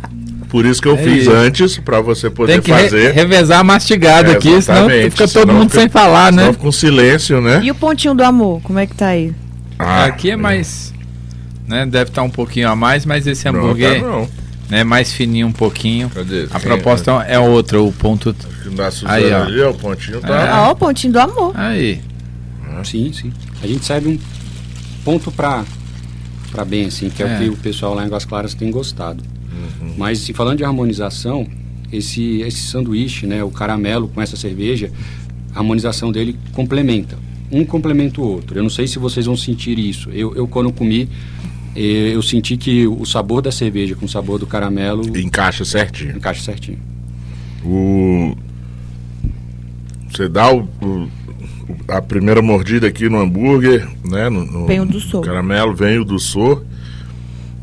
por 0.48 0.64
isso 0.64 0.80
que 0.80 0.88
eu 0.88 0.94
É 0.94 1.02
fiz 1.02 1.22
isso. 1.22 1.30
antes, 1.32 1.78
pra 1.78 2.00
você 2.00 2.30
poder 2.30 2.52
Tem 2.54 2.62
que 2.62 2.72
re- 2.72 2.82
fazer. 2.84 3.12
revezar 3.12 3.60
a 3.60 3.64
mastigada 3.64 4.30
É, 4.32 4.36
aqui, 4.36 4.62
senão 4.62 4.88
fica 4.88 5.28
todo 5.28 5.28
senão 5.28 5.54
mundo 5.54 5.68
fica- 5.68 5.80
sem 5.82 5.88
falar, 5.90 6.32
né? 6.32 6.40
Senão 6.42 6.54
fica 6.54 6.68
um 6.68 6.72
silêncio, 6.72 7.40
né? 7.42 7.60
E 7.62 7.70
o 7.70 7.74
pontinho 7.74 8.14
do 8.14 8.22
amor, 8.24 8.62
como 8.62 8.78
é 8.78 8.86
que 8.86 8.94
tá 8.94 9.08
aí? 9.08 9.34
Ah, 9.78 10.06
Aqui 10.06 10.30
é 10.30 10.36
mais. 10.36 10.94
Né, 11.68 11.84
deve 11.84 12.10
estar 12.10 12.22
um 12.22 12.30
pouquinho 12.30 12.68
a 12.70 12.74
mais, 12.74 13.04
mas 13.04 13.26
esse 13.26 13.44
não, 13.50 13.60
hambúrguer 13.60 14.00
tá 14.00 14.06
não. 14.08 14.28
É 14.70 14.84
mais 14.84 15.12
fininho 15.12 15.46
um 15.46 15.52
pouquinho. 15.52 16.08
Cadê? 16.10 16.44
A 16.50 16.58
Quem- 16.58 16.60
proposta 16.60 17.10
é 17.28 17.38
outra, 17.38 17.80
o 17.80 17.92
ponto. 17.92 18.34
Acho 18.38 18.62
que 18.62 18.70
da 18.76 18.90
Suzana 18.90 19.14
Aí, 19.14 19.32
ó. 19.32 19.42
ali, 19.44 19.60
ó, 19.62 19.70
o 19.70 19.74
pontinho 19.74 20.20
tá. 20.20 20.28
É. 20.40 20.48
Ah, 20.50 20.68
ó, 20.68 20.72
o 20.72 20.76
pontinho 20.76 21.12
do 21.12 21.18
amor. 21.20 21.52
Aí. 21.54 22.00
Sim, 22.84 23.12
sim. 23.12 23.32
A 23.62 23.66
gente 23.66 23.84
serve 23.84 24.08
um 24.08 24.18
ponto 25.04 25.30
pra, 25.30 25.64
pra 26.50 26.64
bem, 26.64 26.86
assim, 26.86 27.10
que 27.10 27.22
é, 27.22 27.26
É. 27.26 27.34
o 27.36 27.38
que 27.38 27.48
o 27.50 27.56
pessoal 27.56 27.94
lá 27.94 28.02
em 28.04 28.06
Águas 28.06 28.24
Claras 28.24 28.54
tem 28.54 28.70
gostado. 28.70 29.22
Uhum. 29.82 29.94
Mas 29.98 30.20
se 30.20 30.32
falando 30.32 30.56
de 30.58 30.64
harmonização, 30.64 31.46
esse, 31.92 32.40
esse 32.40 32.58
sanduíche, 32.68 33.26
né, 33.26 33.44
o 33.44 33.50
caramelo 33.50 34.08
com 34.08 34.22
essa 34.22 34.36
cerveja, 34.36 34.90
a 35.54 35.58
harmonização 35.58 36.10
dele 36.10 36.38
complementa. 36.52 37.18
Um 37.52 37.64
complementa 37.66 38.20
o 38.20 38.24
outro. 38.24 38.58
Eu 38.58 38.62
não 38.62 38.70
sei 38.70 38.86
se 38.86 38.98
vocês 38.98 39.26
vão 39.26 39.36
sentir 39.36 39.78
isso. 39.78 40.08
Eu, 40.10 40.34
eu 40.36 40.46
quando 40.46 40.72
comi, 40.72 41.08
eu 41.76 42.20
senti 42.22 42.56
que 42.56 42.86
o 42.86 43.04
sabor 43.04 43.40
da 43.42 43.52
cerveja 43.52 43.94
com 43.94 44.06
o 44.06 44.08
sabor 44.08 44.38
do 44.38 44.46
caramelo 44.46 45.16
Encaixa 45.18 45.64
certinho. 45.64 46.16
encaixa 46.16 46.42
certinho. 46.42 46.78
O... 47.64 48.36
Você 50.10 50.28
dá 50.28 50.52
o, 50.52 50.68
o- 50.82 51.08
a 51.88 52.02
primeira 52.02 52.42
mordida 52.42 52.88
aqui 52.88 53.08
no 53.08 53.18
hambúrguer, 53.20 53.86
né? 54.04 54.28
No, 54.28 54.44
no 54.44 54.66
Vem 54.66 54.80
o 54.80 54.86
do 54.86 54.98
sor. 55.00 55.24
caramelo, 55.24 55.74
vem 55.74 55.98
o 55.98 56.04
do 56.04 56.18
sor, 56.18 56.64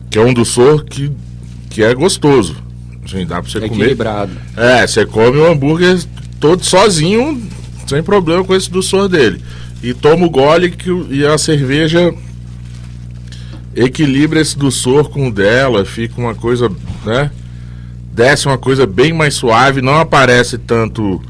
que 0.10 0.18
é 0.18 0.22
um 0.22 0.34
do 0.34 0.46
sor 0.46 0.86
que, 0.86 1.12
que 1.70 1.84
é 1.84 1.94
gostoso. 1.94 2.56
Assim, 3.04 3.26
dá 3.26 3.42
pra 3.42 3.50
você 3.52 3.58
É 3.58 3.68
comer. 3.68 3.82
equilibrado. 3.84 4.32
É, 4.56 4.88
você 4.88 5.06
come 5.06 5.38
o 5.38 5.46
hambúrguer 5.46 6.02
todo 6.40 6.64
sozinho, 6.64 7.42
sem 7.86 8.02
problema 8.02 8.44
com 8.44 8.56
esse 8.56 8.70
do 8.72 8.82
sor 8.82 9.10
dele. 9.10 9.42
E 9.84 9.94
toma 9.94 10.26
o 10.26 10.30
gole 10.30 10.72
que, 10.72 10.90
e 11.10 11.26
a 11.26 11.38
cerveja 11.38 12.14
equilibra 13.78 14.40
esse 14.42 14.58
do 14.58 14.72
sor 14.72 15.10
com 15.10 15.28
o 15.28 15.32
dela, 15.32 15.86
fica 15.86 16.20
uma 16.20 16.34
coisa, 16.36 16.70
né? 17.06 17.32
Desce 18.14 18.48
uma 18.48 18.58
coisa 18.58 18.88
bem 18.88 19.14
mais 19.14 19.36
suave, 19.36 19.82
não 19.82 19.98
aparece 20.00 20.58
tanto 20.58 21.22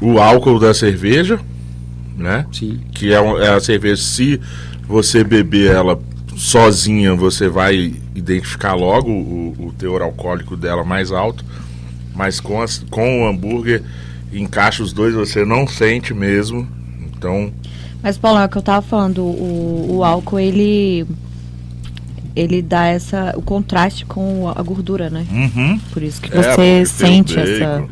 o 0.00 0.18
álcool 0.20 0.60
da 0.60 0.72
cerveja, 0.72 1.40
né? 2.16 2.46
Sim. 2.52 2.80
que 2.94 3.12
é, 3.12 3.20
um- 3.20 3.38
é 3.38 3.48
a 3.54 3.60
cerveja, 3.60 4.00
se 4.02 4.40
você 4.86 5.24
beber 5.24 5.72
ela 5.72 6.00
sozinha, 6.36 7.14
você 7.14 7.48
vai 7.48 7.94
identificar 8.14 8.74
logo 8.74 9.10
o, 9.10 9.54
o 9.68 9.72
teor 9.76 10.02
alcoólico 10.02 10.56
dela 10.56 10.84
mais 10.84 11.10
alto, 11.10 11.44
mas 12.14 12.38
com, 12.40 12.62
as- 12.62 12.84
com 12.90 13.22
o 13.22 13.28
hambúrguer, 13.28 13.82
encaixa 14.32 14.82
os 14.82 14.92
dois, 14.92 15.14
você 15.14 15.44
não 15.44 15.66
sente 15.66 16.14
mesmo. 16.14 16.66
Então, 17.16 17.52
Mas, 18.02 18.16
Paulo, 18.16 18.38
é 18.38 18.44
o 18.44 18.48
que 18.48 18.58
eu 18.58 18.62
tava 18.62 18.82
falando, 18.82 19.22
o, 19.24 19.96
o 19.96 20.04
álcool, 20.04 20.38
ele. 20.38 21.04
Ele 22.36 22.62
dá 22.62 22.86
essa, 22.86 23.34
o 23.36 23.42
contraste 23.42 24.04
com 24.06 24.48
a 24.54 24.62
gordura, 24.62 25.10
né? 25.10 25.26
Por 25.92 26.02
isso 26.02 26.20
que 26.20 26.36
É, 26.36 26.42
você 26.42 26.82
o 26.82 26.86
sente 26.86 27.38
essa. 27.38 27.84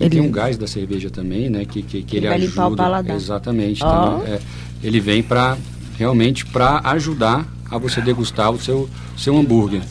Ele 0.00 0.10
tem 0.10 0.20
um 0.20 0.30
gás 0.30 0.58
da 0.58 0.66
cerveja 0.66 1.08
também, 1.10 1.48
né? 1.48 1.64
Que, 1.64 1.80
que, 1.82 2.02
que 2.02 2.16
Ele 2.16 2.26
ele, 2.26 2.28
vai 2.28 2.36
ajuda. 2.36 2.50
limpar 2.50 2.66
o 2.72 2.76
paladar. 2.76 3.16
Exatamente. 3.16 3.76
Então, 3.78 4.22
é, 4.26 4.40
ele 4.82 5.00
vem 5.00 5.22
para 5.22 5.56
realmente 5.96 6.44
para 6.44 6.80
ajudar 6.90 7.46
a 7.70 7.78
você 7.78 8.00
degustar 8.00 8.50
o 8.50 8.58
seu, 8.60 8.88
seu 9.16 9.36
hambúrguer. 9.36 9.82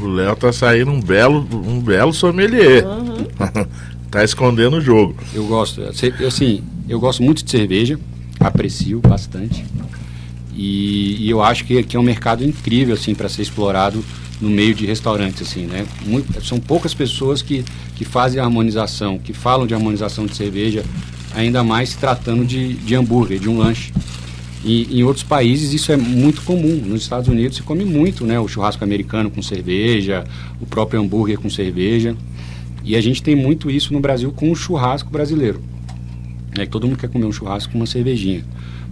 o 0.00 0.06
Léo 0.06 0.34
tá 0.36 0.52
saindo 0.52 0.90
um 0.90 1.00
belo, 1.00 1.46
um 1.52 1.78
belo 1.80 2.12
sommelier. 2.12 2.84
tá 4.10 4.24
escondendo 4.24 4.76
o 4.76 4.80
jogo. 4.80 5.14
Eu 5.34 5.46
gosto, 5.46 5.82
assim, 6.26 6.62
eu 6.88 6.98
gosto 6.98 7.22
muito 7.22 7.44
de 7.44 7.50
cerveja, 7.50 7.98
aprecio 8.40 9.00
bastante. 9.00 9.64
E, 10.56 11.16
e 11.26 11.30
eu 11.30 11.42
acho 11.42 11.64
que, 11.64 11.82
que 11.82 11.96
é 11.96 12.00
um 12.00 12.02
mercado 12.02 12.44
incrível 12.44 12.94
assim 12.94 13.14
para 13.14 13.28
ser 13.28 13.42
explorado 13.42 14.04
no 14.40 14.50
meio 14.50 14.74
de 14.74 14.84
restaurantes 14.84 15.42
assim, 15.42 15.66
né? 15.66 15.86
Muito- 16.04 16.44
são 16.44 16.58
poucas 16.58 16.92
pessoas 16.92 17.42
que, 17.42 17.64
que 17.96 18.04
fazem 18.04 18.40
a 18.40 18.44
harmonização, 18.44 19.18
que 19.18 19.32
falam 19.32 19.66
de 19.66 19.74
harmonização 19.74 20.26
de 20.26 20.34
cerveja, 20.36 20.84
ainda 21.34 21.62
mais 21.62 21.90
se 21.90 21.98
tratando 21.98 22.44
de, 22.44 22.74
de 22.74 22.94
hambúrguer, 22.94 23.38
de 23.38 23.48
um 23.48 23.58
lanche. 23.58 23.92
E 24.64 25.00
em 25.00 25.02
outros 25.02 25.24
países 25.24 25.72
isso 25.72 25.90
é 25.90 25.96
muito 25.96 26.42
comum. 26.42 26.76
Nos 26.86 27.02
Estados 27.02 27.28
Unidos 27.28 27.56
se 27.56 27.62
come 27.62 27.84
muito, 27.84 28.24
né? 28.26 28.38
O 28.38 28.46
churrasco 28.46 28.84
americano 28.84 29.30
com 29.30 29.42
cerveja, 29.42 30.24
o 30.60 30.66
próprio 30.66 31.00
hambúrguer 31.00 31.38
com 31.38 31.50
cerveja. 31.50 32.16
E 32.84 32.94
a 32.96 33.00
gente 33.00 33.22
tem 33.22 33.34
muito 33.34 33.70
isso 33.70 33.92
no 33.92 34.00
Brasil 34.00 34.32
com 34.32 34.50
o 34.50 34.56
churrasco 34.56 35.10
brasileiro. 35.10 35.60
É 36.58 36.66
todo 36.66 36.86
mundo 36.86 36.98
quer 36.98 37.08
comer 37.08 37.24
um 37.24 37.32
churrasco 37.32 37.72
com 37.72 37.78
uma 37.78 37.86
cervejinha. 37.86 38.44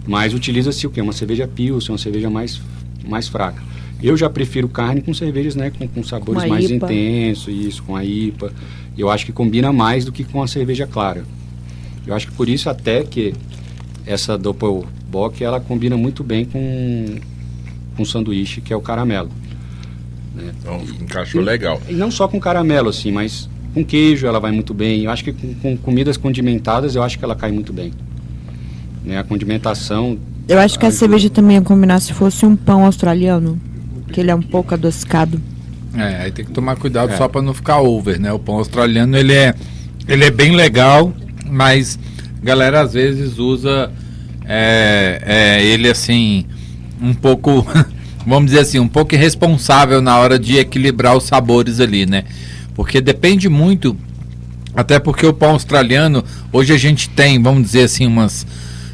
Mas 0.07 0.33
utiliza-se 0.33 0.85
o 0.87 0.89
quê? 0.89 1.01
Uma 1.01 1.13
cerveja 1.13 1.47
pilsen, 1.47 1.91
uma 1.91 1.97
cerveja 1.97 2.29
mais, 2.29 2.61
mais 3.07 3.27
fraca. 3.27 3.61
Eu 4.01 4.17
já 4.17 4.29
prefiro 4.29 4.67
carne 4.67 5.01
com 5.01 5.13
cervejas, 5.13 5.55
né? 5.55 5.69
Com, 5.69 5.87
com 5.87 6.03
sabores 6.03 6.43
mais 6.45 6.69
IPA. 6.69 6.85
intensos, 6.85 7.53
isso, 7.53 7.83
com 7.83 7.95
a 7.95 8.03
IPA. 8.03 8.51
Eu 8.97 9.09
acho 9.09 9.25
que 9.25 9.31
combina 9.31 9.71
mais 9.71 10.05
do 10.05 10.11
que 10.11 10.23
com 10.23 10.41
a 10.41 10.47
cerveja 10.47 10.87
clara. 10.87 11.23
Eu 12.05 12.15
acho 12.15 12.27
que 12.27 12.33
por 12.33 12.49
isso 12.49 12.69
até 12.69 13.03
que 13.03 13.33
essa 14.05 14.37
Doppelbock, 14.37 15.43
ela 15.43 15.59
combina 15.59 15.95
muito 15.95 16.23
bem 16.23 16.45
com 16.45 17.19
com 17.95 18.05
sanduíche, 18.05 18.61
que 18.61 18.73
é 18.73 18.75
o 18.75 18.81
caramelo. 18.81 19.29
Então, 20.35 20.81
encaixou 21.01 21.41
legal. 21.41 21.81
E 21.89 21.93
não 21.93 22.09
só 22.09 22.27
com 22.27 22.39
caramelo, 22.39 22.89
assim, 22.89 23.11
mas 23.11 23.49
com 23.73 23.83
queijo 23.83 24.25
ela 24.25 24.39
vai 24.39 24.51
muito 24.51 24.73
bem. 24.73 25.03
Eu 25.03 25.11
acho 25.11 25.23
que 25.23 25.33
com, 25.33 25.53
com 25.55 25.77
comidas 25.77 26.17
condimentadas, 26.17 26.95
eu 26.95 27.03
acho 27.03 27.19
que 27.19 27.25
ela 27.25 27.35
cai 27.35 27.51
muito 27.51 27.71
bem. 27.73 27.91
Né? 29.03 29.17
A 29.17 29.23
condimentação... 29.23 30.17
eu 30.47 30.59
acho 30.59 30.77
que 30.77 30.85
a 30.85 30.89
ajuda. 30.89 30.99
cerveja 30.99 31.29
também 31.29 31.57
ia 31.57 31.61
combinar 31.61 31.99
se 31.99 32.13
fosse 32.13 32.45
um 32.45 32.55
pão 32.55 32.85
australiano. 32.85 33.59
Que 34.11 34.19
ele 34.19 34.31
é 34.31 34.35
um 34.35 34.41
pouco 34.41 34.73
adocicado. 34.73 35.41
É, 35.93 36.23
aí 36.23 36.31
tem 36.31 36.45
que 36.45 36.51
tomar 36.51 36.75
cuidado 36.75 37.11
É. 37.13 37.17
só 37.17 37.27
para 37.27 37.41
não 37.41 37.53
ficar 37.53 37.79
over, 37.79 38.19
né? 38.19 38.31
O 38.31 38.39
pão 38.39 38.55
australiano 38.55 39.17
ele 39.17 39.33
é, 39.33 39.53
ele 40.07 40.25
é 40.25 40.31
bem 40.31 40.55
legal, 40.55 41.13
mas 41.49 41.99
a 42.41 42.45
galera 42.45 42.81
às 42.81 42.93
vezes 42.93 43.37
usa 43.37 43.91
é, 44.45 45.21
é, 45.25 45.65
ele 45.65 45.89
assim, 45.89 46.45
um 47.01 47.13
pouco, 47.13 47.65
vamos 48.25 48.51
dizer 48.51 48.59
assim, 48.61 48.79
um 48.79 48.87
pouco 48.87 49.15
irresponsável 49.15 50.01
na 50.01 50.17
hora 50.17 50.37
de 50.37 50.57
equilibrar 50.57 51.15
os 51.15 51.23
sabores 51.23 51.79
ali, 51.79 52.05
né? 52.05 52.23
Porque 52.73 53.01
depende 53.01 53.47
muito, 53.49 53.95
até 54.75 54.99
porque 54.99 55.25
o 55.25 55.33
pão 55.33 55.51
australiano, 55.51 56.23
hoje 56.51 56.73
a 56.73 56.77
gente 56.77 57.09
tem, 57.09 57.41
vamos 57.41 57.63
dizer 57.63 57.83
assim, 57.83 58.05
umas, 58.05 58.45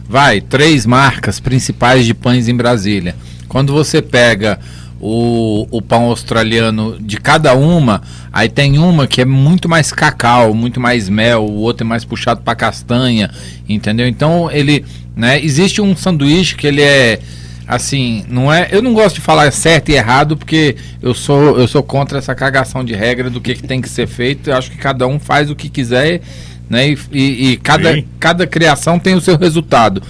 vai, 0.07 0.41
três 0.41 0.85
marcas 0.85 1.39
principais 1.39 2.05
de 2.05 2.13
pães 2.13 2.47
em 2.47 2.55
Brasília. 2.55 3.15
Quando 3.47 3.73
você 3.73 4.01
pega 4.01 4.59
o, 4.99 5.67
o 5.69 5.81
pão 5.81 6.05
australiano 6.05 6.97
de 6.99 7.17
cada 7.17 7.53
uma, 7.53 8.01
aí 8.31 8.49
tem 8.49 8.77
uma 8.79 9.07
que 9.07 9.21
é 9.21 9.25
muito 9.25 9.69
mais 9.69 9.91
cacau, 9.91 10.53
muito 10.53 10.79
mais 10.79 11.09
mel, 11.09 11.43
o 11.45 11.57
outro 11.57 11.85
é 11.85 11.87
mais 11.87 12.03
puxado 12.03 12.41
para 12.41 12.55
castanha, 12.55 13.29
entendeu? 13.67 14.07
Então 14.07 14.49
ele, 14.51 14.85
né, 15.15 15.43
existe 15.43 15.81
um 15.81 15.95
sanduíche 15.95 16.55
que 16.55 16.67
ele 16.67 16.81
é 16.81 17.19
assim, 17.67 18.23
não 18.29 18.51
é, 18.51 18.69
eu 18.71 18.81
não 18.81 18.93
gosto 18.93 19.15
de 19.15 19.21
falar 19.21 19.51
certo 19.51 19.89
e 19.89 19.95
errado 19.95 20.37
porque 20.37 20.77
eu 21.01 21.13
sou 21.13 21.59
eu 21.59 21.67
sou 21.67 21.83
contra 21.83 22.17
essa 22.17 22.33
cagação 22.33 22.83
de 22.83 22.93
regra 22.93 23.29
do 23.29 23.41
que, 23.41 23.55
que 23.55 23.63
tem 23.63 23.81
que 23.81 23.89
ser 23.89 24.07
feito. 24.07 24.49
Eu 24.49 24.55
acho 24.55 24.71
que 24.71 24.77
cada 24.77 25.05
um 25.05 25.19
faz 25.19 25.51
o 25.51 25.55
que 25.55 25.69
quiser, 25.69 26.21
né? 26.69 26.89
E, 26.89 26.97
e, 27.11 27.51
e 27.51 27.57
cada, 27.57 28.03
cada 28.19 28.47
criação 28.47 28.99
tem 28.99 29.15
o 29.15 29.21
seu 29.21 29.37
resultado. 29.37 30.01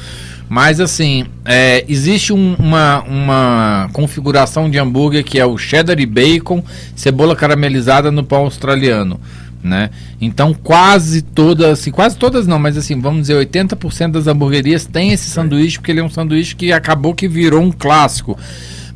Mas 0.50 0.80
assim, 0.80 1.26
é, 1.44 1.84
existe 1.90 2.32
um, 2.32 2.56
uma, 2.58 3.04
uma 3.04 3.90
configuração 3.92 4.70
de 4.70 4.78
hambúrguer 4.78 5.24
que 5.24 5.40
é 5.40 5.46
o 5.46 5.58
cheddar 5.58 6.00
e 6.00 6.06
bacon, 6.06 6.64
cebola 6.96 7.36
caramelizada 7.36 8.10
no 8.12 8.24
pão 8.24 8.40
australiano. 8.40 9.20
Né? 9.62 9.90
Então 10.22 10.54
quase 10.54 11.22
todas, 11.22 11.80
assim, 11.80 11.92
quase 11.92 12.16
todas 12.16 12.48
não, 12.48 12.60
mas 12.60 12.78
assim, 12.78 13.00
vamos 13.02 13.22
dizer, 13.22 13.36
80% 13.36 14.12
das 14.12 14.28
hamburguerias 14.28 14.86
tem 14.86 15.12
esse 15.12 15.30
sanduíche, 15.30 15.78
porque 15.78 15.92
ele 15.92 16.00
é 16.00 16.04
um 16.04 16.10
sanduíche 16.10 16.56
que 16.56 16.72
acabou 16.72 17.14
que 17.14 17.28
virou 17.28 17.62
um 17.62 17.72
clássico. 17.72 18.38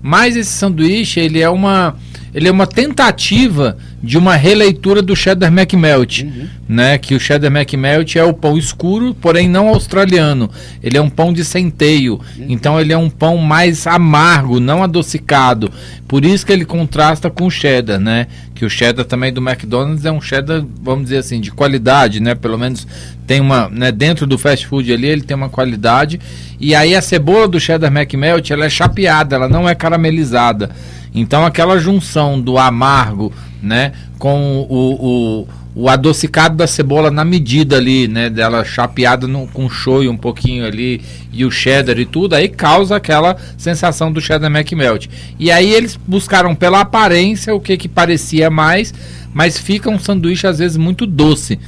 Mas 0.01 0.37
esse 0.37 0.51
sanduíche, 0.51 1.19
ele 1.19 1.41
é 1.41 1.49
uma 1.49 1.95
ele 2.33 2.47
é 2.47 2.51
uma 2.51 2.65
tentativa 2.65 3.77
de 4.03 4.17
uma 4.17 4.35
releitura 4.35 5.01
do 5.01 5.15
cheddar 5.15 5.51
McMelt, 5.51 6.23
uhum. 6.23 6.47
né? 6.67 6.97
Que 6.97 7.13
o 7.13 7.19
cheddar 7.19 7.51
McMelt 7.51 8.15
é 8.15 8.23
o 8.23 8.33
pão 8.33 8.57
escuro, 8.57 9.13
porém 9.13 9.47
não 9.47 9.67
australiano. 9.67 10.49
Ele 10.81 10.97
é 10.97 11.01
um 11.01 11.09
pão 11.09 11.31
de 11.31 11.45
centeio, 11.45 12.19
uhum. 12.37 12.45
então 12.49 12.79
ele 12.79 12.91
é 12.91 12.97
um 12.97 13.09
pão 13.09 13.37
mais 13.37 13.85
amargo, 13.85 14.59
não 14.59 14.81
adocicado. 14.81 15.71
Por 16.07 16.25
isso 16.25 16.45
que 16.45 16.51
ele 16.51 16.65
contrasta 16.65 17.29
com 17.29 17.45
o 17.45 17.51
cheddar, 17.51 17.99
né? 17.99 18.27
Que 18.55 18.65
o 18.65 18.69
cheddar 18.69 19.05
também 19.05 19.31
do 19.31 19.41
McDonald's 19.41 20.03
é 20.03 20.11
um 20.11 20.19
cheddar, 20.21 20.63
vamos 20.81 21.05
dizer 21.05 21.17
assim, 21.17 21.39
de 21.39 21.51
qualidade, 21.51 22.19
né? 22.19 22.33
Pelo 22.33 22.57
menos 22.57 22.87
tem 23.27 23.39
uma, 23.39 23.69
né? 23.69 23.91
Dentro 23.91 24.25
do 24.25 24.37
fast 24.37 24.65
food 24.65 24.91
ali 24.91 25.07
ele 25.07 25.21
tem 25.21 25.37
uma 25.37 25.49
qualidade. 25.49 26.19
E 26.59 26.73
aí 26.73 26.95
a 26.95 27.01
cebola 27.01 27.47
do 27.47 27.59
cheddar 27.59 27.91
McMelt 27.95 28.49
ela 28.49 28.65
é 28.65 28.69
chapeada, 28.69 29.35
ela 29.35 29.47
não 29.47 29.69
é 29.69 29.75
caramelizada. 29.75 30.71
Então 31.13 31.45
aquela 31.45 31.77
junção 31.77 32.39
do 32.41 32.57
amargo, 32.57 33.31
né, 33.61 33.91
com 34.17 34.65
o, 34.69 35.45
o, 35.45 35.47
o 35.75 35.89
adocicado 35.89 36.55
da 36.55 36.67
cebola 36.67 37.11
na 37.11 37.23
medida 37.23 37.77
ali, 37.77 38.07
né, 38.07 38.29
dela 38.29 38.63
chapeada 38.65 39.27
no, 39.27 39.47
com 39.47 39.69
shoyu 39.69 40.11
um 40.11 40.17
pouquinho 40.17 40.65
ali 40.65 41.01
e 41.31 41.45
o 41.45 41.51
cheddar 41.51 41.97
e 41.99 42.05
tudo, 42.05 42.33
aí 42.33 42.49
causa 42.49 42.95
aquela 42.95 43.37
sensação 43.57 44.11
do 44.11 44.19
cheddar 44.19 44.51
McMelt. 44.51 45.07
E 45.39 45.51
aí 45.51 45.71
eles 45.71 45.97
buscaram 46.07 46.55
pela 46.55 46.81
aparência 46.81 47.53
o 47.53 47.59
que 47.59 47.77
que 47.77 47.87
parecia 47.87 48.49
mais, 48.49 48.93
mas 49.33 49.57
fica 49.57 49.89
um 49.89 49.99
sanduíche 49.99 50.47
às 50.47 50.59
vezes 50.59 50.77
muito 50.77 51.05
doce. 51.05 51.59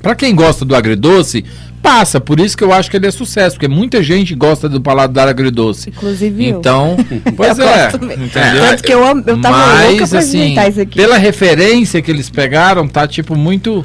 Para 0.00 0.14
quem 0.14 0.34
gosta 0.34 0.64
do 0.64 0.76
agridoce, 0.76 1.44
passa. 1.76 2.20
Por 2.20 2.40
isso 2.40 2.56
que 2.56 2.64
eu 2.64 2.72
acho 2.72 2.90
que 2.90 2.96
ele 2.96 3.06
é 3.06 3.10
sucesso, 3.10 3.56
porque 3.56 3.68
muita 3.68 4.02
gente 4.02 4.34
gosta 4.34 4.68
do 4.68 4.80
paladar 4.80 5.28
agridoce. 5.28 5.90
Inclusive 5.90 6.48
Então, 6.48 6.96
pois 7.36 7.58
é. 7.58 7.88
Entendeu? 7.88 8.62
Tanto 8.68 8.82
que 8.82 8.92
eu, 8.92 9.04
eu 9.04 9.40
tava 9.40 9.66
Mas, 9.76 10.12
assim, 10.12 10.54
pela 10.94 11.16
referência 11.16 12.02
que 12.02 12.10
eles 12.10 12.30
pegaram, 12.30 12.88
tá 12.88 13.06
tipo 13.06 13.36
muito 13.36 13.84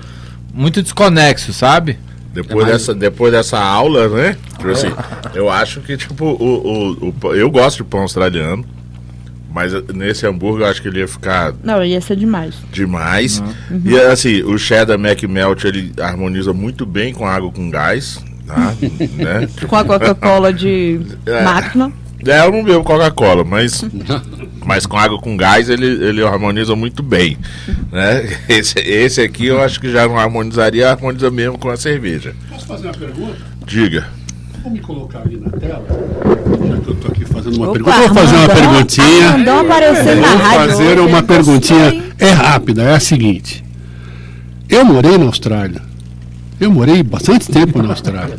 muito 0.54 0.82
desconexo, 0.82 1.54
sabe? 1.54 1.98
Depois, 2.34 2.68
é 2.68 2.72
dessa, 2.72 2.94
depois 2.94 3.32
dessa 3.32 3.60
aula, 3.60 4.08
né? 4.08 4.38
Tipo 4.58 4.70
assim, 4.70 4.92
eu 5.34 5.50
acho 5.50 5.82
que, 5.82 5.98
tipo, 5.98 6.26
o, 6.26 7.10
o, 7.10 7.14
o, 7.28 7.36
eu 7.36 7.50
gosto 7.52 7.78
de 7.78 7.84
pão 7.84 8.02
australiano. 8.02 8.66
Mas 9.54 9.74
nesse 9.94 10.26
hambúrguer 10.26 10.66
eu 10.66 10.72
acho 10.72 10.82
que 10.82 10.88
ele 10.88 11.00
ia 11.00 11.08
ficar. 11.08 11.54
Não, 11.64 11.84
ia 11.84 12.00
ser 12.00 12.16
demais. 12.16 12.56
Demais. 12.72 13.40
Uhum. 13.70 13.82
E 13.84 14.00
assim, 14.00 14.42
o 14.44 14.58
cheddar 14.58 14.98
Mac 14.98 15.22
Melt 15.24 15.66
ele 15.66 15.92
harmoniza 16.00 16.54
muito 16.54 16.86
bem 16.86 17.14
com 17.14 17.28
água 17.28 17.52
com 17.52 17.70
gás. 17.70 18.24
Tá? 18.48 18.74
né? 18.82 19.48
Com 19.68 19.76
a 19.76 19.84
Coca-Cola 19.84 20.54
de 20.54 21.02
é. 21.26 21.44
máquina. 21.44 21.92
É, 22.26 22.46
eu 22.46 22.52
não 22.52 22.64
bebo 22.64 22.84
Coca-Cola, 22.84 23.44
mas, 23.44 23.84
mas 24.64 24.86
com 24.86 24.96
água 24.96 25.20
com 25.20 25.36
gás 25.36 25.70
ele, 25.70 25.88
ele 25.88 26.24
harmoniza 26.24 26.76
muito 26.76 27.02
bem. 27.02 27.38
Né? 27.92 28.38
Esse, 28.48 28.80
esse 28.80 29.22
aqui 29.22 29.48
eu 29.48 29.62
acho 29.62 29.82
que 29.82 29.92
já 29.92 30.08
não 30.08 30.18
harmonizaria, 30.18 30.92
harmoniza 30.92 31.32
mesmo 31.32 31.58
com 31.58 31.70
a 31.70 31.76
cerveja. 31.76 32.36
Posso 32.50 32.68
fazer 32.68 32.88
uma 32.88 32.94
pergunta? 32.94 33.38
Diga. 33.66 34.08
Vou 34.62 34.72
me 34.72 34.80
colocar 34.80 35.20
ali 35.20 35.38
na 35.38 35.50
tela, 35.50 35.84
já 36.68 36.78
que 36.78 36.88
eu 36.88 36.94
estou 36.94 37.12
aqui 37.12 37.26
fazendo 37.42 37.58
uma 37.58 37.70
Opa, 37.70 37.74
pergunta. 37.74 37.98
Vou 37.98 38.16
fazer 38.16 38.36
uma 38.36 38.50
perguntinha. 38.50 39.32
Mandou 39.32 39.60
aparecer 39.60 40.16
na 40.16 40.28
Vou 40.28 40.38
rádio. 40.38 40.70
fazer 40.70 41.00
uma 41.00 41.24
perguntinha. 41.24 42.04
É 42.20 42.30
rápida, 42.32 42.84
é 42.84 42.96
a 42.96 43.00
seguinte. 43.00 43.64
Eu 44.70 44.86
morei 44.86 45.18
na 45.18 45.26
Austrália. 45.26 45.82
Eu 46.60 46.72
morei 46.72 47.02
bastante 47.04 47.50
tempo 47.52 47.82
na 47.82 47.90
Austrália. 47.90 48.38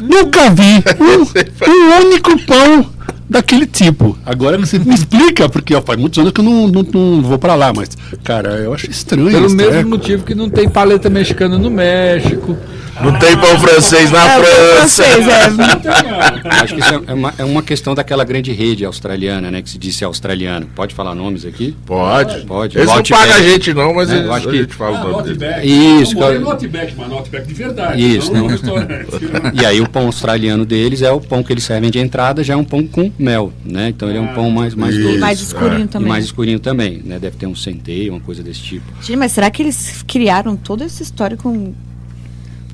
Nunca 0.00 0.50
vi 0.50 0.82
um, 1.00 1.70
um 1.70 2.06
único 2.06 2.38
pão 2.46 2.86
daquele 3.28 3.66
tipo. 3.66 4.16
Agora 4.24 4.56
você 4.58 4.78
me 4.78 4.94
explica, 4.94 5.48
porque 5.48 5.74
ó, 5.74 5.82
faz 5.82 5.98
muitos 5.98 6.18
anos 6.18 6.32
que 6.32 6.40
eu 6.40 6.44
não, 6.44 6.68
não, 6.68 6.82
não 6.82 7.22
vou 7.22 7.38
para 7.38 7.54
lá, 7.54 7.72
mas, 7.74 7.90
cara, 8.24 8.50
eu 8.56 8.72
acho 8.72 8.90
estranho. 8.90 9.30
Pelo 9.30 9.50
mesmo 9.50 9.72
treco. 9.72 9.88
motivo 9.88 10.24
que 10.24 10.34
não 10.34 10.48
tem 10.48 10.68
paleta 10.68 11.10
mexicana 11.10 11.58
no 11.58 11.70
México. 11.70 12.56
Não 13.02 13.10
ah, 13.10 13.18
tem 13.18 13.36
pão 13.36 13.58
francês 13.58 14.10
na 14.10 14.24
é, 14.24 14.40
França. 14.40 15.04
Francês, 15.04 15.28
é. 15.28 16.48
Acho 16.62 16.74
que 16.74 16.80
isso 16.80 17.04
é 17.06 17.12
uma, 17.12 17.34
é 17.38 17.44
uma 17.44 17.62
questão 17.62 17.94
daquela 17.94 18.24
grande 18.24 18.52
rede 18.52 18.84
australiana, 18.84 19.50
né? 19.50 19.60
Que 19.60 19.68
se 19.68 19.78
disse 19.78 20.04
australiano. 20.04 20.66
Pode 20.74 20.94
falar 20.94 21.14
nomes 21.14 21.44
aqui? 21.44 21.76
Pode. 21.84 22.46
Pode. 22.46 22.78
Eles 22.78 22.88
não 22.88 23.02
pagam 23.02 23.36
a 23.36 23.42
gente 23.42 23.74
não, 23.74 23.94
mas 23.94 24.10
é, 24.10 24.16
eles, 24.16 24.30
acho 24.30 24.48
que... 24.48 24.56
a 24.56 24.62
gente 24.62 24.74
fala 24.74 24.98
ah, 24.98 25.06
o 25.06 25.12
nome 25.12 25.36
Isso. 25.62 26.18
Eu 26.18 26.40
no 26.40 26.50
Outback, 26.50 26.94
mas 26.96 27.08
no 27.08 27.14
Outback 27.16 27.46
de 27.46 27.54
verdade. 27.54 28.16
Isso. 28.16 28.32
Não, 28.32 28.48
né? 28.48 29.04
e 29.52 29.64
aí 29.64 29.80
o 29.80 29.88
pão 29.88 30.06
australiano 30.06 30.64
deles 30.64 31.02
é 31.02 31.10
o 31.10 31.20
pão 31.20 31.42
que 31.42 31.52
eles 31.52 31.64
servem 31.64 31.90
de 31.90 31.98
entrada, 31.98 32.42
já 32.42 32.54
é 32.54 32.56
um 32.56 32.64
pão 32.64 32.86
com 32.86 33.12
mel, 33.18 33.52
né? 33.64 33.88
Então 33.88 34.08
ele 34.08 34.18
é 34.18 34.20
um 34.20 34.34
pão 34.34 34.50
mais, 34.50 34.74
mais 34.74 34.96
doce. 34.96 35.18
Mais 35.18 35.40
escurinho 35.40 35.84
é. 35.84 35.86
também. 35.86 36.06
E 36.06 36.08
mais 36.08 36.24
escurinho 36.24 36.60
também, 36.60 37.02
né? 37.04 37.18
Deve 37.18 37.36
ter 37.36 37.46
um 37.46 37.54
centeio, 37.54 38.12
uma 38.12 38.20
coisa 38.20 38.42
desse 38.42 38.60
tipo. 38.60 38.86
Gente, 39.02 39.16
mas 39.16 39.32
será 39.32 39.50
que 39.50 39.62
eles 39.62 40.02
criaram 40.06 40.56
toda 40.56 40.84
essa 40.84 41.02
história 41.02 41.36
com 41.36 41.74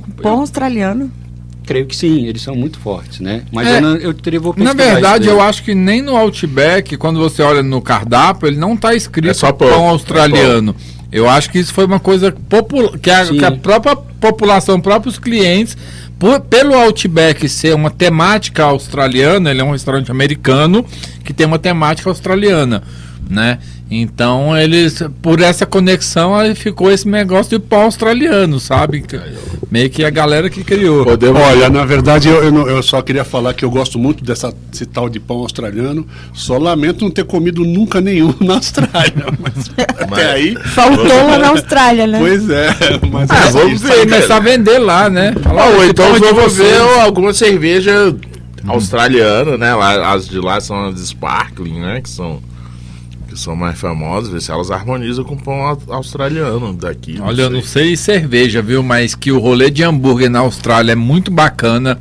pão 0.02 0.40
australiano? 0.40 1.10
Creio 1.64 1.86
que 1.86 1.94
sim, 1.94 2.26
eles 2.26 2.42
são 2.42 2.56
muito 2.56 2.78
fortes, 2.78 3.20
né? 3.20 3.42
Mas 3.52 3.68
é, 3.68 3.76
eu, 3.76 3.80
não, 3.80 3.96
eu 3.96 4.12
teria 4.12 4.40
vou 4.40 4.54
Na 4.56 4.72
verdade, 4.72 5.28
eu 5.28 5.40
acho 5.40 5.62
que 5.62 5.74
nem 5.74 6.02
no 6.02 6.16
Outback, 6.16 6.96
quando 6.96 7.20
você 7.20 7.40
olha 7.42 7.62
no 7.62 7.80
cardápio, 7.80 8.48
ele 8.48 8.58
não 8.58 8.74
está 8.74 8.94
escrito 8.94 9.30
é 9.30 9.34
só 9.34 9.52
pão, 9.52 9.68
pão 9.68 9.88
australiano. 9.88 10.74
É 10.88 11.02
eu 11.12 11.28
acho 11.28 11.50
que 11.50 11.58
isso 11.58 11.74
foi 11.74 11.84
uma 11.84 12.00
coisa 12.00 12.34
que 13.00 13.10
a, 13.10 13.26
que 13.26 13.44
a 13.44 13.52
própria 13.52 13.94
população, 13.94 14.80
próprios 14.80 15.18
clientes, 15.18 15.76
por, 16.18 16.40
pelo 16.40 16.74
Outback 16.74 17.46
ser 17.48 17.74
uma 17.74 17.90
temática 17.90 18.64
australiana, 18.64 19.50
ele 19.50 19.60
é 19.60 19.64
um 19.64 19.72
restaurante 19.72 20.10
americano 20.10 20.84
que 21.22 21.34
tem 21.34 21.46
uma 21.46 21.58
temática 21.58 22.08
australiana, 22.08 22.82
né? 23.28 23.58
Então 24.00 24.56
eles, 24.56 25.02
por 25.20 25.38
essa 25.42 25.66
conexão, 25.66 26.34
aí 26.34 26.54
ficou 26.54 26.90
esse 26.90 27.06
negócio 27.06 27.58
de 27.58 27.62
pão 27.62 27.82
australiano, 27.82 28.58
sabe? 28.58 29.04
Meio 29.70 29.90
que 29.90 30.02
a 30.02 30.08
galera 30.08 30.48
que 30.48 30.64
criou. 30.64 31.04
Podemos... 31.04 31.40
Olha, 31.42 31.68
na 31.68 31.84
verdade 31.84 32.26
eu, 32.26 32.42
eu, 32.42 32.68
eu, 32.68 32.82
só 32.82 33.02
queria 33.02 33.22
falar 33.22 33.52
que 33.52 33.62
eu 33.62 33.70
gosto 33.70 33.98
muito 33.98 34.24
dessa, 34.24 34.50
desse 34.70 34.86
tal 34.86 35.10
de 35.10 35.20
pão 35.20 35.38
australiano. 35.38 36.06
Só 36.32 36.56
lamento 36.56 37.04
não 37.04 37.10
ter 37.10 37.24
comido 37.24 37.64
nunca 37.64 38.00
nenhum 38.00 38.34
na 38.40 38.54
Austrália. 38.54 39.26
Mas, 39.38 39.70
mas 39.76 40.10
até 40.10 40.32
aí. 40.32 40.56
Faltou 40.56 41.26
lá 41.26 41.38
na 41.38 41.48
Austrália, 41.48 42.06
né? 42.06 42.18
Pois 42.18 42.48
é, 42.48 42.68
mas 43.10 43.30
ah, 43.30 43.50
vamos 43.50 43.82
ver, 43.82 44.00
começar 44.00 44.36
a 44.36 44.40
vender 44.40 44.78
lá, 44.78 45.10
né? 45.10 45.34
Falar, 45.42 45.68
oh, 45.68 45.84
então 45.84 46.14
vamos 46.18 46.56
ver 46.56 46.80
alguma 47.02 47.34
cerveja 47.34 48.14
australiana, 48.66 49.58
né? 49.58 49.72
As 50.06 50.26
de 50.28 50.38
lá 50.38 50.60
são 50.62 50.86
as 50.86 50.98
sparkling, 51.00 51.80
né? 51.80 52.00
Que 52.00 52.08
são 52.08 52.40
que 53.32 53.40
são 53.40 53.56
mais 53.56 53.78
famosas, 53.78 54.30
ver 54.30 54.40
se 54.40 54.50
elas 54.50 54.70
harmonizam 54.70 55.24
com 55.24 55.34
o 55.34 55.42
pão 55.42 55.78
australiano 55.88 56.72
daqui. 56.74 57.18
Olha, 57.20 57.36
sei. 57.36 57.44
eu 57.44 57.50
não 57.50 57.62
sei 57.62 57.96
cerveja, 57.96 58.60
viu? 58.60 58.82
Mas 58.82 59.14
que 59.14 59.32
o 59.32 59.38
rolê 59.38 59.70
de 59.70 59.82
hambúrguer 59.82 60.30
na 60.30 60.40
Austrália 60.40 60.92
é 60.92 60.96
muito 60.96 61.30
bacana. 61.30 61.98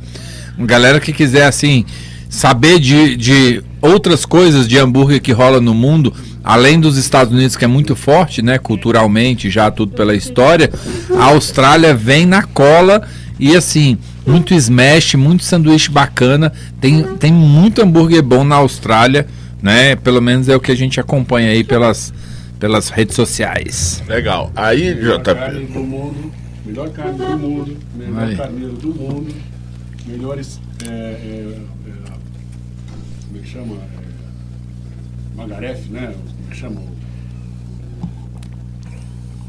Galera 0.58 1.00
que 1.00 1.12
quiser, 1.12 1.46
assim, 1.46 1.84
saber 2.28 2.78
de, 2.78 3.16
de 3.16 3.62
outras 3.80 4.24
coisas 4.24 4.68
de 4.68 4.78
hambúrguer 4.78 5.20
que 5.20 5.32
rola 5.32 5.60
no 5.60 5.74
mundo, 5.74 6.12
além 6.44 6.78
dos 6.78 6.96
Estados 6.96 7.32
Unidos, 7.32 7.56
que 7.56 7.64
é 7.64 7.68
muito 7.68 7.96
forte, 7.96 8.42
né? 8.42 8.58
Culturalmente, 8.58 9.50
já 9.50 9.70
tudo 9.70 9.94
pela 9.94 10.14
história, 10.14 10.70
a 11.18 11.24
Austrália 11.24 11.94
vem 11.94 12.26
na 12.26 12.42
cola 12.42 13.02
E 13.38 13.56
assim, 13.56 13.98
muito 14.26 14.54
smash, 14.54 15.14
muito 15.14 15.42
sanduíche 15.42 15.90
bacana. 15.90 16.52
Tem, 16.80 17.02
tem 17.16 17.32
muito 17.32 17.82
hambúrguer 17.82 18.22
bom 18.22 18.44
na 18.44 18.56
Austrália, 18.56 19.26
né? 19.62 19.96
Pelo 19.96 20.20
menos 20.20 20.48
é 20.48 20.56
o 20.56 20.60
que 20.60 20.72
a 20.72 20.76
gente 20.76 20.98
acompanha 21.00 21.50
aí 21.50 21.62
pelas, 21.64 22.12
pelas 22.58 22.88
redes 22.90 23.14
sociais. 23.14 24.02
Legal. 24.08 24.50
Aí, 24.56 24.94
Melhor 24.94 25.22
carne 25.22 25.60
JP. 25.60 25.72
do 25.72 25.80
mundo, 25.80 26.32
melhor 26.66 26.90
carne 26.90 27.18
do 27.18 27.38
mundo, 27.38 27.76
melhor 27.96 28.22
Aí. 28.28 28.36
carneiro 28.36 28.72
do 28.74 28.88
mundo, 28.94 29.34
melhores. 30.06 30.60
É, 30.84 30.88
é, 30.88 31.56
é, 31.86 31.92
como 33.28 33.38
é 33.38 33.40
que 33.40 33.48
chama? 33.48 33.74
É, 33.76 35.36
Magarefe, 35.36 35.88
né? 35.90 36.12
Como 36.12 36.48
é 36.48 36.50
que 36.52 36.56
chama? 36.56 36.80
O 36.80 36.92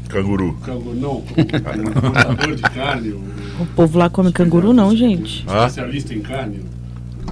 Canguru. 0.08 0.54
canguru, 0.64 0.94
não, 0.94 1.16
o 1.16 1.22
cortador 1.26 2.54
de 2.54 2.62
carne, 2.62 3.08
o 3.10 3.20
O 3.62 3.66
povo 3.74 3.98
lá 3.98 4.08
come 4.08 4.30
canguru, 4.32 4.72
não, 4.72 4.94
gente. 4.94 5.44
Ah. 5.48 5.66
especialista 5.66 6.14
em 6.14 6.20
carne, 6.20 6.58
o 6.58 6.73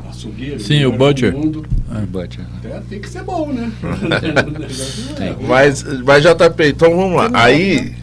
açougueiro. 0.08 0.60
Sim, 0.60 0.84
o 0.84 0.92
butcher. 0.92 1.32
mundo. 1.32 1.64
But, 2.08 2.38
É, 2.64 2.80
tem 2.88 3.00
que 3.00 3.08
ser 3.08 3.22
bom, 3.22 3.52
né? 3.52 3.70
Mas, 5.46 5.82
mas 6.02 6.22
JP, 6.22 6.64
então 6.68 6.96
vamos 6.96 7.16
lá. 7.16 7.30
Aí, 7.34 7.94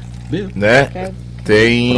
né, 0.55 1.11
tem. 1.43 1.95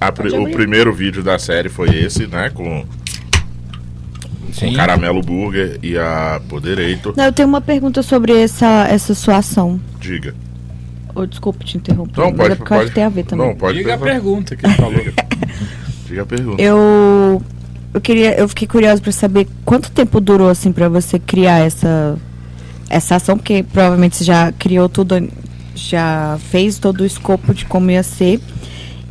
a 0.00 0.08
o 0.40 0.50
primeiro 0.50 0.92
vídeo 0.92 1.22
da 1.22 1.38
série 1.38 1.68
foi 1.68 1.90
esse, 1.94 2.26
né? 2.26 2.50
Com, 2.50 2.84
com 2.84 4.52
Sim. 4.52 4.72
Caramelo 4.72 5.20
Burger 5.20 5.78
e 5.82 5.96
a 5.96 6.40
Podereito. 6.48 7.14
Não, 7.16 7.24
eu 7.24 7.32
tenho 7.32 7.48
uma 7.48 7.60
pergunta 7.60 8.02
sobre 8.02 8.36
essa, 8.36 8.86
essa 8.88 9.14
sua 9.14 9.36
ação. 9.36 9.80
Diga. 10.00 10.34
Oh, 11.14 11.24
desculpa 11.26 11.62
te 11.64 11.76
interromper. 11.76 12.20
Não, 12.20 12.28
mas 12.30 12.36
pode, 12.36 12.52
é 12.52 12.56
porque 12.56 12.72
eu 12.72 12.76
acho 12.76 12.82
pode. 12.84 12.88
que 12.90 12.94
tem 12.94 13.04
a 13.04 13.08
ver 13.08 13.24
também. 13.24 13.46
Não, 13.46 13.54
pode 13.54 13.78
Diga 13.78 13.94
a 13.94 13.98
perguntar. 13.98 14.12
pergunta 14.20 14.56
que 14.56 14.66
ele 14.66 14.74
falou. 14.74 15.04
Diga 16.08 16.22
a 16.22 16.26
pergunta. 16.26 16.62
Eu 16.62 17.42
eu 17.94 18.00
queria, 18.00 18.38
eu 18.38 18.48
fiquei 18.48 18.66
curiosa 18.66 19.00
para 19.00 19.12
saber 19.12 19.46
quanto 19.64 19.90
tempo 19.90 20.20
durou 20.20 20.48
assim 20.48 20.72
para 20.72 20.88
você 20.88 21.18
criar 21.18 21.58
essa 21.58 22.16
essa 22.88 23.16
ação, 23.16 23.38
porque 23.38 23.62
provavelmente 23.62 24.16
você 24.16 24.24
já 24.24 24.52
criou 24.52 24.88
tudo, 24.88 25.28
já 25.74 26.38
fez 26.50 26.78
todo 26.78 27.00
o 27.00 27.06
escopo 27.06 27.54
de 27.54 27.64
como 27.64 27.90
ia 27.90 28.02
ser. 28.02 28.38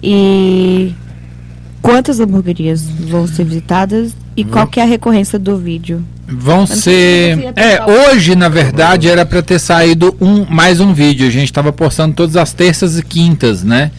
E 0.04 0.94
quantas 1.82 2.20
hamburguerias 2.20 2.84
vão 2.84 3.26
ser 3.26 3.44
visitadas 3.44 4.15
e 4.38 4.46
qual 4.46 4.67
que 4.67 4.80
é 4.80 4.84
a 4.84 4.86
recorrência 4.86 5.39
do 5.39 5.58
vídeo? 5.58 6.04
Vão 6.28 6.65
se 6.65 6.82
ser. 6.82 7.54
É, 7.56 7.84
hoje, 7.84 8.36
na 8.36 8.48
verdade, 8.48 9.10
era 9.10 9.26
pra 9.26 9.41
ter 9.41 9.60
saído 9.60 10.15
um, 10.22 10.46
mais 10.46 10.80
um 10.80 10.94
vídeo. 10.94 11.28
A 11.28 11.32
gente 11.32 11.52
tava 11.52 11.74
postando 11.74 12.15
todas 12.15 12.38
as 12.38 12.54
terças 12.54 12.98
e 12.98 13.04
quintas, 13.04 13.63
né? 13.63 13.91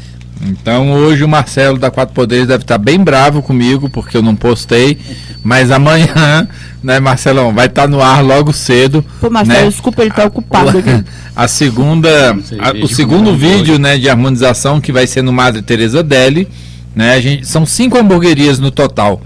Então 0.44 0.92
hoje 0.92 1.22
o 1.22 1.28
Marcelo 1.28 1.78
da 1.78 1.90
Quatro 1.90 2.14
Poderes 2.14 2.48
deve 2.48 2.64
estar 2.64 2.76
bem 2.78 2.98
bravo 2.98 3.42
comigo, 3.42 3.88
porque 3.88 4.16
eu 4.16 4.22
não 4.22 4.35
postei. 4.35 4.98
Mas 5.42 5.70
amanhã, 5.70 6.48
né, 6.83 6.98
Marcelão, 6.98 7.55
vai 7.55 7.66
estar 7.66 7.87
no 7.88 8.02
ar 8.02 8.22
logo 8.24 8.52
cedo. 8.52 9.05
Pô, 9.20 9.31
Marcelo, 9.31 9.64
né? 9.66 9.68
desculpa, 9.70 10.02
ele 10.02 10.11
tá 10.11 10.24
ocupado 10.24 10.78
aqui. 10.78 11.05
A 11.37 11.46
segunda, 11.46 12.33
a- 12.59 12.85
o 12.85 12.88
segundo 12.88 13.37
vídeo, 13.37 13.78
né, 13.78 13.96
de 13.96 14.09
harmonização 14.09 14.81
que 14.81 14.90
vai 14.92 15.07
ser 15.07 15.22
no 15.22 15.33
Madre 15.33 15.62
Teresa 15.62 16.02
Deli, 16.02 16.48
né? 16.94 17.14
A 17.14 17.20
gente, 17.20 17.46
são 17.46 17.64
cinco 17.64 17.96
hamburguerias 17.96 18.59
no 18.59 18.70
total. 18.70 19.22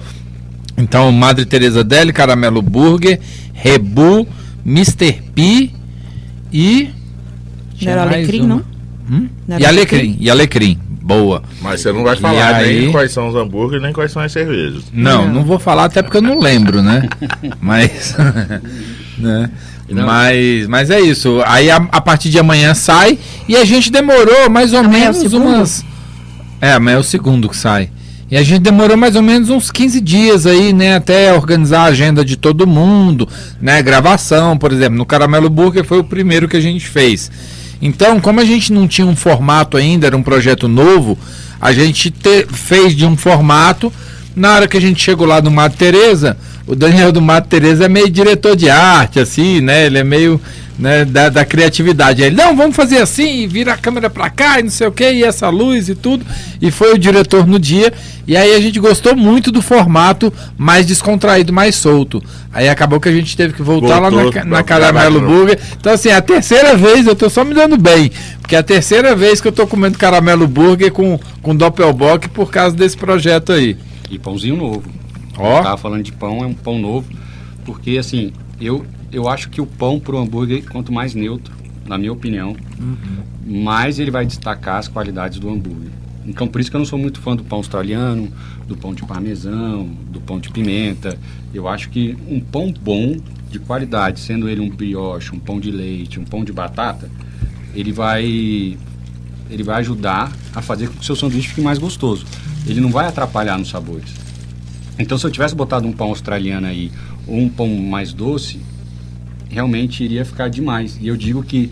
Então, 0.77 1.11
Madre 1.11 1.47
Teresa 1.47 1.83
Deli, 1.83 2.13
Caramelo 2.13 2.61
Burger, 2.61 3.19
Rebu, 3.55 4.29
Mr. 4.65 5.23
P 5.35 5.71
e 6.53 6.91
Não 7.81 7.91
era 7.93 8.03
alecrim, 8.03 8.41
uma. 8.43 8.49
não? 8.57 8.65
Hum? 9.11 9.29
Não 9.49 9.59
E 9.59 9.63
era 9.65 9.69
alecrim, 9.73 10.17
e 10.21 10.29
alecrim. 10.31 10.79
Boa. 11.07 11.41
Mas 11.63 11.83
você 11.83 11.93
não 11.93 12.03
vai 12.03 12.17
falar 12.17 12.57
aí? 12.57 12.81
nem 12.81 12.91
quais 12.91 13.13
são 13.13 13.29
os 13.29 13.37
hambúrgueres, 13.37 13.81
nem 13.81 13.93
quais 13.93 14.11
são 14.11 14.21
as 14.21 14.33
cervejas. 14.33 14.83
Não, 14.93 15.33
não 15.33 15.45
vou 15.45 15.57
falar 15.57 15.85
até 15.85 16.03
porque 16.03 16.17
eu 16.17 16.23
não 16.23 16.41
lembro, 16.41 16.83
né? 16.83 17.09
Mas. 17.61 18.17
né? 19.17 19.49
Mas, 19.89 20.67
mas 20.67 20.91
é 20.91 21.01
isso. 21.01 21.41
Aí 21.47 21.71
a, 21.71 21.77
a 21.77 22.01
partir 22.01 22.29
de 22.29 22.41
amanhã 22.41 22.75
sai 22.75 23.21
e 23.49 23.55
a 23.57 23.65
gente 23.65 23.89
demorou 23.89 24.51
mais 24.51 24.73
ou 24.73 24.81
Amanhã 24.81 24.97
é 24.97 25.13
menos 25.13 25.19
segundo? 25.19 25.47
umas. 25.47 25.85
É, 26.61 26.73
amanhã 26.73 26.97
é 26.97 26.99
o 26.99 27.05
segundo 27.05 27.49
que 27.49 27.57
sai. 27.57 27.89
E 28.29 28.37
a 28.37 28.43
gente 28.43 28.63
demorou 28.63 28.97
mais 28.97 29.15
ou 29.15 29.23
menos 29.23 29.49
uns 29.49 29.71
15 29.71 30.01
dias 30.01 30.45
aí, 30.45 30.73
né? 30.73 30.97
Até 30.97 31.33
organizar 31.33 31.83
a 31.83 31.85
agenda 31.85 32.25
de 32.25 32.37
todo 32.37 32.67
mundo, 32.67 33.29
né? 33.61 33.81
Gravação, 33.81 34.59
por 34.59 34.73
exemplo. 34.73 34.99
No 34.99 35.07
Caramelo 35.07 35.49
Burger 35.49 35.85
foi 35.85 36.01
o 36.01 36.05
primeiro 36.05 36.49
que 36.49 36.57
a 36.57 36.61
gente 36.61 36.85
fez. 36.85 37.31
Então, 37.81 38.21
como 38.21 38.41
a 38.41 38.45
gente 38.45 38.73
não 38.73 38.89
tinha 38.89 39.07
um 39.07 39.17
formato 39.17 39.77
ainda, 39.77 40.07
era 40.07 40.17
um 40.17 40.23
projeto 40.23 40.67
novo, 40.69 41.19
a 41.61 41.73
gente 41.73 42.11
te- 42.11 42.47
fez 42.51 42.95
de 42.97 43.05
um 43.05 43.17
formato. 43.17 43.93
Na 44.37 44.55
hora 44.55 44.69
que 44.69 44.77
a 44.77 44.81
gente 44.81 45.03
chegou 45.03 45.27
lá 45.27 45.41
no 45.41 45.51
Mato 45.51 45.79
Teresa, 45.79 46.37
o 46.67 46.77
Daniel 46.77 47.11
do 47.11 47.23
Mato 47.23 47.49
Teresa 47.49 47.87
é 47.87 47.89
meio 47.89 48.11
diretor 48.11 48.55
de 48.55 48.69
arte, 48.69 49.19
assim, 49.19 49.63
né? 49.63 49.87
Ele 49.87 49.97
é 49.97 50.05
meio 50.05 50.39
né, 50.79 51.05
da, 51.05 51.29
da 51.29 51.45
criatividade. 51.45 52.23
Ele, 52.23 52.37
não, 52.37 52.55
vamos 52.55 52.77
fazer 52.77 52.99
assim, 52.99 53.43
e 53.43 53.47
vira 53.47 53.73
a 53.73 53.77
câmera 53.77 54.11
pra 54.11 54.29
cá 54.29 54.61
e 54.61 54.65
não 54.65 54.71
sei 54.71 54.87
o 54.87 54.93
que, 54.93 55.11
e 55.11 55.25
essa 55.25 55.49
luz 55.49 55.89
e 55.89 55.95
tudo. 55.95 56.25
E 56.61 56.71
foi 56.71 56.93
o 56.93 56.99
diretor 56.99 57.47
no 57.47 57.59
dia. 57.59 57.93
E 58.27 58.37
aí 58.37 58.55
a 58.55 58.61
gente 58.61 58.79
gostou 58.79 59.17
muito 59.17 59.51
do 59.51 59.63
formato 59.63 60.33
mais 60.59 60.85
descontraído, 60.85 61.53
mais 61.53 61.77
solto. 61.77 62.23
Aí 62.53 62.69
acabou 62.69 63.01
que 63.01 63.09
a 63.09 63.13
gente 63.13 63.37
teve 63.37 63.55
que 63.55 63.63
voltar 63.63 63.99
lá 63.99 64.11
Voltou 64.11 64.27
na, 64.27 64.33
pra 64.33 64.45
na 64.45 64.63
gravar 64.63 64.93
Caramelo. 64.93 65.21
Burger. 65.21 65.59
Então, 65.79 65.93
assim, 65.93 66.11
a 66.11 66.21
terceira 66.21 66.77
vez 66.77 67.07
eu 67.07 67.15
tô 67.15 67.31
só 67.31 67.45
me 67.45 67.55
dando 67.55 67.79
bem. 67.79 68.11
Porque 68.41 68.55
é 68.55 68.59
a 68.59 68.63
terceira 68.63 69.15
vez 69.15 69.41
que 69.41 69.49
eu 69.49 69.53
tô 69.53 69.67
comendo 69.67 69.97
Caramelo 69.97 70.47
Burger 70.47 70.93
com, 70.93 71.19
com 71.41 71.55
Doppelbock 71.55 72.29
por 72.29 72.51
causa 72.51 72.77
desse 72.77 72.97
projeto 72.97 73.53
aí. 73.53 73.77
E 74.11 74.19
pãozinho 74.19 74.57
novo. 74.57 74.91
Ó. 75.39 75.59
Eu 75.59 75.63
tava 75.63 75.77
falando 75.77 76.03
de 76.03 76.13
pão, 76.13 76.43
é 76.43 76.47
um 76.47 76.55
pão 76.55 76.79
novo. 76.79 77.09
Porque 77.65 77.99
assim, 77.99 78.33
eu, 78.61 78.87
eu 79.13 79.29
acho 79.29 79.51
que 79.51 79.61
o 79.61 79.67
pão 79.67 79.99
pro 79.99 80.19
hambúrguer, 80.19 80.65
quanto 80.71 80.93
mais 80.93 81.15
neutro, 81.15 81.55
na 81.87 81.99
minha 81.99 82.13
opinião, 82.13 82.57
mais 83.45 83.99
ele 83.99 84.11
vai 84.11 84.27
destacar 84.27 84.77
as 84.77 84.89
qualidades 84.89 85.39
do 85.39 85.49
hambúrguer. 85.49 85.91
Então 86.27 86.49
por 86.49 86.61
isso 86.61 86.71
que 86.71 86.77
eu 86.77 86.81
não 86.81 86.87
sou 86.87 86.99
muito 86.99 87.21
fã 87.21 87.37
do 87.37 87.45
pão 87.45 87.59
australiano, 87.59 88.29
do 88.67 88.77
pão 88.77 88.93
de 88.93 89.05
parmesão, 89.05 89.89
do 90.11 90.21
pão 90.21 90.41
de 90.41 90.51
pimenta. 90.51 91.19
Eu 91.55 91.69
acho 91.69 91.89
que 91.91 92.17
um 92.29 92.41
pão 92.41 92.73
bom, 92.73 93.17
de 93.51 93.61
qualidade, 93.61 94.21
sendo 94.21 94.49
ele 94.49 94.61
um 94.61 94.69
brioche, 94.69 95.35
um 95.35 95.39
pão 95.39 95.61
de 95.61 95.71
leite, 95.71 96.19
um 96.19 96.25
pão 96.25 96.45
de 96.45 96.53
batata, 96.53 97.09
ele 97.75 97.93
vai 97.93 98.77
ele 99.49 99.63
vai 99.63 99.77
ajudar 99.77 100.33
a 100.53 100.61
fazer 100.61 100.89
com 100.89 100.95
que 100.95 101.01
o 101.01 101.05
seu 101.05 101.15
sanduíche 101.15 101.49
fique 101.49 101.61
mais 101.61 101.79
gostoso. 101.79 102.27
Ele 102.67 102.81
não 102.81 102.91
vai 102.91 103.07
atrapalhar 103.07 103.59
nos 103.59 103.69
sabores. 103.69 104.11
Então, 104.99 105.17
se 105.19 105.27
eu 105.27 105.31
tivesse 105.31 105.55
botado 105.55 105.87
um 105.87 105.93
pão 105.93 106.09
australiano 106.09 106.67
aí, 106.67 106.91
ou 107.27 107.37
um 107.39 107.49
pão 107.49 107.69
mais 107.69 108.13
doce, 108.13 108.61
realmente 109.49 110.03
iria 110.03 110.25
ficar 110.25 110.49
demais. 110.49 110.99
E 111.01 111.07
eu 111.07 111.17
digo 111.17 111.43
que, 111.43 111.71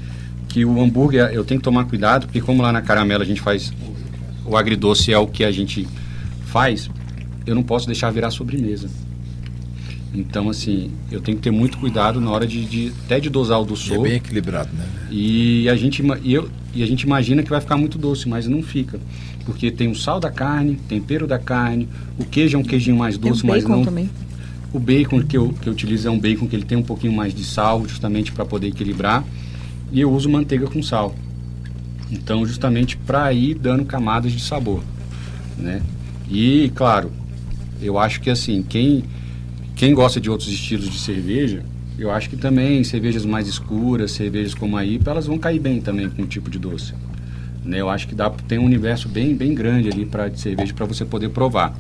que 0.49 0.65
o 0.65 0.81
hambúrguer, 0.81 1.31
eu 1.33 1.45
tenho 1.45 1.59
que 1.61 1.65
tomar 1.65 1.85
cuidado, 1.87 2.27
porque 2.27 2.41
como 2.41 2.63
lá 2.63 2.71
na 2.71 2.83
Caramela 2.83 3.25
a 3.25 3.27
gente 3.27 3.41
faz, 3.41 3.73
o 4.45 4.57
agridoce 4.57 5.13
é 5.13 5.19
o 5.19 5.27
que 5.27 5.43
a 5.43 5.51
gente 5.51 5.89
faz, 6.47 6.91
eu 7.47 7.55
não 7.55 7.63
posso 7.63 7.87
deixar 7.87 8.11
virar 8.11 8.31
sobremesa. 8.31 8.89
Então, 10.15 10.49
assim, 10.49 10.93
eu 11.11 11.21
tenho 11.21 11.37
que 11.37 11.43
ter 11.43 11.51
muito 11.51 11.77
cuidado 11.79 12.21
na 12.21 12.31
hora 12.31 12.47
de, 12.47 12.65
de 12.65 12.93
até 13.05 13.19
de 13.19 13.29
dosar 13.29 13.59
o 13.61 13.65
É 13.65 13.67
doçor. 13.67 14.03
bem 14.03 14.13
equilibrado, 14.15 14.71
né? 14.73 14.87
E 15.11 15.69
a 15.69 15.75
gente 15.75 16.05
e 16.23 16.35
eu 16.35 16.49
e 16.73 16.83
a 16.83 16.87
gente 16.87 17.03
imagina 17.03 17.43
que 17.43 17.51
vai 17.51 17.61
ficar 17.61 17.77
muito 17.77 17.99
doce, 17.99 18.29
mas 18.29 18.47
não 18.47 18.63
fica, 18.63 19.01
porque 19.45 19.71
tem 19.71 19.89
o 19.91 19.95
sal 19.95 20.19
da 20.19 20.31
carne, 20.31 20.77
tempero 20.89 21.27
da 21.27 21.39
carne, 21.39 21.89
o 22.19 22.25
queijo 22.25 22.57
é 22.57 22.61
um 22.61 22.63
queijinho 22.63 22.97
mais 22.97 23.19
doce, 23.19 23.45
mas 23.47 23.65
não 23.65 23.85
também. 23.85 24.09
o 24.73 24.79
bacon 24.79 25.23
que 25.23 25.37
eu, 25.37 25.53
que 25.61 25.69
eu 25.69 25.73
utilizo 25.73 26.09
é 26.09 26.11
um 26.11 26.19
bacon 26.19 26.47
que 26.47 26.57
ele 26.57 26.65
tem 26.65 26.79
um 26.79 26.83
pouquinho 26.83 27.13
mais 27.13 27.35
de 27.35 27.45
sal, 27.45 27.87
justamente 27.87 28.33
para 28.33 28.45
poder 28.45 28.69
equilibrar, 28.69 29.25
e 29.93 30.01
eu 30.01 30.11
uso 30.13 30.29
manteiga 30.29 30.67
com 30.67 30.83
sal. 30.83 31.15
Então, 32.11 32.47
justamente 32.47 32.97
para 32.97 33.33
ir 33.33 33.55
dando 33.55 33.85
camadas 33.85 34.33
de 34.33 34.41
sabor, 34.41 34.83
né? 35.59 35.83
E 36.31 36.71
claro, 36.75 37.11
eu 37.81 37.99
acho 37.99 38.21
que 38.21 38.31
assim, 38.31 38.63
quem 38.63 39.05
quem 39.75 39.93
gosta 39.93 40.21
de 40.21 40.31
outros 40.31 40.49
estilos 40.49 40.89
de 40.89 40.99
cerveja, 40.99 41.65
eu 41.99 42.11
acho 42.11 42.31
que 42.31 42.37
também 42.37 42.83
cervejas 42.85 43.25
mais 43.25 43.47
escuras, 43.49 44.13
cervejas 44.13 44.55
como 44.55 44.77
a 44.77 44.85
IPA, 44.85 45.11
elas 45.11 45.27
vão 45.27 45.39
cair 45.39 45.61
bem 45.61 45.81
também 45.81 46.09
com 46.09 46.23
o 46.23 46.27
tipo 46.27 46.49
de 46.51 46.59
doce. 46.59 46.95
Né? 47.65 47.81
Eu 47.81 47.89
acho 47.89 48.07
que 48.07 48.15
dá 48.15 48.31
tem 48.31 48.59
um 48.59 48.65
universo 48.65 49.09
bem 49.09 49.35
bem 49.35 49.55
grande 49.55 49.89
ali 49.89 50.05
para 50.05 50.29
de 50.29 50.41
cerveja 50.41 50.73
para 50.75 50.87
você 50.87 51.05
poder 51.05 51.31
provar. 51.31 51.75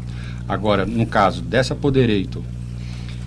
Agora, 0.49 0.85
no 0.85 1.07
caso 1.07 1.43
dessa 1.43 1.74
Podereito, 1.74 2.45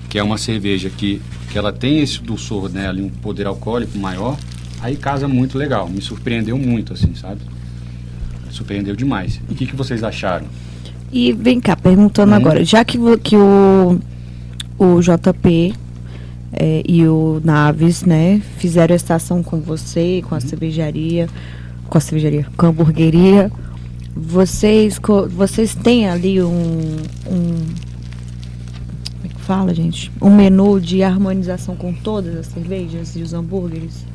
que 0.09 0.17
é 0.17 0.23
uma 0.23 0.37
cerveja 0.37 0.89
que, 0.89 1.21
que 1.51 1.57
ela 1.57 1.71
tem 1.71 1.99
esse 1.99 2.21
dulçor 2.21 2.69
né, 2.69 2.87
ali, 2.87 3.01
um 3.01 3.09
poder 3.09 3.47
alcoólico 3.47 3.97
maior, 3.97 4.37
aí 4.81 4.95
casa 4.95 5.27
muito 5.27 5.57
legal. 5.57 5.89
Me 5.89 6.01
surpreendeu 6.01 6.57
muito, 6.57 6.93
assim, 6.93 7.13
sabe? 7.15 7.41
Surpreendeu 8.51 8.95
demais. 8.95 9.41
E 9.49 9.53
o 9.53 9.55
que, 9.55 9.65
que 9.65 9.75
vocês 9.75 10.03
acharam? 10.03 10.45
E 11.11 11.33
vem 11.33 11.59
cá, 11.59 11.75
perguntando 11.75 12.31
Uhum. 12.31 12.37
agora, 12.37 12.63
já 12.63 12.83
que, 12.83 12.97
que 13.17 13.35
o, 13.35 13.99
o 14.77 15.01
JP 15.01 15.73
é, 16.53 16.83
e 16.87 17.07
o 17.07 17.41
Naves, 17.43 18.03
né, 18.03 18.41
fizeram 18.57 18.95
essa 18.95 19.15
ação 19.15 19.41
com 19.41 19.59
você, 19.59 20.23
com 20.27 20.35
a 20.35 20.39
cervejaria, 20.39 21.27
com 21.87 21.97
a 21.97 22.01
cervejaria, 22.01 22.45
com 22.55 22.65
a 22.65 22.69
hamburgueria, 22.69 23.51
vocês, 24.15 24.99
vocês 25.29 25.75
têm 25.75 26.07
ali 26.09 26.41
um, 26.41 26.97
um. 27.29 27.55
Como 29.13 29.25
é 29.25 29.27
que 29.27 29.41
fala, 29.41 29.73
gente? 29.73 30.11
Um 30.21 30.35
menu 30.35 30.79
de 30.79 31.03
harmonização 31.03 31.75
com 31.75 31.93
todas 31.93 32.35
as 32.35 32.47
cervejas 32.47 33.15
e 33.15 33.21
os 33.21 33.33
hambúrgueres? 33.33 34.05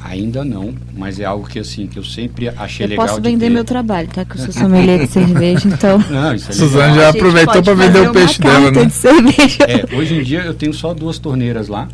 Ainda 0.00 0.44
não, 0.44 0.74
mas 0.94 1.18
é 1.18 1.24
algo 1.24 1.48
que 1.48 1.58
assim, 1.58 1.86
que 1.86 1.98
eu 1.98 2.04
sempre 2.04 2.48
achei 2.50 2.84
Eu 2.84 2.90
legal 2.90 3.06
posso 3.06 3.20
de 3.20 3.28
vender 3.30 3.46
ter. 3.46 3.50
meu 3.50 3.64
trabalho, 3.64 4.06
tá? 4.08 4.22
Que 4.22 4.36
eu 4.36 4.44
sou 4.44 4.52
sommelier 4.52 5.06
de 5.06 5.10
cerveja, 5.10 5.66
então. 5.72 5.98
Não, 6.10 6.34
isso 6.34 6.50
é 6.50 6.54
Suzane 6.54 6.92
legal. 6.92 6.96
já 6.96 7.08
aproveitou 7.08 7.62
para 7.62 7.74
vender 7.74 8.08
o 8.08 8.12
peixe 8.12 8.40
dela, 8.40 8.70
né? 8.70 8.84
de 8.84 8.92
cerveja. 8.92 9.64
É, 9.66 9.96
hoje 9.96 10.14
em 10.16 10.22
dia 10.22 10.40
eu 10.40 10.52
tenho 10.52 10.74
só 10.74 10.92
duas 10.92 11.18
torneiras 11.18 11.68
lá. 11.68 11.88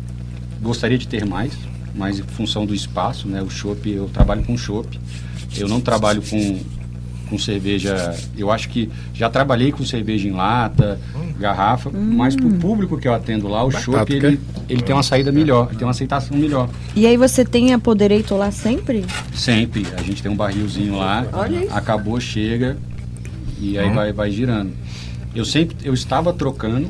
Gostaria 0.61 0.97
de 0.97 1.07
ter 1.07 1.25
mais, 1.25 1.53
mas 1.95 2.19
em 2.19 2.23
função 2.23 2.65
do 2.65 2.73
espaço, 2.73 3.27
né? 3.27 3.41
O 3.41 3.49
chopp, 3.49 3.89
eu 3.89 4.09
trabalho 4.09 4.43
com 4.43 4.57
chopp. 4.57 4.99
Eu 5.57 5.67
não 5.67 5.81
trabalho 5.81 6.21
com, 6.21 6.59
com 7.29 7.37
cerveja. 7.37 8.15
Eu 8.37 8.51
acho 8.51 8.69
que 8.69 8.89
já 9.13 9.29
trabalhei 9.29 9.71
com 9.71 9.85
cerveja 9.85 10.27
em 10.27 10.31
lata, 10.31 10.99
garrafa, 11.37 11.89
mas 11.91 12.35
para 12.35 12.45
o 12.45 12.53
público 12.53 12.97
que 12.97 13.07
eu 13.07 13.13
atendo 13.13 13.47
lá, 13.47 13.63
o 13.63 13.71
chopp 13.71 13.97
Batata, 13.97 14.13
ele, 14.27 14.39
ele 14.69 14.81
tem 14.81 14.95
uma 14.95 15.03
saída 15.03 15.31
melhor, 15.31 15.67
ele 15.69 15.77
tem 15.77 15.85
uma 15.85 15.91
aceitação 15.91 16.37
melhor. 16.37 16.69
E 16.95 17.05
aí 17.05 17.17
você 17.17 17.43
tem 17.43 17.73
a 17.73 17.79
Podereito 17.79 18.35
lá 18.35 18.51
sempre? 18.51 19.05
Sempre. 19.33 19.85
A 19.97 20.01
gente 20.03 20.21
tem 20.21 20.31
um 20.31 20.35
barrilzinho 20.35 20.95
lá, 20.95 21.25
Olha 21.33 21.65
isso. 21.65 21.73
acabou, 21.73 22.19
chega 22.19 22.77
e 23.59 23.77
aí 23.77 23.89
vai, 23.91 24.13
vai 24.13 24.31
girando. 24.31 24.71
Eu 25.35 25.45
sempre, 25.45 25.75
eu 25.83 25.93
estava 25.93 26.31
trocando. 26.33 26.87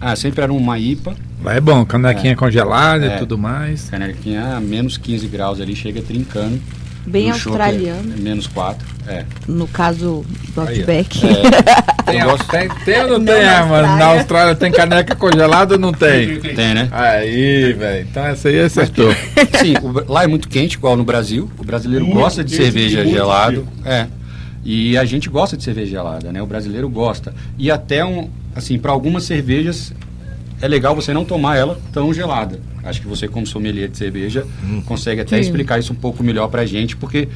Ah, 0.00 0.14
sempre 0.16 0.42
era 0.42 0.52
uma 0.52 0.78
IPA, 0.78 1.14
Lá 1.42 1.54
é 1.54 1.60
bom, 1.60 1.84
canequinha 1.84 2.34
congelada 2.34 3.06
É. 3.06 3.16
e 3.16 3.18
tudo 3.20 3.38
mais. 3.38 3.88
canequinha 3.88 4.56
a 4.56 4.60
menos 4.60 4.96
15 4.98 5.26
graus 5.28 5.60
ali, 5.60 5.74
chega 5.76 6.02
trincando. 6.02 6.60
Bem 7.06 7.28
é 7.28 7.30
australiano, 7.30 8.12
menos 8.18 8.46
4, 8.48 8.86
é. 9.06 9.24
no 9.46 9.66
caso 9.68 10.24
do. 10.54 10.60
Outback. 10.60 11.20
Tem, 12.04 12.20
Eu 12.20 12.30
gosto- 12.30 12.46
tem, 12.48 12.68
tem 12.86 13.00
ou 13.02 13.08
não, 13.10 13.18
Não, 13.18 13.24
tem? 13.26 13.44
na 13.44 13.66
mano, 13.66 13.82
na 13.82 13.92
Austrália. 13.92 14.18
Austrália 14.18 14.54
tem 14.54 14.72
caneca 14.72 15.14
congelada 15.14 15.74
ou 15.74 15.78
não 15.80 15.92
tem? 15.92 16.40
Tem, 16.40 16.72
né? 16.74 16.88
Aí, 16.90 17.74
velho. 17.74 18.06
Então 18.10 18.24
essa 18.24 18.48
aí 18.48 18.58
acertou. 18.60 19.12
Sim, 19.60 19.74
o 19.82 20.10
lá 20.10 20.24
é 20.24 20.26
muito 20.26 20.48
quente, 20.48 20.76
igual 20.78 20.96
no 20.96 21.04
Brasil. 21.04 21.50
O 21.58 21.64
brasileiro 21.64 22.06
Muito 22.06 22.18
gosta 22.18 22.42
de 22.42 22.54
cerveja 22.56 23.04
gelado. 23.06 23.68
É. 23.84 24.06
E 24.64 24.96
a 24.96 25.04
gente 25.04 25.28
gosta 25.28 25.54
de 25.54 25.62
cerveja 25.64 25.90
gelada, 25.90 26.32
né? 26.32 26.40
O 26.42 26.46
brasileiro 26.46 26.88
gosta. 26.88 27.34
E 27.58 27.70
até 27.70 28.02
um, 28.02 28.30
assim, 28.58 28.78
para 28.78 28.92
algumas 28.92 29.24
cervejas 29.24 29.92
é 30.60 30.66
legal 30.68 30.94
você 30.94 31.14
não 31.14 31.24
tomar 31.24 31.56
ela 31.56 31.80
tão 31.92 32.12
gelada. 32.12 32.60
Acho 32.82 33.00
que 33.00 33.06
você, 33.08 33.28
como 33.28 33.46
sommelier 33.46 33.88
de 33.88 33.96
cerveja, 33.96 34.44
consegue 34.84 35.20
até 35.20 35.36
Sim. 35.36 35.42
explicar 35.42 35.78
isso 35.78 35.92
um 35.92 35.96
pouco 35.96 36.22
melhor 36.22 36.48
pra 36.48 36.66
gente, 36.66 36.96
porque 36.96 37.28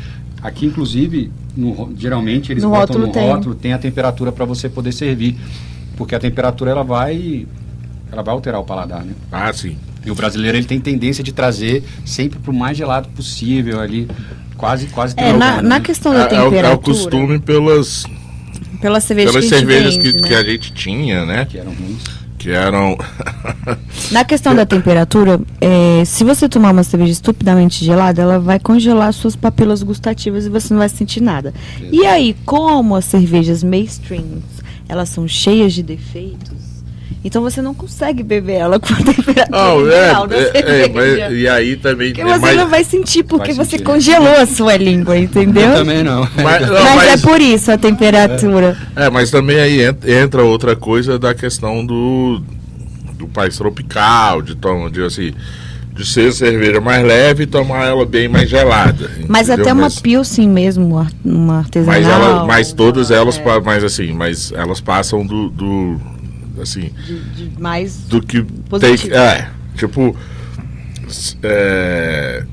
aqui, 0.43 0.67
inclusive, 0.67 1.31
no 1.57 1.93
geralmente 1.97 2.51
eles 2.53 2.65
No 2.65 2.71
botam 2.71 2.97
rótulo 2.97 3.07
no 3.07 3.13
tem. 3.13 3.29
rótulo, 3.29 3.55
tem 3.55 3.73
a 3.73 3.79
temperatura 3.79 4.33
para 4.33 4.45
você 4.45 4.69
poder 4.69 4.93
servir. 4.93 5.37
Porque 5.97 6.15
a 6.15 6.19
temperatura 6.19 6.71
ela 6.73 6.83
vai 6.83 7.47
ela 8.11 8.23
vai 8.23 8.35
alterar 8.35 8.61
o 8.61 8.65
paladar, 8.65 9.05
né? 9.05 9.13
Ah, 9.31 9.53
sim. 9.53 9.77
E 10.05 10.11
o 10.11 10.15
brasileiro 10.15 10.57
ele 10.57 10.67
tem 10.67 10.81
tendência 10.81 11.23
de 11.23 11.33
trazer 11.33 11.85
sempre 12.05 12.39
pro 12.41 12.53
mais 12.53 12.77
gelado 12.77 13.09
possível 13.11 13.79
ali, 13.79 14.09
quase 14.57 14.87
quase 14.89 15.15
É, 15.17 15.33
na, 15.33 15.57
na 15.57 15.63
né? 15.63 15.81
questão 15.81 16.13
da 16.13 16.21
É, 16.21 16.23
é 16.23 16.27
o, 16.41 16.45
temperatura. 16.45 16.67
é 16.67 16.71
o 16.75 16.79
costume 16.79 17.39
pelas, 17.39 18.05
Pela 18.83 19.01
cerveja 19.01 19.31
pelas 19.31 19.45
que 19.45 19.49
cervejas 19.49 19.95
vende, 19.95 20.13
que, 20.13 20.21
né? 20.21 20.29
que 20.29 20.35
a 20.35 20.43
gente 20.43 20.73
tinha, 20.73 21.25
né? 21.25 21.47
que 21.47 21.57
eram 21.57 21.73
ruins. 21.73 22.03
Que 22.37 22.51
eram. 22.51 22.99
Na 24.11 24.25
questão 24.25 24.53
da 24.53 24.67
temperatura, 24.67 25.41
é, 25.61 26.05
se 26.05 26.25
você 26.25 26.49
tomar 26.49 26.73
uma 26.73 26.83
cerveja 26.83 27.13
estupidamente 27.13 27.85
gelada, 27.85 28.21
ela 28.21 28.41
vai 28.41 28.59
congelar 28.59 29.13
suas 29.13 29.37
papilas 29.37 29.85
gustativas 29.85 30.45
e 30.45 30.49
você 30.49 30.75
não 30.75 30.81
vai 30.81 30.89
sentir 30.89 31.23
nada. 31.23 31.55
E 31.93 32.05
aí, 32.05 32.35
como 32.45 32.97
as 32.97 33.05
cervejas 33.05 33.63
mainstream, 33.63 34.43
elas 34.89 35.09
são 35.09 35.29
cheias 35.29 35.73
de 35.73 35.85
defeitos, 35.85 36.62
então 37.25 37.43
você 37.43 37.63
não 37.63 37.73
consegue 37.75 38.23
beber 38.23 38.55
ela 38.55 38.79
com 38.81 38.93
a 38.93 38.97
temperatura 38.97 39.75
Oh, 39.75 39.87
ideal 39.87 40.27
da 40.27 40.37
é, 40.37 40.41
é, 40.41 40.43
é, 40.43 40.53
cerveja. 40.53 40.91
mas- 41.29 41.33
e 41.41 41.49
aí 41.49 41.77
também. 41.77 42.09
Porque 42.09 42.21
é 42.23 42.25
você 42.25 42.39
mais- 42.41 42.57
não 42.57 42.69
vai 42.69 42.85
sentir, 42.85 43.23
porque 43.23 43.53
Vai 43.53 43.65
você 43.65 43.71
sentir, 43.77 43.85
né? 43.87 43.93
congelou 43.95 44.37
a 44.37 44.47
sua 44.47 44.77
língua, 44.77 45.17
entendeu? 45.19 45.63
Eu 45.71 45.75
também 45.77 46.03
não. 46.03 46.29
Mas, 46.37 46.67
não, 46.67 46.73
Mas, 46.73 46.95
mas- 46.97 47.13
é 47.13 47.17
por 47.29 47.41
isso 47.41 47.71
a 47.71 47.79
temperatura. 47.79 48.77
É, 48.97 49.09
mas 49.11 49.31
também 49.31 49.59
aí 49.61 49.83
ent- 49.83 50.05
entra 50.07 50.43
outra 50.45 50.75
coisa 50.77 51.19
da 51.19 51.35
questão 51.35 51.85
do, 51.87 52.41
do 53.19 53.27
país 53.29 53.57
tropical, 53.57 54.43
de 54.43 54.55
tomar, 54.57 54.91
de 54.91 55.03
assim, 55.05 55.33
de 55.95 56.07
ser 56.07 56.33
cerveja 56.33 56.81
mais 56.81 57.05
leve 57.07 57.45
e 57.45 57.47
tomar 57.47 57.85
ela 57.87 58.05
bem 58.07 58.27
mais 58.27 58.49
gelada. 58.49 59.11
Mas 59.29 59.49
entendeu? 59.49 59.65
até 59.67 59.73
uma 59.75 59.83
Mas- 59.83 60.01
pilsen 60.01 60.49
mesmo, 60.49 61.07
uma 61.25 61.59
artesanal. 61.59 62.01
mas, 62.01 62.09
ela, 62.09 62.45
mas 62.47 62.73
todas 62.73 63.11
elas, 63.11 63.39
é, 63.39 63.61
mas 63.61 63.85
assim, 63.85 64.13
mas 64.13 64.53
elas 64.57 64.81
passam 64.81 65.25
do, 65.27 65.51
do 65.51 66.01
assim, 66.63 66.91
de, 67.05 67.49
de 67.49 67.61
mais 67.61 67.97
do 68.05 68.21
que 68.21 68.43
Positivo. 68.43 69.11
tem, 69.11 69.21
é, 69.21 69.51
tipo 69.77 70.17
é, 71.43 72.45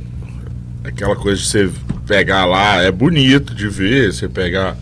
aquela 0.83 1.15
coisa 1.15 1.41
de 1.41 1.47
você 1.47 1.69
pegar 2.05 2.45
lá, 2.45 2.81
é 2.81 2.91
bonito 2.91 3.53
de 3.53 3.67
ver, 3.67 4.11
você 4.11 4.27
pegar 4.27 4.75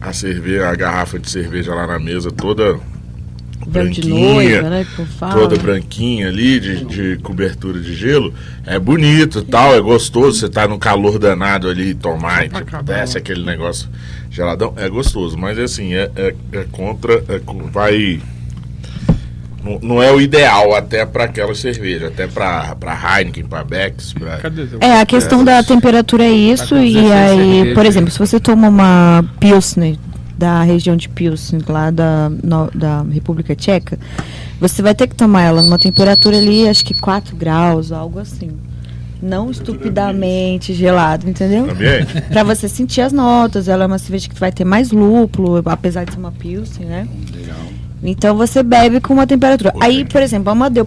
a 0.00 0.12
cerveja, 0.12 0.68
a 0.68 0.74
garrafa 0.74 1.18
de 1.18 1.28
cerveja 1.30 1.74
lá 1.74 1.86
na 1.86 1.98
mesa 1.98 2.30
toda 2.30 2.78
véu 3.66 3.88
de 3.88 4.00
branquinha, 4.00 4.62
noiva, 4.62 4.70
né? 4.70 4.86
Toda 5.32 5.56
branquinha 5.56 6.28
ali, 6.28 6.60
de, 6.60 6.84
de 6.84 7.16
cobertura 7.22 7.80
de 7.80 7.94
gelo, 7.94 8.32
é 8.66 8.78
bonito 8.78 9.42
tal, 9.42 9.74
é 9.74 9.80
gostoso, 9.80 10.38
você 10.38 10.48
tá 10.48 10.66
no 10.66 10.78
calor 10.78 11.18
danado 11.18 11.68
ali 11.68 11.90
e 11.90 11.94
tomar, 11.94 12.46
e 12.46 12.48
tipo, 12.48 12.82
desce 12.82 13.18
aquele 13.18 13.44
negócio 13.44 13.88
geladão, 14.30 14.72
é 14.76 14.88
gostoso, 14.88 15.36
mas 15.36 15.58
assim, 15.58 15.94
é, 15.94 16.10
é, 16.16 16.34
é 16.52 16.64
contra, 16.70 17.14
é 17.28 17.40
vai... 17.70 18.20
Não, 19.62 19.78
não 19.82 20.02
é 20.02 20.10
o 20.10 20.18
ideal 20.18 20.74
até 20.74 21.04
para 21.04 21.24
aquela 21.24 21.54
cerveja, 21.54 22.06
até 22.06 22.26
para 22.26 22.74
Heineken, 23.18 23.44
para 23.44 23.62
Becks, 23.62 24.14
pra... 24.14 24.40
É, 24.80 25.02
a 25.02 25.04
questão 25.04 25.44
da 25.44 25.62
temperatura 25.62 26.24
é 26.24 26.30
isso, 26.30 26.74
e 26.76 26.94
16 26.94 27.12
aí, 27.12 27.36
cerveja. 27.36 27.74
por 27.74 27.84
exemplo, 27.84 28.10
se 28.10 28.18
você 28.18 28.40
toma 28.40 28.68
uma 28.68 29.22
Pilsner 29.38 29.98
da 30.40 30.62
região 30.62 30.96
de 30.96 31.06
Pilsen, 31.06 31.60
lá 31.68 31.90
da, 31.90 32.30
no- 32.42 32.70
da 32.74 33.02
República 33.02 33.54
Tcheca, 33.54 33.98
você 34.58 34.80
vai 34.80 34.94
ter 34.94 35.06
que 35.06 35.14
tomar 35.14 35.42
ela 35.42 35.60
numa 35.60 35.78
temperatura 35.78 36.38
ali, 36.38 36.66
acho 36.66 36.82
que 36.82 36.94
4 36.94 37.36
graus, 37.36 37.92
algo 37.92 38.18
assim. 38.18 38.48
Não 39.22 39.50
estupidamente 39.50 40.72
gelado, 40.72 41.28
entendeu? 41.28 41.66
Pra 42.32 42.42
você 42.42 42.70
sentir 42.70 43.02
as 43.02 43.12
notas, 43.12 43.68
ela 43.68 43.84
é 43.84 43.86
uma 43.86 43.98
cerveja 43.98 44.30
que 44.30 44.40
vai 44.40 44.50
ter 44.50 44.64
mais 44.64 44.90
lúpulo, 44.90 45.60
apesar 45.66 46.04
de 46.04 46.12
ser 46.14 46.18
uma 46.18 46.32
Pilsen, 46.32 46.86
né? 46.86 47.06
Legal. 47.36 47.56
Então 48.02 48.34
você 48.36 48.62
bebe 48.62 49.00
com 49.00 49.12
uma 49.12 49.26
temperatura. 49.26 49.74
Aí, 49.80 50.04
por 50.04 50.22
exemplo, 50.22 50.48
a 50.48 50.52
Amadeu 50.52 50.86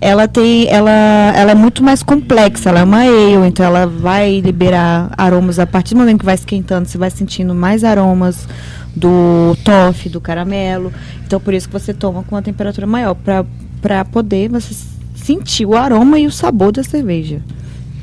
ela 0.00 0.28
tem, 0.28 0.68
ela, 0.68 0.90
ela 1.34 1.52
é 1.52 1.54
muito 1.54 1.82
mais 1.82 2.02
complexa, 2.02 2.68
ela 2.68 2.80
é 2.80 2.84
uma 2.84 3.00
ale, 3.00 3.48
então 3.48 3.64
ela 3.64 3.86
vai 3.86 4.40
liberar 4.40 5.10
aromas 5.16 5.58
a 5.58 5.66
partir 5.66 5.94
do 5.94 6.00
momento 6.00 6.18
que 6.18 6.24
vai 6.24 6.34
esquentando, 6.34 6.86
você 6.86 6.98
vai 6.98 7.10
sentindo 7.10 7.54
mais 7.54 7.82
aromas 7.82 8.46
do 8.94 9.56
toffee, 9.64 10.12
do 10.12 10.20
caramelo. 10.20 10.92
Então 11.26 11.40
por 11.40 11.54
isso 11.54 11.66
que 11.66 11.72
você 11.72 11.94
toma 11.94 12.22
com 12.22 12.34
uma 12.34 12.42
temperatura 12.42 12.86
maior 12.86 13.14
para 13.14 13.44
para 13.80 14.04
poder 14.04 14.48
você 14.48 14.74
sentir 15.14 15.64
o 15.64 15.76
aroma 15.76 16.18
e 16.18 16.26
o 16.26 16.32
sabor 16.32 16.72
da 16.72 16.82
cerveja. 16.82 17.40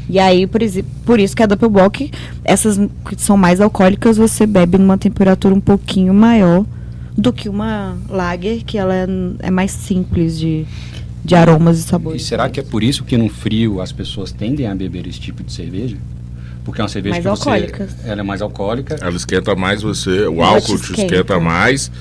E 0.09 0.19
aí, 0.19 0.45
por, 0.45 0.61
por 1.05 1.19
isso 1.19 1.35
que 1.35 1.43
a 1.43 1.45
Doppelbock, 1.45 2.11
essas 2.43 2.77
que 2.77 3.21
são 3.21 3.35
mais 3.35 3.59
alcoólicas, 3.59 4.17
você 4.17 4.45
bebe 4.45 4.77
numa 4.77 4.97
temperatura 4.97 5.53
um 5.53 5.61
pouquinho 5.61 6.13
maior 6.13 6.65
do 7.18 7.32
que 7.34 7.47
uma 7.49 7.95
lager, 8.09 8.64
que 8.66 8.78
ela 8.78 8.93
é, 8.95 9.07
é 9.39 9.51
mais 9.51 9.72
simples 9.72 10.38
de, 10.39 10.66
de 11.24 11.36
aromas 11.36 11.78
e 11.78 11.82
E 11.82 11.84
sabores. 11.84 12.26
será 12.26 12.49
que 12.49 12.59
é 12.59 12.64
por 12.64 12.84
isso 12.84 13.03
que 13.03 13.16
no 13.18 13.30
frio 13.30 13.82
as 13.82 13.91
pessoas 13.91 14.32
tendem 14.32 14.68
a 14.68 14.74
beber 14.76 15.07
esse 15.07 15.20
tipo 15.20 15.43
de 15.43 15.51
cerveja? 15.53 15.97
Porque 16.66 16.80
é 16.80 16.84
uma 16.84 16.89
cerveja 16.89 17.16
Mais 17.16 17.24
que 17.26 17.30
você, 17.30 17.49
alcoólicas. 17.49 17.95
ela 18.05 18.22
é 18.22 18.24
mais 18.24 18.41
alcoólica. 18.41 18.95
Ela 19.01 19.16
esquenta 19.16 19.53
mais 19.53 19.82
você, 19.82 20.28
o 20.28 20.36
Ela 20.36 20.47
álcool 20.47 20.78
te 20.78 20.84
esquenta. 20.91 21.01
esquenta 21.14 21.39
mais 21.39 21.91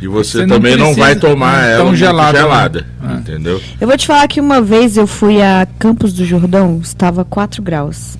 e 0.00 0.06
você, 0.06 0.38
Você 0.38 0.46
não 0.46 0.56
também 0.56 0.76
não, 0.76 0.94
vai 0.94 1.12
precisa- 1.14 1.20
tomar 1.32 1.60
não, 1.62 1.68
ela 1.68 1.84
tão 1.84 1.96
gelada, 1.96 2.38
gelada, 2.38 2.80
né? 2.82 2.86
Ah. 3.02 3.14
entendeu? 3.14 3.60
Eu 3.80 3.88
vou 3.88 3.96
te 3.96 4.06
falar 4.06 4.28
que 4.28 4.40
uma 4.40 4.62
vez 4.62 4.96
eu 4.96 5.08
fui 5.08 5.42
a 5.42 5.66
Campos 5.78 6.12
do 6.12 6.24
Jordão, 6.24 6.78
estava 6.80 7.24
4 7.24 7.60
graus. 7.62 8.16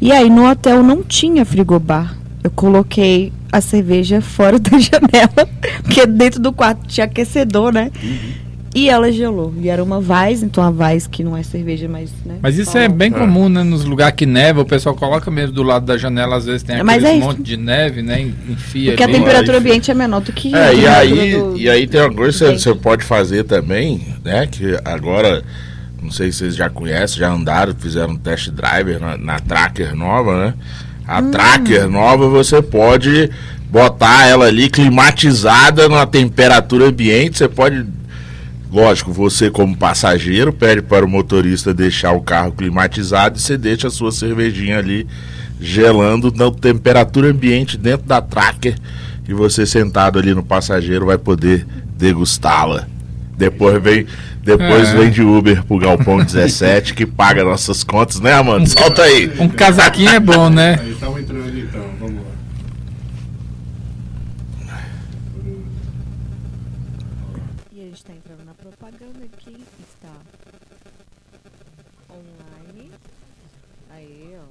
E 0.00 0.10
aí 0.10 0.30
no 0.30 0.48
hotel 0.50 0.82
não 0.82 1.02
tinha 1.02 1.44
frigobar. 1.44 2.16
Eu 2.42 2.50
coloquei 2.50 3.30
a 3.52 3.60
cerveja 3.60 4.20
fora 4.22 4.58
da 4.58 4.78
janela, 4.78 5.48
porque 5.82 6.06
dentro 6.06 6.40
do 6.40 6.52
quarto 6.52 6.86
tinha 6.88 7.04
aquecedor, 7.04 7.72
né? 7.72 7.92
E 8.74 8.88
ela 8.88 9.12
gelou. 9.12 9.52
E 9.60 9.68
era 9.68 9.84
uma 9.84 9.98
Weiss, 9.98 10.42
então 10.42 10.64
a 10.64 10.70
Weiss 10.70 11.06
que 11.06 11.22
não 11.22 11.36
é 11.36 11.42
cerveja, 11.42 11.86
mas, 11.86 12.10
né? 12.24 12.36
Mas 12.40 12.56
isso 12.56 12.78
é 12.78 12.88
bem 12.88 13.08
É. 13.08 13.18
comum, 13.18 13.46
né? 13.50 13.62
Nos 13.62 13.84
lugares 13.84 14.16
que 14.16 14.24
neva, 14.24 14.62
o 14.62 14.64
pessoal 14.64 14.94
coloca 14.94 15.30
mesmo 15.30 15.52
do 15.54 15.62
lado 15.62 15.84
da 15.84 15.98
janela, 15.98 16.36
às 16.36 16.46
vezes 16.46 16.62
tem 16.62 16.76
aquele 16.80 17.06
é 17.06 17.18
monte 17.18 17.42
de 17.42 17.58
neve, 17.58 18.00
né? 18.00 18.22
Enfia 18.48 18.92
Porque 18.92 19.02
a 19.02 19.06
ali. 19.06 19.14
temperatura 19.18 19.58
enfim. 19.58 19.68
ambiente 19.68 19.90
é 19.90 19.94
menor 19.94 20.20
do 20.22 20.32
que 20.32 20.54
a 20.54 20.58
É, 20.58 20.72
e 20.72 20.76
temperatura 20.76 21.20
aí, 21.22 21.32
do- 21.36 21.56
e 21.58 21.68
aí 21.68 21.86
tem 21.86 22.00
uma 22.00 22.14
coisa 22.14 22.50
que 22.54 22.58
você 22.58 22.74
pode 22.74 23.04
fazer 23.04 23.44
também, 23.44 24.00
né? 24.24 24.46
Que 24.46 24.74
agora, 24.86 25.44
não 26.02 26.10
sei 26.10 26.32
se 26.32 26.38
vocês 26.38 26.56
já 26.56 26.70
conhecem, 26.70 27.18
já 27.18 27.30
andaram, 27.30 27.74
fizeram 27.78 28.14
um 28.14 28.16
test 28.16 28.48
driver 28.52 28.98
na, 28.98 29.18
na 29.18 29.38
Tracker 29.38 29.94
nova, 29.94 30.46
né? 30.46 30.54
A 31.12 31.20
Tracker 31.20 31.90
nova 31.90 32.26
você 32.26 32.62
pode 32.62 33.28
botar 33.68 34.24
ela 34.26 34.46
ali 34.46 34.70
climatizada 34.70 35.86
na 35.86 36.06
temperatura 36.06 36.86
ambiente. 36.86 37.36
Você 37.36 37.48
pode, 37.48 37.84
lógico, 38.72 39.12
você 39.12 39.50
como 39.50 39.76
passageiro 39.76 40.54
pede 40.54 40.80
para 40.80 41.04
o 41.04 41.08
motorista 41.08 41.74
deixar 41.74 42.12
o 42.12 42.22
carro 42.22 42.52
climatizado 42.52 43.36
e 43.36 43.42
você 43.42 43.58
deixa 43.58 43.88
a 43.88 43.90
sua 43.90 44.10
cervejinha 44.10 44.78
ali 44.78 45.06
gelando 45.60 46.32
na 46.34 46.50
temperatura 46.50 47.28
ambiente 47.28 47.76
dentro 47.76 48.06
da 48.06 48.22
Tracker 48.22 48.74
e 49.28 49.34
você 49.34 49.66
sentado 49.66 50.18
ali 50.18 50.34
no 50.34 50.42
passageiro 50.42 51.04
vai 51.04 51.18
poder 51.18 51.66
degustá-la. 51.94 52.86
Depois 53.36 53.82
vem, 53.82 54.06
depois 54.42 54.88
É. 54.88 54.96
vem 54.96 55.10
de 55.10 55.22
Uber 55.22 55.64
pro 55.64 55.78
Galpão 55.78 56.18
17 56.24 56.94
que 56.94 57.06
paga 57.06 57.44
nossas 57.44 57.82
contas, 57.84 58.20
né, 58.20 58.40
mano? 58.42 58.66
Solta 58.66 59.02
aí. 59.02 59.28
Um 59.40 59.48
casaquinho 59.48 60.10
é 60.10 60.20
bom, 60.20 60.50
né? 60.50 60.78
Aí 60.82 60.92
estamos 60.92 61.20
entrando 61.20 61.58
então, 61.58 61.82
vamos 62.00 62.24
lá. 62.24 62.32
E 67.72 67.80
a 67.80 67.84
gente 67.84 67.94
está 67.96 68.12
entrando 68.12 68.44
na 68.44 68.54
propaganda 68.54 69.24
aqui. 69.24 69.64
Está 69.80 70.12
online. 72.10 72.90
Aí, 73.90 74.36
ó. 74.38 74.44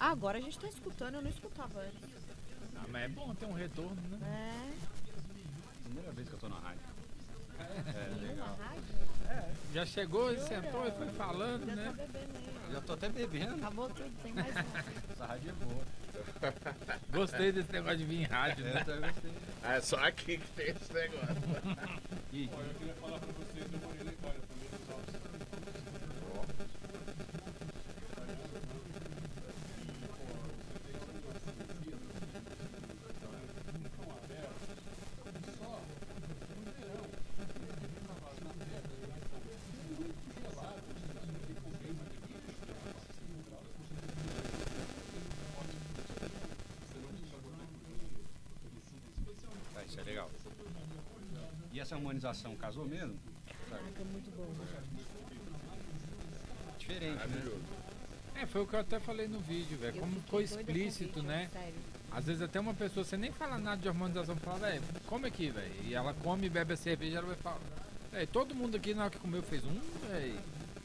Ah, 0.00 0.10
agora 0.10 0.38
a 0.38 0.40
gente 0.40 0.56
está 0.56 0.68
escutando, 0.68 1.14
eu 1.14 1.22
não 1.22 1.30
escutava 1.30 1.80
antes. 1.80 2.10
Ah, 2.76 2.84
mas 2.90 3.02
é 3.02 3.08
bom 3.08 3.34
ter 3.34 3.46
um 3.46 3.52
retorno, 3.52 3.96
né? 4.10 4.18
É. 4.26 4.72
Primeira 5.84 6.12
vez 6.12 6.28
que 6.28 6.34
eu 6.34 6.38
tô 6.38 6.48
na 6.48 6.56
rádio. 6.56 6.78
Já 9.72 9.84
chegou 9.84 10.32
e 10.32 10.38
sentou 10.40 10.86
e 10.86 10.90
foi 10.92 11.08
falando, 11.08 11.66
né? 11.66 11.94
Já 12.72 12.80
tô 12.80 12.92
até 12.94 13.08
bebendo. 13.08 13.54
Acabou 13.56 13.88
tudo, 13.90 14.10
tem 14.22 14.32
mais. 14.32 14.54
Essa 14.56 15.26
rádio 15.26 15.50
é 15.50 15.64
boa. 15.64 15.84
Gostei 17.12 17.52
desse 17.52 17.72
negócio 17.72 17.98
de 17.98 18.04
vir 18.04 18.20
em 18.20 18.24
rádio, 18.24 18.64
né? 18.64 18.82
Também 18.84 19.10
gostei. 19.10 19.32
É 19.62 19.80
só 19.80 19.96
aqui 19.96 20.38
que 20.38 20.50
tem 20.52 20.68
esse 20.68 20.92
negócio. 20.92 21.36
E, 22.32 22.44
Eu 22.44 22.74
queria 22.78 22.94
falar 22.94 23.18
para 23.18 23.32
vocês, 23.32 23.72
eu 23.72 23.78
morei 23.80 24.04
na 24.04 24.12
Itália 24.12 24.40
também, 24.40 24.80
nos 24.80 24.90
Alpes. 24.90 25.14
tá, 49.74 49.84
isso 49.84 50.00
é 50.00 50.02
legal. 50.02 50.30
E 51.72 51.77
essa 51.88 51.94
harmonização 51.94 52.54
casou 52.56 52.84
mesmo? 52.84 53.16
Caraca, 53.70 54.04
muito 54.04 54.30
bom. 54.36 54.46
Diferente, 56.78 57.26
né? 57.28 57.60
É, 58.34 58.46
foi 58.46 58.62
o 58.62 58.66
que 58.66 58.74
eu 58.74 58.80
até 58.80 59.00
falei 59.00 59.26
no 59.26 59.40
vídeo, 59.40 59.78
velho. 59.78 59.98
Como 59.98 60.20
ficou 60.20 60.40
explícito, 60.40 61.14
vídeo, 61.14 61.22
né? 61.22 61.48
Sério. 61.50 61.74
Às 62.12 62.26
vezes 62.26 62.42
até 62.42 62.60
uma 62.60 62.74
pessoa, 62.74 63.04
você 63.04 63.16
nem 63.16 63.32
fala 63.32 63.58
nada 63.58 63.80
de 63.80 63.88
harmonização, 63.88 64.36
fala, 64.36 64.58
velho, 64.58 64.82
come 65.06 65.28
aqui, 65.28 65.50
velho. 65.50 65.72
E 65.84 65.94
ela 65.94 66.14
come 66.14 66.46
e 66.46 66.50
bebe 66.50 66.74
a 66.74 66.76
cerveja, 66.76 67.18
ela 67.18 67.26
vai 67.26 67.36
falar. 67.36 67.58
Véi, 68.12 68.26
todo 68.26 68.54
mundo 68.54 68.76
aqui 68.76 68.94
na 68.94 69.04
hora 69.04 69.10
que 69.10 69.18
comeu 69.18 69.42
fez 69.42 69.64
um, 69.64 69.80
velho. 70.08 70.38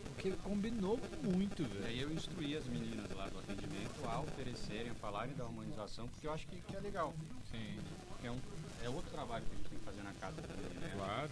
Porque 0.05 0.31
combinou 0.43 0.99
muito, 1.21 1.63
velho. 1.63 1.85
aí 1.85 1.99
eu 1.99 2.11
instruí 2.13 2.55
as 2.55 2.65
meninas 2.65 3.11
lá 3.11 3.27
do 3.27 3.39
atendimento 3.39 4.05
a 4.05 4.21
oferecerem, 4.21 4.91
a 4.91 4.95
falarem 4.95 5.35
da 5.35 5.43
harmonização, 5.43 6.07
porque 6.07 6.27
eu 6.27 6.33
acho 6.33 6.47
que, 6.47 6.61
que 6.61 6.75
é 6.75 6.79
legal. 6.79 7.13
Sim, 7.51 7.79
é, 8.23 8.31
um, 8.31 8.39
é 8.83 8.89
outro 8.89 9.11
trabalho 9.11 9.43
que 9.45 9.53
a 9.53 9.57
gente 9.57 9.69
tem 9.69 9.79
que 9.79 9.85
fazer 9.85 10.03
na 10.03 10.13
casa 10.13 10.41
também, 10.41 10.69
né? 10.69 10.72
Claro. 11.03 11.31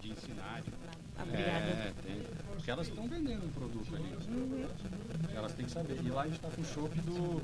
De 0.00 0.10
ensinar, 0.10 0.60
de 0.62 0.70
Obrigada. 1.22 1.64
É, 1.64 1.92
tem. 2.04 2.22
Porque 2.54 2.70
elas 2.70 2.88
estão 2.88 3.08
vendendo 3.08 3.44
o 3.44 3.48
produto 3.50 3.94
ali. 3.94 4.66
Elas 5.34 5.52
têm 5.54 5.66
que 5.66 5.72
saber. 5.72 5.98
E 6.04 6.10
lá 6.10 6.22
a 6.22 6.26
gente 6.26 6.36
está 6.36 6.48
com 6.50 6.60
o 6.60 6.64
chopp 6.64 7.00
do. 7.00 7.42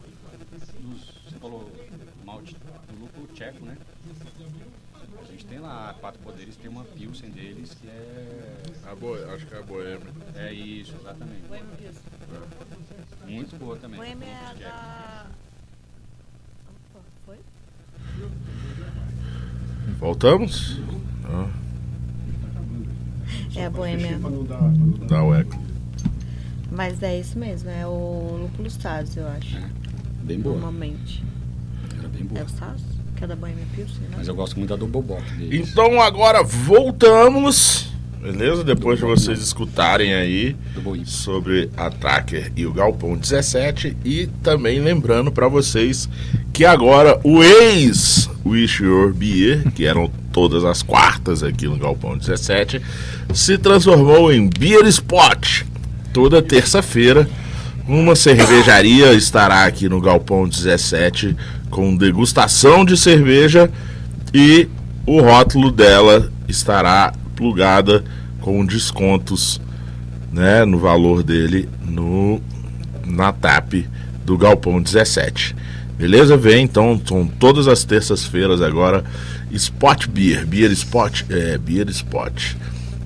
Dos, 0.80 1.22
você 1.24 1.38
falou 1.38 1.70
malte 2.24 2.54
do 2.54 3.00
lúpulo 3.00 3.26
tcheco, 3.28 3.64
né? 3.64 3.76
A 5.20 5.24
gente 5.30 5.46
tem 5.46 5.58
lá 5.58 5.94
quatro 6.00 6.20
poderes, 6.22 6.56
tem 6.56 6.70
uma 6.70 6.84
Pilsen 6.84 7.30
deles 7.30 7.74
que 7.74 7.86
é. 7.86 8.62
A 8.86 8.94
boa, 8.94 9.34
acho 9.34 9.46
que 9.46 9.54
é 9.54 9.58
a 9.58 9.62
boêmia. 9.62 10.12
É 10.34 10.52
isso, 10.52 10.94
exatamente. 11.00 11.46
Boêmia 11.46 11.76
Pilsen. 11.76 12.02
Muito 13.26 13.56
boa 13.56 13.76
também. 13.76 13.98
Boêmia 13.98 14.28
é 14.28 14.54
da... 14.54 15.26
Opa, 16.94 17.04
foi? 17.24 17.38
Voltamos? 19.98 20.78
É 23.56 23.66
a 23.66 23.70
Boêmia. 23.70 24.18
O 24.22 25.34
eco. 25.34 25.58
Mas 26.70 27.02
é 27.02 27.18
isso 27.18 27.38
mesmo, 27.38 27.68
é 27.68 27.86
o 27.86 28.38
Lúpulo 28.42 28.70
Saz, 28.70 29.16
eu 29.16 29.26
acho. 29.28 29.58
Bem 30.22 30.38
boa. 30.40 30.54
Normalmente. 30.54 31.22
Era 31.98 32.08
bem 32.08 32.22
É 32.22 32.24
boa. 32.24 32.44
o 32.44 32.48
Saz? 32.48 32.80
Que 33.16 33.24
é 33.24 33.26
da 33.26 33.36
Boêmia 33.36 33.64
Pilsen, 33.74 34.02
né? 34.02 34.14
Mas 34.16 34.28
eu 34.28 34.34
gosto 34.34 34.56
muito 34.56 34.74
da 34.76 34.86
Bock 34.86 35.22
deles. 35.34 35.68
Então 35.70 36.00
agora 36.00 36.42
voltamos, 36.42 37.88
beleza? 38.22 38.62
Depois 38.64 38.98
de 38.98 39.04
vocês 39.04 39.40
escutarem 39.40 40.14
aí 40.14 40.56
sobre 41.04 41.68
a 41.76 41.90
Tracker 41.90 42.52
e 42.56 42.64
o 42.66 42.72
Galpão 42.72 43.16
17 43.16 43.96
e 44.04 44.26
também 44.42 44.80
lembrando 44.80 45.30
para 45.32 45.48
vocês 45.48 46.08
que 46.52 46.64
agora 46.64 47.20
o 47.24 47.42
ex 47.42 48.30
Wish 48.46 48.82
Your 48.82 49.12
Beer, 49.12 49.70
que 49.72 49.84
eram 49.84 50.10
todas 50.32 50.64
as 50.64 50.82
quartas 50.82 51.42
aqui 51.42 51.66
no 51.66 51.76
Galpão 51.76 52.16
17, 52.16 52.80
se 53.34 53.58
transformou 53.58 54.32
em 54.32 54.48
Beer 54.48 54.86
Spot. 54.86 55.64
Toda 56.12 56.42
terça-feira, 56.42 57.28
uma 57.86 58.14
cervejaria 58.14 59.12
estará 59.14 59.64
aqui 59.64 59.88
no 59.88 60.00
Galpão 60.00 60.48
17 60.48 61.36
com 61.70 61.96
degustação 61.96 62.84
de 62.84 62.96
cerveja 62.96 63.70
e 64.34 64.68
o 65.06 65.20
rótulo 65.20 65.70
dela 65.70 66.30
estará 66.48 67.12
plugada 67.34 68.04
com 68.40 68.64
descontos 68.64 69.60
né, 70.32 70.64
no 70.64 70.78
valor 70.78 71.22
dele 71.22 71.68
no 71.86 72.40
na 73.04 73.32
TAP 73.32 73.86
do 74.24 74.38
Galpão 74.38 74.80
17. 74.80 75.56
Beleza? 75.98 76.36
Vem 76.36 76.64
então, 76.64 77.00
são 77.04 77.26
todas 77.26 77.66
as 77.66 77.84
terças-feiras 77.84 78.62
agora 78.62 79.04
Spot 79.52 80.06
Beer, 80.08 80.46
Beer 80.46 80.70
Spot, 80.72 81.24
é, 81.30 81.58
Beer 81.58 81.88
Spot. 81.90 82.54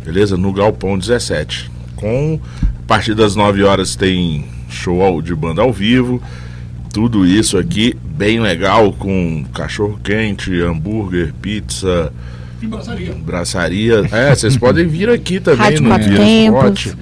Beleza? 0.04 0.36
No 0.36 0.52
Galpão 0.52 0.98
17. 0.98 1.70
Com 1.96 2.38
a 2.62 2.86
partir 2.86 3.14
das 3.14 3.34
9 3.34 3.62
horas 3.62 3.96
tem 3.96 4.44
show 4.68 5.22
de 5.22 5.34
banda 5.34 5.62
ao 5.62 5.72
vivo. 5.72 6.22
Tudo 6.92 7.26
isso 7.26 7.56
aqui 7.58 7.96
bem 8.04 8.38
legal 8.40 8.92
com 8.92 9.44
cachorro 9.52 9.98
quente, 10.04 10.60
hambúrguer, 10.60 11.32
pizza, 11.42 12.12
E 12.62 12.66
braçaria. 12.66 13.12
braçaria. 13.14 14.02
É, 14.12 14.34
vocês 14.34 14.56
podem 14.56 14.86
vir 14.86 15.08
aqui 15.08 15.40
também 15.40 15.60
Rádio 15.60 15.82
no 15.82 15.88
Quatro 15.88 16.08
Beer 16.08 16.20
Tempos. 16.20 16.80
Spot. 16.86 16.98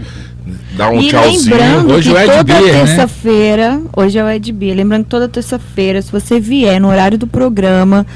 Dar 0.77 0.91
um 0.91 1.01
e 1.01 1.09
tchauzinho. 1.09 1.57
lembrando 1.57 1.93
Hoje 1.95 2.09
que 2.11 2.15
o 2.17 2.19
Ed 2.19 2.27
toda 2.31 2.45
Beer, 2.45 2.63
né? 2.63 2.73
terça-feira, 2.73 3.83
hoje 3.95 4.19
é 4.19 4.25
o 4.25 4.29
Ed 4.31 4.53
Beer, 4.53 4.77
lembrando 4.77 5.05
que 5.05 5.11
toda 5.11 5.29
terça-feira, 5.29 6.01
se 6.01 6.11
você 6.11 6.41
vier 6.41 6.81
no 6.81 6.89
horário 6.89 7.19
do 7.19 7.27
programa 7.27 8.07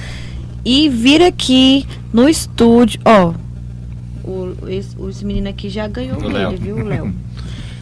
e 0.66 0.88
vir 0.88 1.22
aqui 1.22 1.86
no 2.12 2.28
estúdio, 2.28 3.00
ó, 3.04 3.32
o, 4.24 4.52
esse, 4.66 4.96
esse 5.08 5.24
menino 5.24 5.48
aqui 5.48 5.68
já 5.68 5.86
ganhou 5.86 6.18
O 6.18 6.28
dele, 6.28 6.56
viu, 6.60 6.84
Léo? 6.84 7.14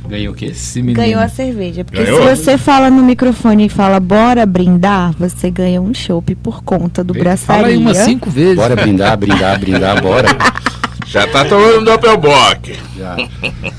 Ganhou 0.06 0.34
o 0.34 0.36
quê? 0.36 0.46
Esse 0.46 0.82
menino. 0.82 1.00
Ganhou 1.00 1.18
a 1.18 1.28
cerveja. 1.28 1.82
Porque 1.82 2.04
Ganhou? 2.04 2.20
se 2.28 2.36
você 2.36 2.58
fala 2.58 2.90
no 2.90 3.02
microfone 3.02 3.64
e 3.64 3.68
fala, 3.70 3.98
bora 3.98 4.44
brindar, 4.44 5.14
você 5.18 5.50
ganha 5.50 5.80
um 5.80 5.94
chopp 5.94 6.34
por 6.34 6.62
conta 6.62 7.02
do 7.02 7.14
braçaria. 7.14 7.62
Fala 7.62 7.68
aí 7.68 7.78
umas 7.78 7.96
cinco 7.96 8.28
vezes. 8.28 8.56
Bora 8.56 8.76
brindar, 8.76 9.16
brindar, 9.16 9.58
brindar, 9.58 10.02
bora. 10.02 10.28
Já 11.08 11.26
tá 11.26 11.46
tomando 11.46 11.86
Doppelbock. 11.86 12.76
Já. 12.98 13.16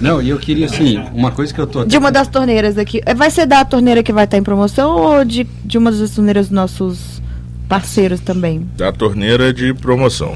Não, 0.02 0.20
e 0.20 0.30
eu 0.30 0.40
queria, 0.40 0.66
assim, 0.66 1.00
uma 1.14 1.30
coisa 1.30 1.54
que 1.54 1.62
eu 1.62 1.68
tô. 1.68 1.86
De 1.86 1.96
uma 1.96 2.12
das 2.12 2.28
torneiras 2.28 2.76
aqui. 2.76 3.04
Vai 3.16 3.30
ser 3.30 3.46
da 3.46 3.64
torneira 3.64 4.02
que 4.02 4.12
vai 4.12 4.24
estar 4.24 4.38
em 4.38 4.44
promoção 4.44 4.96
ou 4.96 5.24
de, 5.24 5.46
de 5.64 5.78
uma 5.78 5.92
das 5.92 6.10
torneiras 6.10 6.48
dos 6.48 6.56
nossos 6.56 7.22
parceiros 7.68 8.20
também? 8.20 8.68
Da 8.78 8.92
torneira 8.92 9.54
de 9.54 9.74
promoção. 9.74 10.36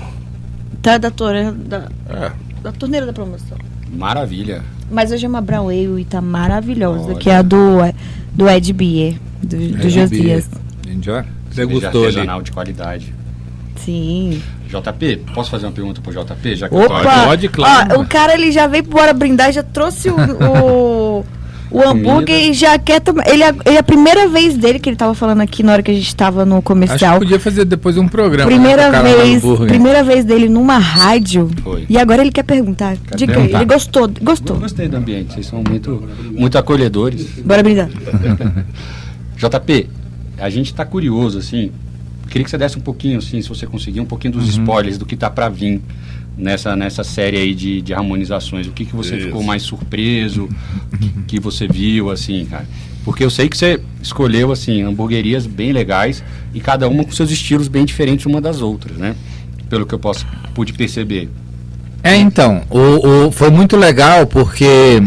Tá 0.81 0.97
da 0.97 1.11
torneira 1.11 1.51
da, 1.51 1.87
É. 2.09 2.31
da 2.63 2.71
torneira 2.71 3.05
da 3.05 3.13
promoção. 3.13 3.57
Maravilha. 3.91 4.63
Mas 4.91 5.11
hoje 5.11 5.25
é 5.25 5.29
uma 5.29 5.41
Brown 5.41 5.67
Ale 5.69 6.01
e 6.01 6.05
tá 6.05 6.21
maravilhosa, 6.21 7.05
Olha. 7.11 7.15
que 7.15 7.29
é 7.29 7.37
a 7.37 7.41
do, 7.41 7.77
do 8.33 8.49
Ed 8.49 8.71
Beer, 8.73 9.15
do, 9.41 9.57
do 9.57 9.63
Ed 9.87 9.89
Josias. 9.89 10.49
Já 11.01 11.25
Cerveja 11.51 11.89
degustou 11.91 12.05
ali. 12.07 12.43
de 12.43 12.51
qualidade. 12.51 13.13
Sim. 13.77 14.41
JP, 14.67 15.25
posso 15.33 15.49
fazer 15.49 15.65
uma 15.65 15.71
pergunta 15.71 16.01
pro 16.01 16.11
JP? 16.11 16.55
Já 16.55 16.69
que 16.69 16.75
eu 16.75 16.87
tô 16.87 16.93
Opa! 16.95 17.25
Pode, 17.25 17.49
claro. 17.49 17.95
Ó, 17.97 18.01
o 18.01 18.07
cara 18.07 18.33
ele 18.33 18.51
já 18.51 18.67
veio 18.67 18.83
pro 18.83 18.93
Bora 18.97 19.13
Brindar, 19.13 19.51
já 19.51 19.63
trouxe 19.63 20.09
o, 20.09 20.15
o, 20.15 21.25
O 21.71 21.81
hambúrguer 21.87 22.51
já 22.53 22.77
quer 22.79 22.99
tomar. 22.99 23.27
Ele, 23.27 23.43
é- 23.43 23.53
ele 23.65 23.75
é 23.75 23.79
a 23.79 23.83
primeira 23.83 24.27
vez 24.27 24.57
dele 24.57 24.79
que 24.79 24.89
ele 24.89 24.95
tava 24.95 25.13
falando 25.13 25.41
aqui 25.41 25.61
na 25.61 25.73
hora 25.73 25.83
que 25.83 25.91
a 25.91 25.93
gente 25.93 26.15
tava 26.15 26.43
no 26.45 26.55
Acho 26.55 26.61
que 26.61 26.67
comercial. 26.67 27.19
podia 27.19 27.39
fazer 27.39 27.65
depois 27.65 27.97
um 27.97 28.07
programa. 28.07 28.49
Primeira 28.49 28.89
né, 28.89 28.91
cara 28.91 29.09
do 29.09 29.17
vez, 29.17 29.43
primeira 29.67 30.03
vez 30.03 30.25
dele 30.25 30.49
numa 30.49 30.77
rádio. 30.79 31.49
Foi. 31.63 31.85
E 31.87 31.97
agora 31.97 32.21
ele 32.21 32.31
quer 32.31 32.43
perguntar. 32.43 32.97
Diga 33.15 33.33
aí, 33.33 33.37
perguntar. 33.37 33.57
ele 33.59 33.65
gostou, 33.65 34.03
Eu 34.03 34.09
gostou. 34.23 34.57
gostei 34.57 34.87
do 34.87 34.97
ambiente, 34.97 35.33
vocês 35.33 35.45
são 35.45 35.63
muito, 35.67 36.03
muito 36.31 36.57
acolhedores. 36.57 37.27
Bora 37.45 37.61
brindar. 37.61 37.89
JP, 39.37 39.87
a 40.37 40.49
gente 40.49 40.73
tá 40.73 40.85
curioso, 40.85 41.37
assim. 41.39 41.71
Queria 42.29 42.43
que 42.43 42.49
você 42.49 42.57
desse 42.57 42.77
um 42.77 42.81
pouquinho, 42.81 43.17
assim, 43.17 43.41
se 43.41 43.49
você 43.49 43.65
conseguir, 43.65 43.99
um 44.01 44.05
pouquinho 44.05 44.33
dos 44.33 44.47
spoilers 44.49 44.97
do 44.97 45.05
que 45.05 45.15
tá 45.15 45.29
para 45.29 45.49
vir 45.49 45.81
nessa, 46.39 46.75
nessa 46.75 47.03
série 47.03 47.37
aí 47.37 47.53
de, 47.53 47.81
de 47.81 47.93
harmonizações. 47.93 48.65
O 48.67 48.71
que, 48.71 48.85
que 48.85 48.95
você 48.95 49.17
Isso. 49.17 49.27
ficou 49.27 49.43
mais 49.43 49.61
surpreso, 49.63 50.47
que, 50.99 51.09
que 51.27 51.39
você 51.39 51.67
viu, 51.67 52.09
assim, 52.09 52.45
cara. 52.45 52.65
Porque 53.03 53.23
eu 53.23 53.29
sei 53.29 53.49
que 53.49 53.57
você 53.57 53.79
escolheu, 54.01 54.51
assim, 54.51 54.81
hamburguerias 54.83 55.45
bem 55.45 55.71
legais 55.71 56.23
e 56.53 56.59
cada 56.59 56.87
uma 56.87 57.03
com 57.03 57.11
seus 57.11 57.31
estilos 57.31 57.67
bem 57.67 57.85
diferentes 57.85 58.25
uma 58.25 58.41
das 58.41 58.61
outras, 58.61 58.97
né? 58.97 59.15
Pelo 59.69 59.85
que 59.85 59.93
eu 59.93 59.99
posso, 59.99 60.25
pude 60.53 60.73
perceber. 60.73 61.29
É, 62.03 62.15
então, 62.15 62.63
o, 62.69 63.27
o- 63.27 63.31
foi 63.31 63.49
muito 63.49 63.75
legal 63.77 64.25
porque 64.25 65.01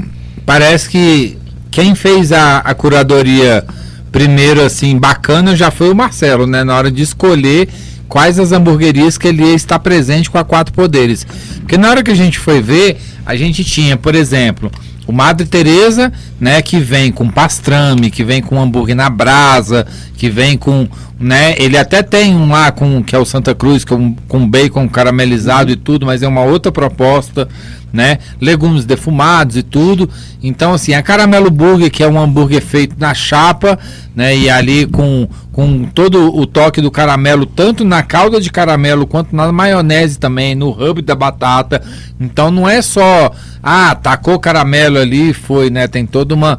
parece 0.44 0.88
que 0.88 1.38
quem 1.70 1.94
fez 1.94 2.32
a, 2.32 2.58
a 2.58 2.74
curadoria 2.74 3.64
primeiro, 4.10 4.60
assim, 4.62 4.98
bacana, 4.98 5.56
já 5.56 5.70
foi 5.70 5.90
o 5.90 5.94
Marcelo, 5.94 6.46
né? 6.46 6.62
Na 6.64 6.76
hora 6.76 6.90
de 6.90 7.02
escolher 7.02 7.68
quais 8.12 8.38
as 8.38 8.52
hamburguerias 8.52 9.16
que 9.16 9.26
ele 9.26 9.42
ia 9.42 9.54
estar 9.54 9.78
presente 9.78 10.30
com 10.30 10.36
a 10.36 10.44
Quatro 10.44 10.74
Poderes. 10.74 11.26
Porque 11.60 11.78
na 11.78 11.88
hora 11.88 12.02
que 12.02 12.10
a 12.10 12.14
gente 12.14 12.38
foi 12.38 12.60
ver, 12.60 12.98
a 13.24 13.34
gente 13.34 13.64
tinha, 13.64 13.96
por 13.96 14.14
exemplo, 14.14 14.70
o 15.06 15.12
Madre 15.12 15.46
Teresa, 15.46 16.12
né, 16.38 16.60
que 16.60 16.78
vem 16.78 17.10
com 17.10 17.30
pastrame, 17.30 18.10
que 18.10 18.22
vem 18.22 18.42
com 18.42 18.60
hambúrguer 18.60 18.94
na 18.94 19.08
brasa, 19.08 19.86
que 20.14 20.28
vem 20.28 20.58
com, 20.58 20.86
né, 21.18 21.54
ele 21.56 21.78
até 21.78 22.02
tem 22.02 22.36
um 22.36 22.50
lá 22.50 22.70
com 22.70 23.02
que 23.02 23.16
é 23.16 23.18
o 23.18 23.24
Santa 23.24 23.54
Cruz, 23.54 23.82
um, 23.90 24.14
com 24.28 24.46
bacon 24.46 24.86
caramelizado 24.90 25.72
e 25.72 25.76
tudo, 25.76 26.04
mas 26.04 26.22
é 26.22 26.28
uma 26.28 26.42
outra 26.42 26.70
proposta, 26.70 27.48
né? 27.92 28.18
Legumes 28.40 28.84
defumados 28.84 29.56
e 29.56 29.62
tudo. 29.62 30.08
Então 30.42 30.72
assim, 30.72 30.94
a 30.94 31.02
Caramelo 31.02 31.50
Burger, 31.50 31.90
que 31.90 32.02
é 32.02 32.08
um 32.08 32.18
hambúrguer 32.18 32.62
feito 32.62 32.96
na 32.98 33.12
chapa, 33.14 33.78
né, 34.14 34.36
e 34.36 34.48
ali 34.48 34.86
com 34.86 35.28
com 35.52 35.84
todo 35.84 36.34
o 36.34 36.46
toque 36.46 36.80
do 36.80 36.90
caramelo, 36.90 37.44
tanto 37.44 37.84
na 37.84 38.02
calda 38.02 38.40
de 38.40 38.50
caramelo 38.50 39.06
quanto 39.06 39.36
na 39.36 39.52
maionese 39.52 40.18
também, 40.18 40.54
no 40.54 40.70
hub 40.70 41.02
da 41.02 41.14
batata. 41.14 41.82
Então 42.18 42.50
não 42.50 42.66
é 42.66 42.80
só, 42.80 43.30
ah, 43.62 43.94
tacou 43.94 44.38
caramelo 44.38 44.96
ali, 44.98 45.34
foi, 45.34 45.68
né? 45.68 45.86
Tem 45.86 46.06
toda 46.06 46.34
uma 46.34 46.58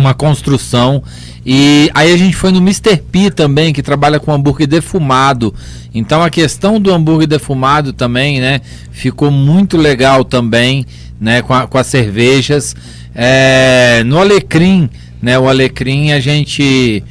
uma 0.00 0.14
construção. 0.14 1.02
E 1.44 1.90
aí 1.94 2.12
a 2.12 2.16
gente 2.16 2.36
foi 2.36 2.50
no 2.52 2.58
Mr. 2.58 2.96
P 2.98 3.30
também, 3.30 3.72
que 3.72 3.82
trabalha 3.82 4.20
com 4.20 4.32
hambúrguer 4.32 4.66
defumado. 4.66 5.54
Então 5.94 6.22
a 6.22 6.28
questão 6.30 6.78
do 6.78 6.92
hambúrguer 6.92 7.26
defumado 7.26 7.92
também, 7.92 8.40
né, 8.40 8.60
ficou 8.90 9.30
muito 9.30 9.76
legal 9.76 10.22
também, 10.24 10.84
né, 11.20 11.40
com, 11.42 11.54
a- 11.54 11.66
com 11.66 11.78
as 11.78 11.86
cervejas. 11.86 12.76
É, 13.14 14.02
no 14.04 14.18
Alecrim, 14.18 14.88
né, 15.22 15.38
o 15.38 15.48
Alecrim 15.48 16.12
a 16.12 16.20
gente 16.20 17.02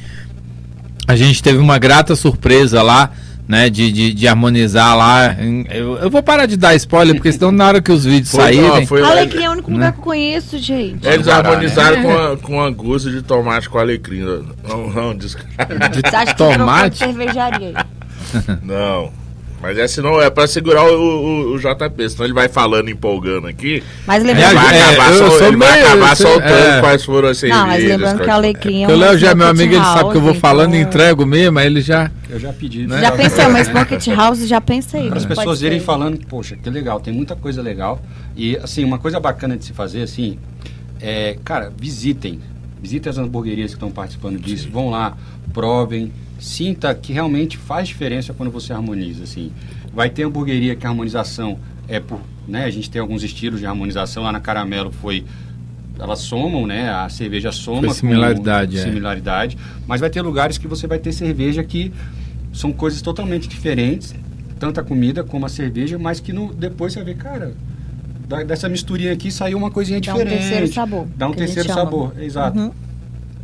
a 1.06 1.16
gente 1.16 1.42
teve 1.42 1.58
uma 1.58 1.76
grata 1.76 2.14
surpresa 2.14 2.82
lá, 2.82 3.10
né, 3.50 3.68
de, 3.68 3.90
de, 3.90 4.14
de 4.14 4.28
harmonizar 4.28 4.96
lá. 4.96 5.34
Eu, 5.68 5.98
eu 5.98 6.08
vou 6.08 6.22
parar 6.22 6.46
de 6.46 6.56
dar 6.56 6.72
spoiler, 6.76 7.16
porque 7.16 7.32
senão 7.32 7.50
na 7.50 7.66
hora 7.66 7.82
que 7.82 7.90
os 7.90 8.04
vídeos 8.04 8.30
Foi, 8.30 8.44
saírem... 8.44 8.70
Alecrim 9.04 9.42
é 9.42 9.48
o 9.48 9.52
único 9.52 9.72
lugar 9.72 9.92
que 9.92 9.98
eu 9.98 10.04
conheço, 10.04 10.56
gente. 10.56 11.04
Eles 11.04 11.26
Parar, 11.26 11.48
harmonizaram 11.48 11.96
né? 11.96 12.02
com, 12.04 12.18
a, 12.18 12.36
com 12.36 12.60
angusta 12.62 13.10
de 13.10 13.22
tomate 13.22 13.68
com 13.68 13.78
alecrim. 13.78 14.20
Não, 14.20 14.88
não, 14.90 15.16
desculpa. 15.16 15.48
de 15.88 16.08
Você 16.08 16.14
acha 16.16 16.26
que 16.26 16.38
tomate. 16.38 16.98
cervejaria 16.98 17.72
aí? 17.74 18.54
Não. 18.62 19.19
Mas 19.62 19.76
é 19.76 19.86
senão 19.86 20.20
é 20.20 20.30
pra 20.30 20.46
segurar 20.46 20.84
o, 20.84 20.94
o, 20.98 21.54
o 21.54 21.58
JP, 21.58 22.08
senão 22.08 22.24
ele 22.24 22.32
vai 22.32 22.48
falando, 22.48 22.88
empolgando 22.88 23.46
aqui. 23.46 23.82
Mas 24.06 24.24
Ele 24.24 24.32
lembrando, 24.32 24.54
vai 24.54 24.74
É, 24.78 24.82
acabar, 24.82 25.12
sol- 25.12 25.42
ele 25.46 25.56
vai 25.58 25.82
acabar 25.82 26.16
sou- 26.16 26.26
soltando 26.28 26.52
é. 26.54 26.80
quais 26.80 27.04
foram 27.04 27.28
as 27.28 27.36
cervejas. 27.38 27.60
não, 27.62 27.68
mas 27.68 27.84
lembrando 27.84 28.16
que 28.16 28.22
o 28.22 28.24
quais- 28.24 28.36
Alecrim 28.38 28.82
é 28.82 28.86
Porque 28.86 28.92
o 28.94 29.04
Léo 29.04 29.18
já 29.18 29.30
é 29.30 29.34
meu 29.34 29.46
amigo, 29.48 29.74
ele 29.74 29.84
sabe 29.84 30.10
que 30.10 30.16
eu 30.16 30.20
vou 30.22 30.34
falando 30.34 30.74
e 30.74 30.78
então- 30.78 30.88
entrego 30.88 31.26
mesmo, 31.26 31.58
aí 31.58 31.66
ele 31.66 31.82
já. 31.82 32.10
Eu 32.30 32.40
já 32.40 32.52
pedi. 32.54 32.88
Já 32.88 33.12
pensei, 33.12 33.48
mas 33.48 33.66
Smoke 33.68 34.10
House, 34.14 34.46
já 34.48 34.60
pensei. 34.62 35.08
Para 35.08 35.18
as 35.18 35.26
pessoas 35.26 35.60
irem 35.62 35.80
falando, 35.80 36.18
poxa, 36.26 36.56
que 36.56 36.70
legal, 36.70 36.98
tem 36.98 37.12
muita 37.12 37.36
coisa 37.36 37.60
legal. 37.60 38.00
E, 38.34 38.56
assim, 38.62 38.82
uma 38.82 38.98
coisa 38.98 39.20
bacana 39.20 39.56
de 39.58 39.64
se 39.66 39.72
fazer, 39.74 40.02
assim, 40.02 40.38
é, 41.00 41.36
cara, 41.44 41.70
visitem. 41.76 42.40
Visitem 42.82 43.10
as 43.10 43.18
hamburguerias 43.18 43.72
que 43.72 43.76
estão 43.76 43.90
participando 43.90 44.38
disso. 44.38 44.70
Vão 44.72 44.88
lá, 44.88 45.14
provem, 45.52 46.10
sinta 46.40 46.94
que 46.94 47.12
realmente 47.12 47.56
faz 47.56 47.86
diferença 47.88 48.32
quando 48.32 48.50
você 48.50 48.72
harmoniza, 48.72 49.24
assim. 49.24 49.52
Vai 49.94 50.08
ter 50.10 50.22
hamburgueria 50.24 50.74
que 50.74 50.86
a 50.86 50.90
harmonização 50.90 51.58
é 51.88 52.00
por, 52.00 52.20
né, 52.48 52.64
a 52.64 52.70
gente 52.70 52.88
tem 52.90 53.00
alguns 53.00 53.22
estilos 53.22 53.60
de 53.60 53.66
harmonização, 53.66 54.22
lá 54.22 54.32
na 54.32 54.40
Caramelo 54.40 54.90
foi 54.90 55.24
elas 55.98 56.20
somam, 56.20 56.66
né? 56.66 56.88
A 56.88 57.10
cerveja 57.10 57.52
soma 57.52 57.80
Foi 57.80 57.88
com 57.88 57.94
similaridade, 57.94 58.78
é. 58.78 58.82
similaridade, 58.82 59.58
mas 59.86 60.00
vai 60.00 60.08
ter 60.08 60.22
lugares 60.22 60.56
que 60.56 60.66
você 60.66 60.86
vai 60.86 60.98
ter 60.98 61.12
cerveja 61.12 61.62
que 61.62 61.92
são 62.54 62.72
coisas 62.72 63.02
totalmente 63.02 63.46
diferentes, 63.46 64.14
tanto 64.58 64.80
a 64.80 64.82
comida 64.82 65.22
como 65.22 65.44
a 65.44 65.48
cerveja, 65.50 65.98
mas 65.98 66.18
que 66.18 66.32
no, 66.32 66.54
depois 66.54 66.94
você 66.94 67.04
vê, 67.04 67.12
cara, 67.14 67.52
da- 68.26 68.42
dessa 68.42 68.66
misturinha 68.66 69.12
aqui 69.12 69.30
saiu 69.30 69.58
uma 69.58 69.70
coisinha 69.70 70.00
Dá 70.00 70.14
um 70.14 70.16
diferente. 70.16 70.38
terceiro 70.40 70.72
sabor, 70.72 71.06
Dá 71.16 71.28
um 71.28 71.32
terceiro 71.34 71.68
sabor, 71.68 72.14
exato. 72.18 72.58
Uhum. 72.58 72.70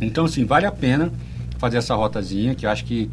Então, 0.01 0.25
assim, 0.25 0.43
vale 0.43 0.65
a 0.65 0.71
pena 0.71 1.11
fazer 1.57 1.77
essa 1.77 1.95
rotazinha, 1.95 2.55
que 2.55 2.65
eu 2.65 2.69
acho 2.69 2.85
que 2.85 3.09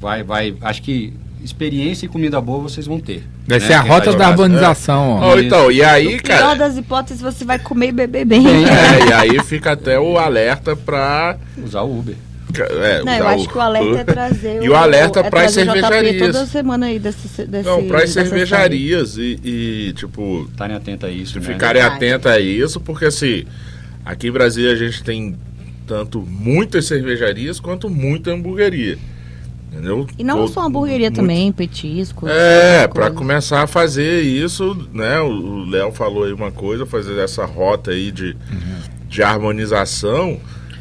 vai, 0.00 0.22
vai, 0.22 0.54
acho 0.62 0.82
que 0.82 1.12
experiência 1.42 2.04
e 2.04 2.08
comida 2.08 2.38
boa 2.40 2.60
vocês 2.62 2.86
vão 2.86 3.00
ter. 3.00 3.24
Vai 3.46 3.58
né? 3.58 3.66
ser 3.66 3.72
a 3.72 3.80
Quem 3.82 3.90
rota 3.90 4.12
tá 4.12 4.18
da 4.18 4.24
jogando. 4.30 4.42
harmonização, 4.42 5.10
ó. 5.10 5.30
Ó, 5.32 5.38
então, 5.38 5.72
e 5.72 5.82
aí, 5.82 6.16
No 6.16 6.22
pior 6.22 6.38
cara. 6.38 6.54
das 6.54 6.76
hipóteses, 6.76 7.22
você 7.22 7.44
vai 7.44 7.58
comer 7.58 7.88
e 7.88 7.92
beber 7.92 8.24
bem. 8.26 8.46
É, 8.46 9.08
e 9.08 9.12
aí 9.12 9.42
fica 9.44 9.72
até 9.72 9.98
o 9.98 10.18
alerta 10.18 10.76
pra. 10.76 11.36
Usar 11.64 11.82
o 11.82 11.98
Uber. 11.98 12.14
É, 12.52 13.02
Não, 13.04 13.12
eu 13.12 13.28
acho 13.28 13.48
que 13.48 13.56
o 13.56 13.60
alerta 13.60 14.00
é 14.00 14.04
trazer 14.04 14.60
E 14.62 14.68
o 14.68 14.74
alerta 14.74 15.20
é 15.20 15.30
trazer 15.30 15.60
o 15.60 15.64
JP 15.66 15.80
cervejarias. 15.80 16.32
toda 16.32 16.46
semana 16.46 16.86
aí 16.86 16.98
desse, 16.98 17.46
desse 17.46 17.68
Não, 17.68 17.84
para 17.86 18.02
as 18.02 18.10
cervejarias 18.10 19.16
e, 19.16 19.38
e, 19.44 19.92
tipo, 19.94 20.48
Estarem 20.50 20.74
atentos 20.76 21.08
a 21.08 21.12
isso, 21.12 21.38
né? 21.38 21.46
ficarem 21.46 21.80
atentos 21.80 22.26
a 22.26 22.40
isso, 22.40 22.80
porque 22.80 23.04
assim, 23.04 23.44
aqui 24.04 24.26
em 24.26 24.32
Brasília 24.32 24.72
a 24.72 24.76
gente 24.76 25.02
tem 25.04 25.36
tanto 25.90 26.20
muitas 26.20 26.84
cervejarias 26.84 27.58
quanto 27.58 27.90
muita 27.90 28.30
hamburgueria. 28.30 28.96
Entendeu? 29.72 30.06
E 30.16 30.22
não 30.22 30.38
Todo- 30.42 30.52
só 30.52 30.60
hamburgueria 30.66 31.08
muito- 31.08 31.16
também, 31.16 31.50
petisco. 31.50 32.28
É, 32.28 32.86
para 32.86 33.10
começar 33.10 33.62
a 33.62 33.66
fazer 33.66 34.20
isso, 34.22 34.88
né? 34.92 35.18
O 35.18 35.64
Léo 35.68 35.90
falou 35.90 36.24
aí 36.24 36.32
uma 36.32 36.52
coisa, 36.52 36.86
fazer 36.86 37.18
essa 37.18 37.44
rota 37.44 37.90
aí 37.90 38.12
de, 38.12 38.36
de 39.08 39.20
harmonização 39.20 40.38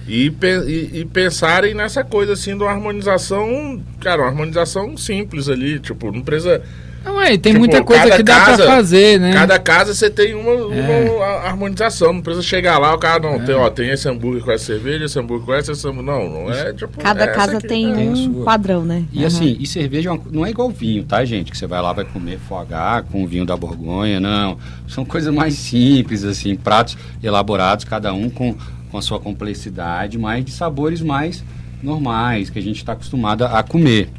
e, 0.07 0.31
e, 0.67 0.99
e 0.99 1.05
pensarem 1.05 1.73
nessa 1.73 2.03
coisa 2.03 2.33
assim 2.33 2.55
de 2.55 2.61
uma 2.63 2.71
harmonização, 2.71 3.81
cara, 3.99 4.21
uma 4.21 4.27
harmonização 4.29 4.95
simples 4.95 5.49
ali, 5.49 5.79
tipo, 5.79 6.11
não 6.11 6.21
precisa. 6.21 6.61
Não, 7.03 7.21
é, 7.21 7.29
tem 7.37 7.53
Tipo, 7.53 7.59
muita 7.59 7.83
coisa 7.83 8.11
que 8.17 8.23
dá 8.23 8.35
casa- 8.41 8.63
pra 8.63 8.75
fazer, 8.75 9.19
né? 9.19 9.31
Cada 9.33 9.57
casa 9.57 9.93
você 9.93 10.09
tem 10.09 10.33
uma, 10.35 10.51
uma 10.53 10.75
É. 10.75 11.23
a- 11.23 11.47
harmonização, 11.49 12.11
não 12.13 12.21
precisa 12.21 12.45
chegar 12.45 12.77
lá, 12.77 12.93
o 12.93 12.97
cara 12.97 13.19
não 13.19 13.39
tem, 13.43 13.55
ó, 13.55 13.69
tem 13.69 13.89
esse 13.89 14.07
hambúrguer 14.09 14.43
com 14.43 14.51
essa 14.51 14.65
cerveja, 14.65 15.05
esse 15.05 15.17
hambúrguer 15.19 15.45
com 15.45 15.53
essa, 15.53 15.71
esse 15.71 15.87
hambúrguer. 15.87 16.13
Não, 16.13 16.29
não 16.29 16.51
é 16.51 16.73
tipo. 16.73 16.97
Cada 16.99 17.23
essa 17.23 17.31
casa 17.33 17.57
aqui. 17.57 17.67
tem 17.67 17.85
a 17.93 17.97
um 17.97 18.43
padrão, 18.43 18.83
né? 18.83 19.03
E 19.13 19.19
Aham. 19.19 19.27
assim, 19.27 19.57
e 19.59 19.65
cerveja 19.65 20.09
é 20.09 20.13
uma- 20.13 20.21
não 20.31 20.45
é 20.45 20.49
igual 20.49 20.69
vinho, 20.69 21.03
tá, 21.03 21.23
gente? 21.23 21.51
Que 21.51 21.57
você 21.57 21.65
vai 21.67 21.81
lá, 21.81 21.93
vai 21.93 22.05
comer 22.05 22.37
fogar 22.47 23.03
com 23.03 23.23
o 23.23 23.27
vinho 23.27 23.45
da 23.45 23.55
Borgonha, 23.55 24.19
não. 24.19 24.57
São 24.87 25.05
coisas 25.05 25.33
mais 25.33 25.53
simples, 25.53 26.23
assim, 26.23 26.55
pratos 26.55 26.97
elaborados, 27.23 27.85
cada 27.85 28.13
um 28.13 28.29
com, 28.29 28.55
com 28.91 28.97
a 28.97 29.01
sua 29.01 29.19
complexidade, 29.19 30.17
mas 30.17 30.43
de 30.43 30.51
sabores 30.51 31.01
mais 31.01 31.43
normais, 31.81 32.49
que 32.49 32.59
a 32.59 32.61
gente 32.61 32.77
está 32.77 32.91
acostumado 32.93 33.45
a 33.45 33.63
comer, 33.63 34.09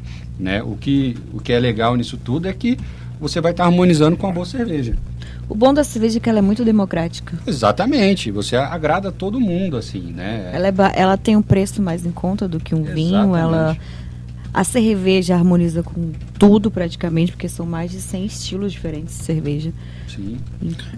né? 0.41 0.61
O 0.63 0.75
que, 0.75 1.15
o 1.33 1.39
que 1.39 1.53
é 1.53 1.59
legal 1.59 1.95
nisso 1.95 2.17
tudo 2.17 2.47
é 2.47 2.53
que 2.53 2.77
você 3.19 3.39
vai 3.39 3.51
estar 3.51 3.65
harmonizando 3.65 4.17
com 4.17 4.27
a 4.27 4.31
boa 4.31 4.45
cerveja. 4.45 4.95
O 5.47 5.53
bom 5.53 5.73
da 5.73 5.83
cerveja 5.83 6.17
é 6.17 6.19
que 6.19 6.29
ela 6.29 6.39
é 6.39 6.41
muito 6.41 6.65
democrática. 6.65 7.37
Exatamente, 7.45 8.31
você 8.31 8.55
agrada 8.55 9.11
todo 9.11 9.39
mundo, 9.39 9.77
assim, 9.77 10.01
né? 10.13 10.49
Ela, 10.53 10.67
é 10.67 10.71
ba- 10.71 10.91
ela 10.95 11.17
tem 11.17 11.35
um 11.35 11.41
preço 11.41 11.81
mais 11.81 12.05
em 12.05 12.11
conta 12.11 12.47
do 12.47 12.59
que 12.59 12.73
um 12.73 12.83
vinho. 12.83 13.35
Ela, 13.35 13.57
Exatamente. 13.71 13.81
a 14.53 14.63
cerveja 14.63 15.35
harmoniza 15.35 15.83
com 15.83 16.11
tudo 16.39 16.71
praticamente, 16.71 17.33
porque 17.33 17.47
são 17.49 17.65
mais 17.65 17.91
de 17.91 17.99
100 18.01 18.25
estilos 18.25 18.71
diferentes 18.71 19.17
de 19.17 19.23
cerveja. 19.23 19.71
Sim. 20.07 20.37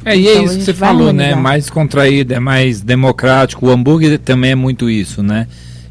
É, 0.06 0.16
e 0.18 0.28
é 0.28 0.32
Então, 0.32 0.42
a 0.44 0.46
isso 0.46 0.58
que 0.60 0.64
você 0.66 0.74
falou, 0.74 1.12
né? 1.12 1.26
harmonizar. 1.32 1.42
Mais 1.42 1.70
contraído, 1.70 2.34
é 2.34 2.40
mais 2.40 2.80
democrático. 2.82 3.66
O 3.66 3.70
hambúrguer 3.70 4.18
também 4.20 4.52
é 4.52 4.56
muito 4.56 4.90
isso, 4.90 5.22
né? 5.24 5.48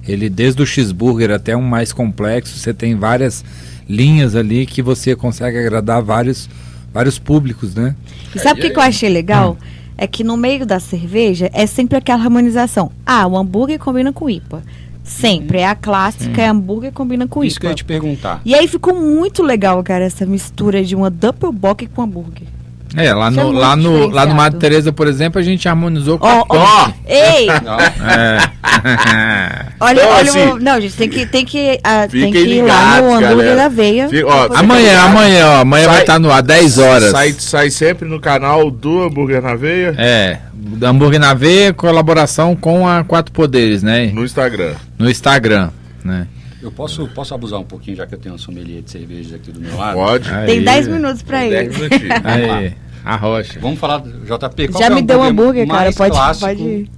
Ele, 0.07 0.29
desde 0.29 0.63
o 0.63 0.67
cheeseburger 0.67 1.31
até 1.31 1.57
um 1.57 1.63
mais 1.63 1.93
complexo, 1.93 2.59
você 2.59 2.75
tem 2.75 2.97
várias 2.97 3.45
linhas 3.89 4.35
ali 4.35 4.67
que 4.67 4.83
você 4.83 5.15
consegue 5.15 5.59
agradar 5.59 6.03
vários, 6.03 6.49
vários 6.93 7.19
públicos, 7.19 7.75
né? 7.75 7.95
E 8.35 8.39
sabe 8.39 8.61
o 8.61 8.63
que, 8.63 8.71
que 8.71 8.79
eu 8.79 8.83
achei 8.83 9.09
legal? 9.09 9.57
é 9.97 10.07
que 10.07 10.25
no 10.25 10.37
meio 10.37 10.67
da 10.67 10.81
cerveja 10.81 11.51
é 11.53 11.67
sempre 11.67 11.97
aquela 11.97 12.21
harmonização. 12.21 12.91
Ah, 13.07 13.27
o 13.27 13.37
hambúrguer 13.37 13.79
combina 13.79 14.13
com 14.13 14.29
IPA. 14.29 14.63
Sempre. 15.05 15.59
É 15.59 15.67
a 15.67 15.75
clássica, 15.75 16.41
é 16.43 16.47
hambúrguer 16.47 16.93
combina 16.93 17.27
com 17.27 17.45
Isso 17.45 17.61
que 17.61 17.67
eu 17.67 17.71
IPA. 17.71 17.73
ia 17.73 17.77
te 17.77 17.85
perguntar. 17.85 18.41
E 18.45 18.55
aí 18.55 18.67
ficou 18.69 18.95
muito 18.95 19.43
legal, 19.43 19.83
cara, 19.83 20.05
essa 20.05 20.25
mistura 20.25 20.83
de 20.83 20.97
uma 20.97 21.11
Doppelbock 21.11 21.87
com 21.89 22.03
hambúrguer. 22.03 22.49
É, 22.97 23.12
lá 23.14 23.30
Isso 23.30 23.40
é 23.40 23.43
no, 23.43 23.49
muito 23.49 23.61
lá 23.61 23.76
no, 23.76 24.07
lá 24.09 24.26
no. 24.26 24.34
Madre 24.34 24.59
Teresa, 24.59 24.93
por 24.93 25.07
exemplo, 25.07 25.40
a 25.40 25.43
gente 25.43 25.66
harmonizou 25.68 26.18
com 26.18 26.26
Ó, 26.26 26.30
a 26.30 26.45
ó, 26.49 26.84
Punk. 26.84 26.95
ei! 27.07 27.49
É. 27.49 28.53
Olha, 29.80 30.01
Então, 30.01 30.11
olha, 30.12 30.22
assim, 30.30 30.47
o- 30.53 30.59
não, 30.59 30.80
gente, 30.80 30.95
tem 30.95 31.09
que, 31.09 31.26
tem 31.26 31.45
que, 31.45 31.80
ah, 31.82 32.07
tem 32.09 32.30
que 32.30 32.38
ir 32.38 32.62
lá 32.62 33.01
no 33.01 33.09
ligados, 33.09 33.09
hambúrguer 33.11 33.36
galera. 33.36 33.57
da 33.57 33.68
veia. 33.68 34.09
Fica- 34.09 34.26
ó, 34.28 34.49
amanhã, 34.55 34.88
ligado? 34.90 35.07
amanhã, 35.09 35.47
ó. 35.49 35.61
Amanhã 35.62 35.84
Sai- 35.84 35.93
vai 35.93 36.01
estar 36.03 36.18
no 36.18 36.30
ar, 36.30 36.43
10 36.43 36.78
horas. 36.78 37.11
Sai, 37.11 37.32
sai 37.38 37.70
sempre 37.70 38.09
no 38.09 38.20
canal 38.20 38.70
do 38.70 39.03
Hambúrguer 39.03 39.43
na 39.43 39.55
Veia, 39.57 39.95
É, 39.99 40.38
hambúrguer 40.82 41.18
na 41.20 41.34
veia, 41.34 41.72
colaboração 41.72 42.55
com 42.55 42.86
a 42.86 43.03
Quatro 43.05 43.32
Poderes, 43.32 43.82
né? 43.82 44.11
no 44.14 44.24
Instagram. 44.24 44.74
No 44.99 45.11
Instagram, 45.11 45.70
né? 46.05 46.26
Eu 46.63 46.71
posso, 46.71 47.07
posso 47.09 47.35
abusar 47.35 47.59
um 47.59 47.65
pouquinho, 47.65 47.97
já 47.97 48.07
que 48.07 48.15
eu 48.15 48.19
tenho 48.19 48.37
um 48.37 48.39
sommelier 48.39 48.83
de 48.83 48.91
cervejas 48.91 49.35
aqui 49.35 49.51
do 49.51 49.61
meu 49.61 49.77
lado? 49.77 49.97
Pode. 49.97 50.29
Tem 50.29 50.59
Aí. 50.59 50.65
10 50.65 50.89
minutos 50.89 51.23
pra 51.23 51.41
Tem 51.41 51.49
ir. 51.49 51.51
10 51.51 51.77
minutinhos. 51.77 52.13
Aí, 52.25 52.75
a 53.05 53.17
rocha. 53.17 53.59
Vamos 53.61 53.81
falar, 53.81 53.99
do 53.99 54.11
JP, 54.25 54.69
qual 54.69 54.81
Já 54.81 54.87
é 54.87 54.91
me 54.91 55.01
o 55.01 55.05
deu 55.05 55.19
um 55.19 55.25
hambúrguer, 55.25 55.67
cara. 55.67 55.93
Pode, 55.93 56.17
pode 56.39 56.63
ir. 56.63 56.91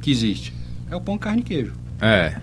que 0.00 0.10
existe? 0.10 0.52
É 0.90 0.96
o 0.96 1.00
pão, 1.00 1.16
carne 1.16 1.40
e 1.40 1.44
queijo. 1.44 1.72
É. 2.00 2.34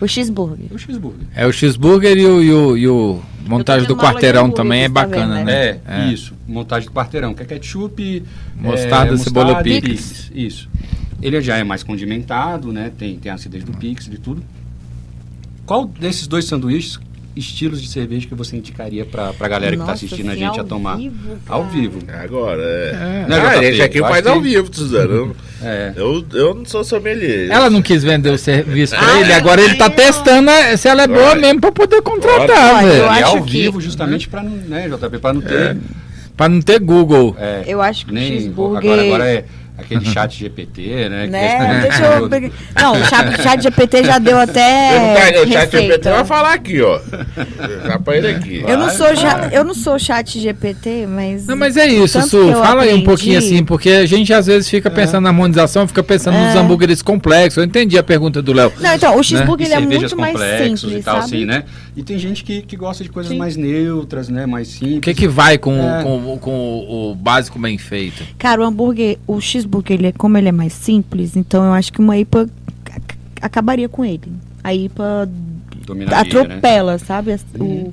O 0.00 0.06
cheeseburger. 0.06 0.66
É 0.70 0.74
o 0.74 0.78
cheeseburger. 0.78 1.26
É 1.34 1.46
o 1.46 1.52
cheeseburger 1.52 2.16
e 2.16 2.26
o, 2.26 2.42
e 2.42 2.52
o, 2.52 2.76
e 2.76 2.88
o 2.88 3.22
montagem 3.46 3.86
do 3.86 3.96
quarteirão 3.96 4.50
também 4.50 4.84
é 4.84 4.88
tá 4.88 4.94
bacana, 4.94 5.36
vendo, 5.36 5.46
né? 5.46 5.80
É, 5.86 6.06
isso. 6.12 6.34
Montagem 6.46 6.88
do 6.88 6.94
quarteirão, 6.94 7.34
que 7.34 7.42
é 7.42 7.46
ketchup, 7.46 8.22
Mostarda, 8.56 9.14
é, 9.14 9.16
cebola, 9.16 9.46
mostarda 9.46 9.62
picles. 9.62 10.28
picles. 10.28 10.32
Isso. 10.34 10.70
Ele 11.20 11.40
já 11.40 11.56
é 11.56 11.64
mais 11.64 11.82
condimentado, 11.82 12.72
né? 12.72 12.90
Tem, 12.96 13.16
tem 13.16 13.30
a 13.30 13.34
acidez 13.34 13.62
do 13.62 13.72
pix, 13.72 14.08
de 14.08 14.18
tudo. 14.18 14.42
Qual 15.72 15.86
desses 15.86 16.26
dois 16.26 16.44
sanduíches, 16.44 17.00
estilos 17.34 17.80
de 17.80 17.88
cerveja 17.88 18.28
que 18.28 18.34
você 18.34 18.54
indicaria 18.58 19.06
pra, 19.06 19.32
pra 19.32 19.48
galera 19.48 19.72
que 19.72 19.78
tá 19.78 19.86
Nossa, 19.92 20.04
assistindo 20.04 20.28
a 20.28 20.32
assim, 20.32 20.40
gente 20.40 20.58
a 20.58 20.60
ao 20.60 20.68
tomar? 20.68 20.96
vivo, 20.98 21.14
ao 21.48 21.64
vivo. 21.64 21.98
Agora, 22.22 22.62
é. 22.62 23.24
Né, 23.26 23.36
Ah, 23.40 23.48
a 23.48 23.54
JP? 23.54 23.64
gente 23.72 23.80
aqui 23.82 23.98
Eu 24.00 24.04
faz 24.06 24.26
ao 24.26 24.34
que- 24.36 24.48
vivo, 24.50 24.68
Suzano. 24.70 25.34
É. 25.64 25.92
Eu, 25.96 26.22
eu 26.34 26.54
não 26.56 26.66
sou 26.66 26.84
sommelier. 26.84 27.48
Ela 27.50 27.70
não 27.70 27.80
quis 27.80 28.02
vender 28.04 28.28
o 28.30 28.36
serviço 28.36 28.94
pra 28.96 29.14
Ah, 29.14 29.20
ele, 29.20 29.32
agora 29.32 29.62
ele 29.62 29.76
tá 29.76 29.88
não. 29.88 29.96
testando 29.96 30.50
a- 30.50 30.76
se 30.76 30.88
ela 30.88 31.04
é 31.04 31.06
boa 31.06 31.30
Olha. 31.30 31.40
mesmo 31.40 31.60
pra 31.62 31.72
poder 31.72 32.02
contratar, 32.02 32.74
Olha, 32.74 32.84
eu 32.88 32.92
velho. 32.92 33.08
Acho 33.10 33.36
ao 33.38 33.42
que- 33.44 33.52
vivo, 33.62 33.80
justamente 33.80 34.28
pra 34.28 34.42
não, 34.42 34.50
né, 34.50 34.88
JP, 34.90 35.18
pra 35.20 35.32
não 35.32 35.40
ter. 35.40 35.78
Pra 36.36 36.48
não 36.50 36.60
ter 36.60 36.80
Google. 36.80 37.34
É, 37.38 37.62
Eu 37.66 37.80
acho 37.80 38.04
que 38.04 38.10
o 38.10 38.14
nem, 38.14 38.26
cheeseburger... 38.26 38.90
agora, 38.92 39.02
agora 39.06 39.24
é 39.30 39.44
aquele 39.78 40.04
chat 40.04 40.38
GPT, 40.38 41.08
né? 41.08 41.24
que 41.24 41.30
Né? 41.30 41.80
Deixa 41.82 42.04
eu... 42.04 42.28
Não, 42.80 42.92
o 43.00 43.04
chat, 43.04 43.42
chat 43.42 43.62
GPT 43.62 44.04
já 44.04 44.18
deu 44.18 44.38
até 44.38 45.32
tá, 45.32 45.40
o 45.42 45.46
chat 45.52 45.70
GPT 45.70 46.10
vai 46.10 46.24
falar 46.24 46.52
aqui, 46.54 46.80
ó. 46.82 47.00
Já 47.86 47.98
pra 47.98 48.16
ele 48.16 48.28
aqui. 48.28 48.64
Eu 48.66 48.76
não 48.78 48.86
Vai, 48.86 48.96
sou 48.96 49.14
já, 49.16 49.48
eu 49.52 49.64
não 49.64 49.74
sou 49.74 49.98
chat 49.98 50.38
GPT, 50.38 51.06
mas 51.08 51.46
Não, 51.46 51.56
mas 51.56 51.76
é 51.76 51.86
isso, 51.86 52.20
Su. 52.22 52.36
eu 52.36 52.52
Fala 52.62 52.82
aí 52.82 52.88
um 52.88 52.90
aprendi- 52.90 53.04
pouquinho 53.04 53.38
assim, 53.38 53.64
porque 53.64 53.90
a 53.90 54.06
gente 54.06 54.32
às 54.32 54.46
vezes 54.46 54.68
fica 54.68 54.90
pensando 54.90 55.24
na 55.24 55.30
harmonização, 55.30 55.86
fica 55.88 56.02
pensando 56.02 56.36
nos 56.38 56.54
É. 56.54 56.58
hambúrgueres 56.58 57.02
complexos. 57.02 57.56
Eu 57.58 57.64
entendi 57.64 57.98
a 57.98 58.02
pergunta 58.02 58.40
do 58.42 58.52
Léo. 58.52 58.72
Não, 58.80 58.94
então, 58.94 59.18
o 59.18 59.22
cheeseburger 59.22 59.66
ele 59.66 59.74
é 59.74 59.80
muito 59.80 60.16
mais 60.16 60.38
simples, 60.38 60.82
e 61.00 61.02
tal, 61.02 61.14
sabe? 61.22 61.24
assim, 61.26 61.44
né? 61.44 61.64
E 61.94 62.02
tem 62.02 62.18
gente 62.18 62.42
que, 62.42 62.62
que 62.62 62.74
gosta 62.76 63.04
de 63.04 63.10
coisas 63.10 63.32
Sim. 63.32 63.38
mais 63.38 63.54
neutras, 63.56 64.28
né? 64.28 64.46
Mais 64.46 64.68
simples. 64.68 64.96
O 64.98 65.00
que 65.02 65.12
que 65.14 65.28
vai 65.28 65.58
com, 65.58 65.74
É. 65.74 66.02
com, 66.02 66.38
com 66.38 66.50
o, 66.50 67.10
o 67.10 67.14
básico 67.14 67.58
bem 67.58 67.76
feito? 67.76 68.24
Cara, 68.38 68.62
o 68.62 68.64
hambúrguer, 68.64 69.18
o 69.26 69.40
cheeseburger, 69.40 69.98
ele 69.98 70.06
é, 70.06 70.12
como 70.12 70.38
ele 70.38 70.48
é 70.48 70.52
mais 70.52 70.72
simples, 70.72 71.36
então 71.36 71.62
eu 71.64 71.72
acho 71.74 71.92
que 71.92 72.00
uma 72.00 72.16
IPA 72.16 72.48
ac- 72.94 73.16
acabaria 73.42 73.88
com 73.90 74.02
ele. 74.04 74.32
A 74.64 74.74
IPA 74.74 75.28
Dominaria, 75.86 76.16
né? 76.16 76.28
atropela, 76.44 76.98
sabe? 76.98 77.32
As- 77.32 77.44
o- 77.60 77.92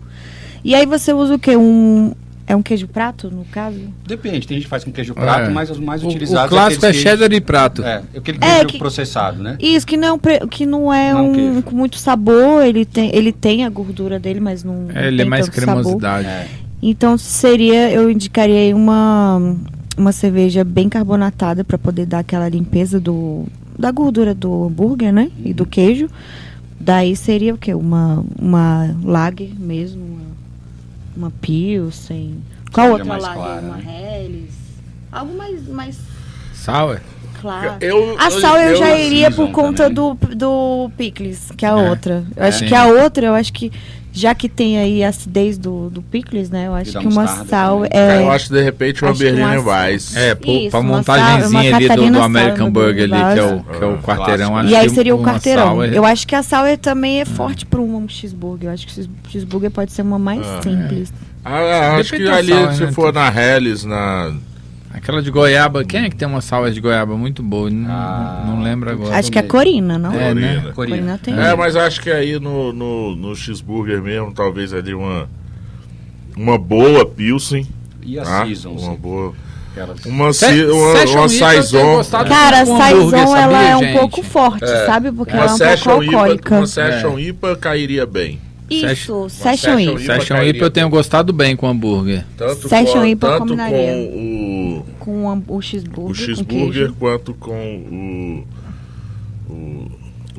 E 0.63 0.73
aí 0.75 0.85
você 0.85 1.11
usa 1.13 1.35
o 1.35 1.39
quê? 1.39 1.57
Um 1.57 2.13
é 2.49 2.55
um 2.55 2.61
queijo 2.61 2.87
prato, 2.87 3.29
no 3.31 3.45
caso? 3.45 3.79
Depende, 4.05 4.45
tem 4.47 4.57
gente 4.57 4.63
que 4.65 4.69
faz 4.69 4.83
com 4.83 4.91
queijo 4.91 5.13
prato, 5.13 5.49
É. 5.49 5.53
mas 5.53 5.69
os 5.69 5.77
mais 5.79 6.03
O, 6.03 6.07
utilizados 6.07 6.47
o 6.51 6.55
clássico 6.55 6.85
é 6.85 6.89
aqueles 6.89 7.03
cheddar 7.03 7.31
e 7.31 7.39
prato. 7.39 7.81
queijos- 7.83 8.03
É, 8.13 8.17
aquele 8.17 8.37
É, 8.41 8.55
queijo 8.55 8.67
que- 8.67 8.77
processado, 8.79 9.41
né? 9.41 9.55
Isso 9.59 9.85
que 9.87 9.95
não 9.95 10.07
é 10.07 10.13
um, 10.13 10.47
que 10.47 10.65
não 10.65 10.93
é 10.93 11.13
Não 11.13 11.19
é 11.19 11.21
um 11.21 11.33
queijo. 11.33 11.61
com 11.63 11.75
muito 11.75 11.97
sabor, 11.97 12.65
ele 12.65 12.83
tem 12.85 13.15
ele 13.15 13.31
tem 13.31 13.63
a 13.63 13.69
gordura 13.69 14.19
dele, 14.19 14.39
mas 14.39 14.63
não, 14.63 14.81
não 14.83 14.97
É, 14.97 15.07
ele 15.07 15.21
é 15.21 15.25
mais 15.25 15.47
cremosidade. 15.47 16.27
É. 16.27 16.47
Então 16.81 17.17
seria, 17.17 17.91
eu 17.91 18.09
indicaria 18.09 18.57
aí 18.59 18.73
uma 18.73 19.55
uma 19.97 20.11
cerveja 20.13 20.63
bem 20.63 20.87
carbonatada 20.89 21.63
para 21.63 21.77
poder 21.77 22.05
dar 22.05 22.19
aquela 22.19 22.47
limpeza 22.49 22.99
do 22.99 23.45
da 23.77 23.91
gordura 23.91 24.33
do 24.33 24.65
hambúrguer, 24.65 25.13
né? 25.13 25.29
E 25.43 25.49
Uhum. 25.49 25.53
do 25.55 25.65
queijo. 25.65 26.09
Daí 26.79 27.15
seria 27.15 27.53
o 27.53 27.57
quê? 27.57 27.73
Uma 27.73 28.23
uma 28.41 28.95
lager 29.03 29.51
mesmo, 29.59 30.01
uma, 31.19 31.31
pilsen. 31.31 32.41
Qual 32.71 32.87
Cerveja 32.87 32.91
outra 32.91 33.05
mais 33.05 33.23
lager? 33.23 33.41
clara, 33.43 33.61
uma 33.61 33.77
né? 33.77 34.23
Helles. 34.25 34.51
Algo 35.11 35.37
mais 35.37 35.67
mais 35.67 35.97
Sour? 36.53 36.99
claro. 37.41 37.77
Eu, 37.81 38.15
A 38.19 38.29
sal 38.29 38.57
eu, 38.59 38.75
já 38.75 38.97
iria 38.97 39.31
por 39.31 39.49
conta 39.51 39.83
também. 39.89 39.95
do, 39.95 40.35
do 40.35 40.91
picles, 40.97 41.51
que 41.57 41.65
é 41.65 41.69
a 41.69 41.71
É. 41.79 41.89
outra. 41.89 42.23
Eu 42.35 42.43
acho 42.45 42.59
Sim. 42.59 42.65
que 42.67 42.75
a 42.75 42.85
outra, 42.87 43.25
eu 43.27 43.33
acho 43.33 43.51
que 43.53 43.71
já 44.19 44.35
que 44.35 44.47
tem 44.49 44.77
aí 44.77 45.03
a 45.03 45.09
acidez 45.09 45.57
do, 45.57 45.89
do 45.89 46.01
picles, 46.01 46.49
né? 46.49 46.67
Eu 46.67 46.75
acho 46.75 46.97
que 46.99 47.07
uma 47.07 47.25
sal 47.45 47.83
também. 47.83 47.89
é. 47.93 48.21
Eu 48.23 48.31
acho 48.31 48.47
que 48.47 48.53
de 48.53 48.61
repente 48.61 49.03
uma 49.03 49.11
uma- 49.11 49.59
Weiss. 49.59 50.15
É, 50.15 50.35
pô, 50.35 50.51
Isso, 50.51 50.69
pra 50.71 50.79
uma 50.79 50.97
montagenzinha 50.97 51.61
uma 51.71 51.77
ali 51.77 51.87
do, 51.89 52.11
do 52.11 52.21
American 52.21 52.71
Burger 52.71 53.03
ali, 53.13 53.33
que 53.33 53.39
é 53.39 53.43
o, 53.43 53.63
que 53.63 53.83
é 53.83 53.87
o 53.87 53.93
Ah, 53.93 53.97
quarteirão. 54.03 54.65
E 54.65 54.75
aí 54.75 54.89
seria 54.89 55.15
o 55.15 55.23
quarteirão. 55.23 55.75
sour- 55.75 55.85
Eu 55.93 56.05
acho 56.05 56.27
que 56.27 56.35
a 56.35 56.43
sal 56.43 56.65
é, 56.65 56.75
também 56.77 57.21
é 57.21 57.25
forte 57.25 57.65
para 57.65 57.79
um 57.79 58.07
cheeseburger. 58.07 58.69
Eu 58.69 58.73
acho 58.73 58.85
que 58.87 59.07
cheeseburger 59.29 59.71
pode 59.71 59.91
ser 59.91 60.01
uma 60.01 60.19
mais 60.19 60.45
Ah, 60.45 60.59
simples. 60.61 61.13
Ah, 61.43 61.95
acho 61.95 62.13
que 62.15 62.27
ali, 62.27 62.51
sal, 62.53 62.73
se 62.73 62.83
né? 62.85 62.91
for 62.91 63.13
na 63.13 63.27
Helles, 63.33 63.83
na. 63.85 64.33
Aquela 65.01 65.21
de 65.21 65.31
goiaba, 65.31 65.83
quem 65.85 66.01
é 66.05 66.09
que 66.09 66.15
tem 66.17 66.27
uma 66.27 66.41
sour 66.41 66.69
de 66.71 66.81
goiaba 66.81 67.15
muito 67.17 67.41
boa? 67.41 67.69
Não, 67.69 67.89
Ah, 67.89 68.43
não 68.45 68.61
lembro 68.61 68.91
agora. 68.91 69.15
Acho 69.17 69.31
que 69.31 69.37
é 69.37 69.41
a 69.41 69.47
Corina, 69.47 69.97
não? 69.97 70.13
É, 70.13 70.33
né? 70.33 70.55
Corina. 70.57 70.73
Corina 70.73 71.17
tem. 71.23 71.39
É, 71.39 71.55
mas 71.55 71.75
acho 71.77 72.01
que 72.01 72.11
aí 72.11 72.37
no, 72.39 72.73
no, 72.73 73.15
no 73.15 73.35
cheeseburger 73.35 74.01
mesmo, 74.01 74.33
talvez 74.33 74.73
ali 74.73 74.93
uma. 74.93 75.27
Uma 76.35 76.57
boa 76.57 77.05
Pilsen. 77.05 77.65
E 78.03 78.17
a 78.19 78.23
tá? 78.23 78.45
Season, 78.45 78.71
Uma 78.71 78.91
sim. 78.91 78.97
boa. 78.97 79.33
Uma, 80.05 80.33
Se- 80.33 80.65
uma, 80.65 81.03
uma 81.05 81.29
Saison. 81.29 82.01
Cara, 82.27 82.61
a 82.61 82.65
Saison, 82.65 83.35
ela 83.37 83.63
é 83.63 83.75
um 83.77 83.79
gente? 83.79 83.97
pouco 83.99 84.23
forte, 84.23 84.63
É. 84.65 84.85
sabe? 84.85 85.11
Porque 85.11 85.31
Uma 85.33 85.43
ela 85.45 85.51
é 85.51 85.53
um 85.53 85.57
pouco 85.77 86.03
IPA, 86.03 86.15
alcoólica. 86.17 86.55
uma 86.57 86.67
Session 86.67 87.19
IPA 87.19 87.55
cairia 87.55 88.05
bem. 88.05 88.39
Isso, 88.69 89.29
Session 89.29 89.29
Session 89.29 89.79
IPA. 89.79 89.91
IPA. 90.01 90.13
Session 90.19 90.43
IPA 90.43 90.65
eu 90.65 90.69
tenho 90.71 90.89
gostado 90.89 91.31
bem 91.33 91.55
com 91.55 91.67
hambúrguer. 91.67 92.23
Tanto 92.37 92.67
Session 92.67 92.99
com, 92.99 93.05
IPA 93.05 93.27
tanto 93.27 93.39
combinaria. 93.39 93.77
com 93.93 94.11
Com 94.11 94.19
o 95.23 95.27
ham- 95.29 95.43
o 95.47 95.55
o, 95.57 95.61
cheeseburger. 95.61 96.03
o 96.05 96.07
com 96.07 96.13
cheeseburger 96.13 96.73
queijo. 96.73 96.95
quanto 96.99 97.33
com 97.33 98.45
o, 99.49 99.53
o, 99.53 99.91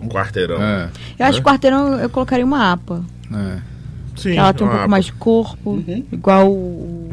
o 0.02 0.08
quarteirão. 0.08 0.62
É, 0.62 0.88
Eu 1.18 1.26
acho 1.26 1.40
que 1.42 1.48
o 1.48 1.50
quarteirão 1.50 1.98
eu 1.98 2.08
colocaria 2.10 2.44
uma 2.44 2.72
APA. 2.72 3.02
é. 3.34 3.58
Sim, 4.16 4.36
ela 4.36 4.52
tem 4.52 4.66
um 4.66 4.70
pouco 4.70 4.88
mais 4.90 5.06
de 5.06 5.12
corpo, 5.14 5.70
Uhum. 5.70 6.04
igual 6.12 6.50
o. 6.52 7.10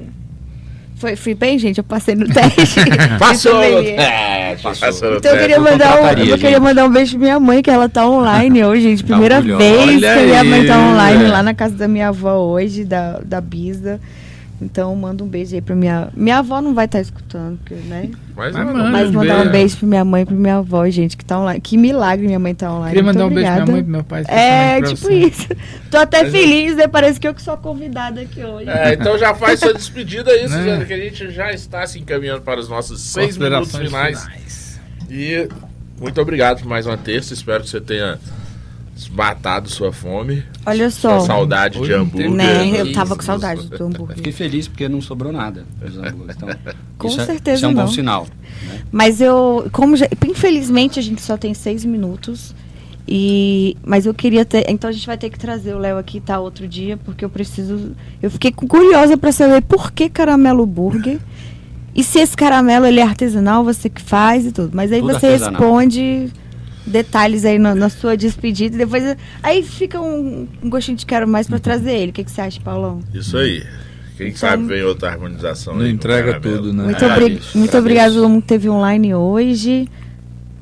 Foi, 0.97 1.15
fui 1.15 1.33
bem, 1.35 1.57
gente, 1.57 1.77
eu 1.77 1.83
passei 1.83 2.15
no 2.15 2.25
teste. 2.33 2.79
Passou! 3.17 3.61
É, 3.63 4.57
Passou. 4.61 5.15
Então 5.15 5.31
eu 5.31 5.39
queria, 5.39 5.59
mandar 5.59 6.01
um, 6.01 6.07
eu 6.25 6.37
queria 6.37 6.59
mandar 6.59 6.83
um 6.85 6.89
beijo 6.91 7.11
pra 7.11 7.19
minha 7.19 7.39
mãe, 7.39 7.61
que 7.61 7.69
ela 7.69 7.87
tá 7.87 8.05
online 8.09 8.61
hoje, 8.65 8.81
gente. 8.81 9.03
Tá 9.03 9.07
Primeira 9.09 9.39
vez 9.39 9.59
Olha 9.79 9.99
que 9.99 10.05
a 10.19 10.25
minha 10.25 10.43
mãe 10.43 10.65
tá 10.65 10.75
aí, 10.75 10.81
online 10.91 11.23
é. 11.23 11.27
lá 11.29 11.43
na 11.43 11.53
casa 11.53 11.75
da 11.75 11.87
minha 11.87 12.09
avó 12.09 12.35
hoje, 12.39 12.83
da, 12.83 13.19
da 13.23 13.39
Bisa. 13.39 14.01
Então 14.59 14.95
manda 14.95 15.23
um 15.23 15.27
beijo 15.27 15.53
aí 15.53 15.61
pra 15.61 15.75
minha. 15.75 16.09
Minha 16.15 16.39
avó 16.39 16.59
não 16.61 16.73
vai 16.73 16.85
estar 16.85 16.99
escutando, 16.99 17.57
porque, 17.59 17.75
né? 17.75 18.09
Mas, 18.35 18.53
Mas 18.53 18.65
não, 18.65 18.73
manda. 18.73 18.89
Mas 18.89 19.09
um 19.09 19.13
mandar 19.13 19.45
um 19.47 19.51
beijo. 19.51 19.77
pra 19.77 19.87
minha 19.87 20.03
mãe 20.05 20.21
e 20.23 20.25
pra 20.25 20.35
minha 20.35 20.55
avó, 20.57 20.89
gente, 20.89 21.15
que 21.15 21.23
tá 21.23 21.39
online. 21.39 21.61
Que 21.61 21.77
milagre 21.77 22.25
minha 22.25 22.39
mãe 22.39 22.55
tá 22.55 22.71
online. 22.73 22.89
Queria 22.89 23.03
Muito 23.03 23.15
mandar 23.17 23.25
um 23.27 23.33
beijo 23.35 23.45
pra 23.45 23.53
minha 23.53 23.63
obrigada. 23.63 23.71
mãe 23.71 23.81
e 23.81 23.83
pro 23.83 23.91
meu 23.91 24.03
pai. 24.03 24.23
É, 24.27 24.81
tipo 24.81 25.01
você. 25.01 25.13
isso. 25.13 25.47
Tô 25.91 25.97
até 25.97 26.25
feliz, 26.29 26.75
né? 26.75 26.87
Parece 26.87 27.19
que 27.19 27.27
eu 27.27 27.35
que 27.35 27.41
sou 27.41 27.53
a 27.53 27.57
convidada 27.57 28.21
aqui 28.21 28.43
hoje. 28.43 28.67
É, 28.67 28.93
então 28.93 29.15
já 29.17 29.35
faz 29.35 29.59
sua 29.59 29.73
despedida 29.75 30.31
aí, 30.31 30.41
Né? 30.41 30.57
Suzana, 30.57 30.85
que 30.85 30.93
a 30.93 30.97
gente 30.97 31.29
já 31.31 31.51
está 31.51 31.85
se 31.85 31.99
encaminhando 31.99 32.41
para 32.41 32.59
os 32.59 32.67
nossos 32.67 32.99
seis 33.01 33.37
minutos 33.37 33.71
Considerações 33.71 34.23
finais. 34.25 34.79
E 35.09 35.47
muito 36.01 36.19
obrigado 36.19 36.61
por 36.61 36.67
mais 36.67 36.87
uma 36.87 36.97
terça. 36.97 37.31
Espero 37.33 37.63
que 37.63 37.69
você 37.69 37.79
tenha 37.79 38.17
matado 39.09 39.69
sua 39.69 39.91
fome, 39.91 40.43
Olha 40.65 40.89
sua 40.89 41.19
só. 41.19 41.25
saudade 41.25 41.75
de 41.75 41.81
Hoje 41.81 41.93
hambúrguer. 41.93 42.31
Né? 42.31 42.79
Eu 42.81 42.91
tava 42.93 43.15
com 43.15 43.21
saudade 43.21 43.61
do 43.63 43.69
Fiquei 43.69 43.85
hambúrguer. 43.85 44.33
feliz 44.33 44.67
porque 44.67 44.87
não 44.89 45.01
sobrou 45.01 45.31
nada 45.31 45.65
dos 45.79 45.97
hambúrgueres. 45.97 46.35
Então, 46.35 46.49
Com 46.97 47.07
isso 47.07 47.21
é- 47.21 47.25
certeza 47.25 47.57
Isso 47.57 47.65
é 47.65 47.69
um 47.69 47.73
não. 47.73 47.85
bom 47.85 47.91
sinal. 47.91 48.27
Mas 48.91 49.21
eu, 49.21 49.67
como 49.71 49.95
já, 49.95 50.07
infelizmente 50.27 50.97
a 50.99 51.01
gente 51.03 51.21
só 51.21 51.37
tem 51.37 51.53
seis 51.53 51.83
minutos. 51.85 52.55
E, 53.09 53.77
mas 53.85 54.05
eu 54.05 54.13
queria 54.13 54.43
ter. 54.43 54.65
Então 54.69 54.89
a 54.89 54.93
gente 54.93 55.07
vai 55.07 55.17
ter 55.17 55.29
que 55.29 55.39
trazer 55.39 55.73
o 55.73 55.77
Léo 55.79 55.97
aqui, 55.97 56.19
tá? 56.19 56.39
Outro 56.39 56.67
dia, 56.67 56.97
porque 56.97 57.23
eu 57.23 57.29
preciso. 57.29 57.91
Eu 58.21 58.29
fiquei 58.29 58.51
cu- 58.51 58.67
curiosa 58.67 59.15
pra 59.17 59.31
saber 59.31 59.61
por 59.61 59.91
que 59.93 60.09
caramelo 60.09 60.65
burger 60.65 61.17
E 61.95 62.03
se 62.03 62.19
esse 62.19 62.35
caramelo 62.35 62.85
ele 62.85 62.99
é 62.99 63.03
artesanal, 63.03 63.63
você 63.63 63.89
que 63.89 64.01
faz 64.01 64.45
e 64.45 64.51
tudo. 64.51 64.71
Mas 64.73 64.91
aí 64.91 64.99
Tudo 64.99 65.13
você 65.13 65.25
artesanal. 65.27 65.61
responde 65.61 66.31
detalhes 66.87 67.45
aí 67.45 67.59
na, 67.59 67.75
na 67.75 67.89
sua 67.89 68.15
despedida 68.17 68.75
e 68.75 68.79
depois 68.79 69.03
aí 69.43 69.61
fica 69.63 70.01
um, 70.01 70.47
um 70.63 70.69
gostinho 70.69 70.97
de 70.97 71.05
quero 71.05 71.27
mais 71.27 71.47
pra 71.47 71.59
trazer 71.59 71.91
ele. 71.93 72.11
O 72.11 72.13
que, 72.13 72.23
que 72.23 72.31
você 72.31 72.41
acha, 72.41 72.59
Paulão? 72.61 72.99
Isso 73.13 73.37
aí. 73.37 73.63
Quem 74.17 74.29
Então- 74.29 74.39
sabe 74.39 74.63
vem 74.65 74.81
outra 74.83 75.09
harmonização. 75.11 75.73
Não 75.75 75.81
aí 75.81 75.89
no 75.89 75.93
entrega 75.93 76.39
tudo, 76.39 76.73
né? 76.73 76.83
Muito, 76.85 77.05
obri 77.05 77.29
muito 77.29 77.43
agradeço. 77.53 77.77
obrigada 77.77 78.11
a 78.11 78.13
todo 78.15 78.29
mundo 78.29 78.41
que 78.41 78.47
teve 78.47 78.67
online 78.69 79.13
hoje. 79.13 79.87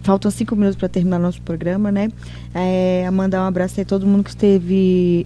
Faltam 0.02 0.30
cinco 0.30 0.56
minutos 0.56 0.76
para 0.78 0.90
terminar 0.90 1.18
nosso 1.20 1.42
programa, 1.42 1.92
né? 1.92 2.10
É, 2.54 3.10
mandar 3.12 3.42
um 3.44 3.48
abraço 3.48 3.76
aí 3.78 3.84
a 3.84 3.86
todo 3.86 4.06
mundo 4.06 4.24
que 4.24 4.30
esteve 4.32 5.26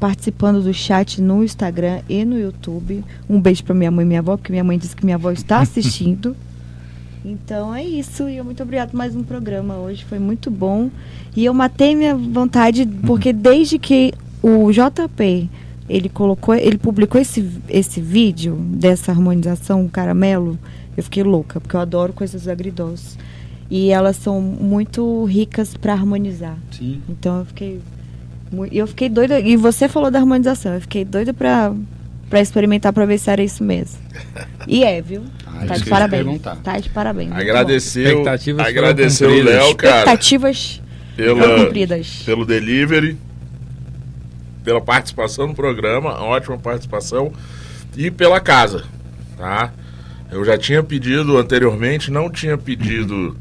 participando 0.00 0.62
do 0.62 0.72
chat 0.74 1.20
no 1.20 1.44
Instagram 1.44 2.00
e 2.08 2.24
no 2.24 2.38
YouTube. 2.38 3.04
Um 3.28 3.40
beijo 3.40 3.62
para 3.62 3.74
minha 3.74 3.90
mãe 3.90 4.04
e 4.04 4.08
minha 4.08 4.20
avó, 4.20 4.36
porque 4.36 4.50
minha 4.52 4.64
mãe 4.64 4.76
disse 4.78 4.96
que 4.96 5.04
minha 5.04 5.16
avó 5.16 5.30
está 5.30 5.58
assistindo. 5.60 6.34
Então 7.24 7.74
é 7.74 7.82
isso. 7.82 8.28
E 8.28 8.36
eu 8.36 8.44
muito 8.44 8.62
obrigada 8.62 8.90
por 8.90 8.96
mais 8.96 9.16
um 9.16 9.22
programa 9.22 9.76
hoje. 9.76 10.04
Foi 10.04 10.18
muito 10.18 10.50
bom. 10.50 10.90
E 11.34 11.44
eu 11.44 11.54
matei 11.54 11.96
minha 11.96 12.14
vontade, 12.14 12.86
porque 13.06 13.32
desde 13.32 13.78
que 13.78 14.12
o 14.42 14.70
JP 14.70 15.48
ele 15.88 16.08
colocou, 16.08 16.54
ele 16.54 16.78
publicou 16.78 17.20
esse, 17.20 17.48
esse 17.68 18.00
vídeo 18.00 18.56
dessa 18.56 19.12
harmonização 19.12 19.86
caramelo, 19.88 20.58
eu 20.96 21.02
fiquei 21.02 21.22
louca, 21.22 21.60
porque 21.60 21.76
eu 21.76 21.80
adoro 21.80 22.12
coisas 22.12 22.48
agridoces. 22.48 23.18
E 23.70 23.90
elas 23.90 24.16
são 24.16 24.40
muito 24.40 25.24
ricas 25.24 25.74
para 25.74 25.94
harmonizar. 25.94 26.56
Sim. 26.70 27.00
Então 27.08 27.38
eu 27.40 27.44
fiquei 27.46 27.80
eu 28.70 28.86
fiquei 28.86 29.08
doida, 29.08 29.40
e 29.40 29.56
você 29.56 29.88
falou 29.88 30.12
da 30.12 30.20
harmonização, 30.20 30.74
eu 30.74 30.80
fiquei 30.80 31.04
doida 31.04 31.34
pra, 31.34 31.74
pra 32.34 32.40
experimentar 32.40 32.92
pra 32.92 33.06
ver 33.06 33.16
se 33.16 33.30
era 33.30 33.44
isso 33.44 33.62
mesmo. 33.62 33.96
E 34.66 34.82
é, 34.82 35.00
viu? 35.00 35.22
Ah, 35.46 35.66
tá 35.66 35.76
de 35.76 35.88
parabéns. 35.88 36.40
Tá 36.64 36.80
de 36.80 36.90
parabéns. 36.90 37.30
Agradeceu, 37.30 38.24
agradecer 38.58 39.26
o. 39.26 39.44
Léo, 39.44 39.76
cara, 39.76 39.98
Expectativas 39.98 40.82
pela, 41.16 41.64
cumpridas. 41.64 42.22
pelo 42.26 42.44
delivery, 42.44 43.16
pela 44.64 44.80
participação 44.80 45.46
no 45.46 45.54
programa, 45.54 46.20
ótima 46.20 46.58
participação, 46.58 47.32
e 47.96 48.10
pela 48.10 48.40
casa, 48.40 48.82
tá? 49.38 49.72
Eu 50.32 50.44
já 50.44 50.58
tinha 50.58 50.82
pedido 50.82 51.38
anteriormente, 51.38 52.10
não 52.10 52.28
tinha 52.28 52.58
pedido 52.58 53.36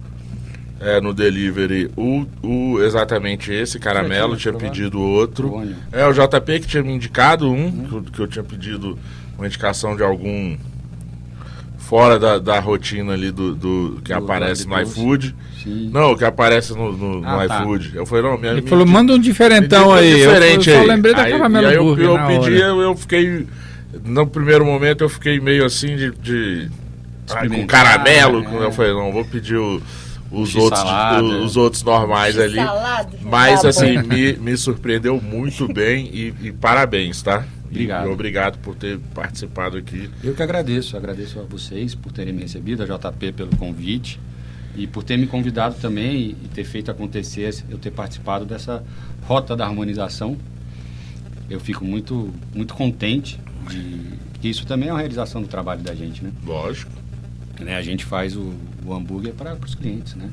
é, 0.83 0.99
no 0.99 1.13
delivery 1.13 1.89
o, 1.95 2.25
o 2.43 2.79
exatamente 2.81 3.51
esse 3.53 3.79
caramelo, 3.79 4.35
tinha 4.35 4.53
pedido 4.53 4.99
outro. 5.01 5.61
É, 5.91 6.05
o 6.05 6.11
JP 6.13 6.59
que 6.59 6.67
tinha 6.67 6.83
me 6.83 6.91
indicado 6.93 7.49
um, 7.49 7.85
que 7.87 7.93
eu- 7.93 8.03
que 8.03 8.19
eu 8.19 8.27
tinha 8.27 8.43
pedido 8.43 8.97
uma 9.37 9.47
indicação 9.47 9.95
de 9.95 10.03
algum 10.03 10.57
fora 11.77 12.17
da, 12.17 12.39
da 12.39 12.59
rotina 12.59 13.13
ali 13.13 13.31
do, 13.31 13.53
do 13.55 14.01
que 14.03 14.13
Do 14.13 14.19
aparece 14.23 14.67
no 14.67 14.79
iFood. 14.81 15.35
Sim. 15.63 15.89
Não, 15.93 16.15
que 16.15 16.25
aparece 16.25 16.73
no, 16.73 16.91
no, 16.91 17.21
no 17.21 17.27
Ah, 17.27 17.47
tá. 17.47 17.61
iFood. 17.61 17.91
Eu 17.95 18.05
falei, 18.05 18.23
não, 18.23 18.37
minha 18.37 18.51
Ele 18.53 18.61
me 18.61 18.67
falou, 18.69 18.85
manda 18.85 19.13
um 19.13 19.19
diferentão 19.19 19.93
me 19.93 19.99
aí. 19.99 20.11
Eu, 20.21 20.31
diferente 20.31 20.69
eu 20.69 20.75
só 20.75 20.81
aí. 20.81 20.87
lembrei 20.87 21.13
da 21.13 21.29
caramelo 21.29 21.65
e 21.65 21.69
aí 21.69 21.75
eu, 21.75 21.97
eu 21.97 22.27
pedi, 22.27 22.59
eu, 22.59 22.81
eu 22.81 22.95
fiquei. 22.95 23.47
No 24.05 24.25
primeiro 24.25 24.65
momento 24.65 25.01
eu 25.03 25.09
fiquei 25.09 25.39
meio 25.39 25.65
assim 25.65 25.95
de. 25.95 26.11
de 26.11 26.67
ah, 27.29 27.47
com 27.47 27.65
caramelo. 27.67 28.43
é. 28.43 28.65
Eu 28.65 28.71
falei, 28.71 28.91
não, 28.93 29.11
vou 29.11 29.23
pedir 29.23 29.55
o- 29.55 29.81
os, 30.33 30.55
outros, 30.55 30.83
os, 31.21 31.45
os 31.45 31.57
outros 31.57 31.83
normais 31.83 32.37
ali. 32.37 32.57
Mas 33.21 33.61
Tá 33.61 33.69
assim, 33.69 33.99
me, 33.99 34.33
me 34.33 34.57
surpreendeu 34.57 35.21
muito 35.21 35.67
bem 35.71 36.09
e, 36.11 36.33
e 36.41 36.51
parabéns, 36.51 37.21
tá? 37.21 37.45
Obrigado. 37.69 38.07
E 38.07 38.11
obrigado 38.11 38.57
por 38.59 38.75
ter 38.75 38.99
participado 39.13 39.77
aqui. 39.77 40.09
Eu 40.23 40.33
que 40.33 40.43
agradeço, 40.43 40.97
agradeço 40.97 41.39
a 41.39 41.43
vocês 41.43 41.95
por 41.95 42.11
terem 42.11 42.33
me 42.33 42.41
recebido, 42.41 42.83
a 42.83 42.85
JP 42.85 43.31
pelo 43.31 43.55
convite 43.55 44.19
e 44.75 44.87
por 44.87 45.03
ter 45.03 45.17
me 45.17 45.27
convidado 45.27 45.75
também 45.79 46.15
e, 46.15 46.29
e 46.43 46.49
ter 46.53 46.63
feito 46.63 46.89
acontecer, 46.89 47.63
eu 47.69 47.77
ter 47.77 47.91
participado 47.91 48.45
dessa 48.45 48.83
rota 49.23 49.55
da 49.55 49.65
harmonização. 49.65 50.37
Eu 51.49 51.59
fico 51.59 51.85
muito, 51.85 52.33
muito 52.53 52.73
contente 52.73 53.39
de 53.69 54.01
que 54.39 54.49
isso 54.49 54.65
também 54.65 54.89
é 54.89 54.91
uma 54.91 54.99
realização 54.99 55.41
do 55.41 55.47
trabalho 55.47 55.81
da 55.81 55.93
gente, 55.93 56.23
né? 56.23 56.31
Lógico. 56.45 56.91
Né, 57.59 57.75
A 57.75 57.81
gente 57.81 58.03
faz 58.03 58.35
o, 58.35 58.53
o 58.85 58.93
hambúrguer 58.93 59.33
para 59.33 59.55
os 59.55 59.75
clientes, 59.75 60.15
né? 60.15 60.29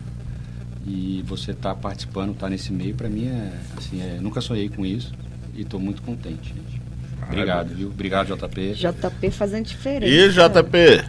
E 0.87 1.23
você 1.27 1.53
tá 1.53 1.75
participando, 1.75 2.35
tá 2.35 2.49
nesse 2.49 2.73
meio, 2.73 2.95
para 2.95 3.09
mim 3.09 3.27
é 3.27 3.53
assim, 3.77 4.01
é, 4.03 4.19
nunca 4.21 4.41
sonhei 4.41 4.69
com 4.69 4.85
isso 4.85 5.13
e 5.55 5.63
estou 5.63 5.79
muito 5.79 6.01
contente, 6.03 6.49
gente. 6.49 6.81
Obrigado, 7.29 7.75
viu? 7.75 7.89
Obrigado, 7.89 8.35
JP. 8.35 8.73
JP 8.75 9.31
fazendo 9.31 9.67
diferença. 9.67 10.11
E 10.13 10.29
JP, 10.31 11.05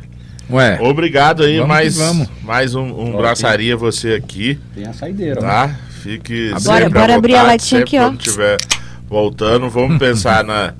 Ué, 0.49 0.77
obrigado 0.81 1.43
aí, 1.43 1.55
Vamos 1.55 1.67
mais, 1.69 1.95
vamos. 1.95 2.27
mais 2.43 2.75
um, 2.75 2.83
um 2.83 3.15
braçaria 3.17 3.77
você 3.77 4.13
aqui. 4.15 4.59
Tem 4.75 4.85
a 4.85 4.93
saideira. 4.93 5.39
Tá? 5.39 5.69
Fique 6.01 6.49
Bora- 6.49 6.59
sempre 6.85 6.89
bora 6.99 7.15
abrir 7.15 7.35
a 7.35 7.43
latinha 7.43 7.81
aqui, 7.81 7.97
ó. 7.97 8.09
quando 8.09 8.19
estiver 8.19 8.57
voltando, 9.07 9.69
vamos 9.69 9.97
pensar 9.97 10.43
na, 10.43 10.73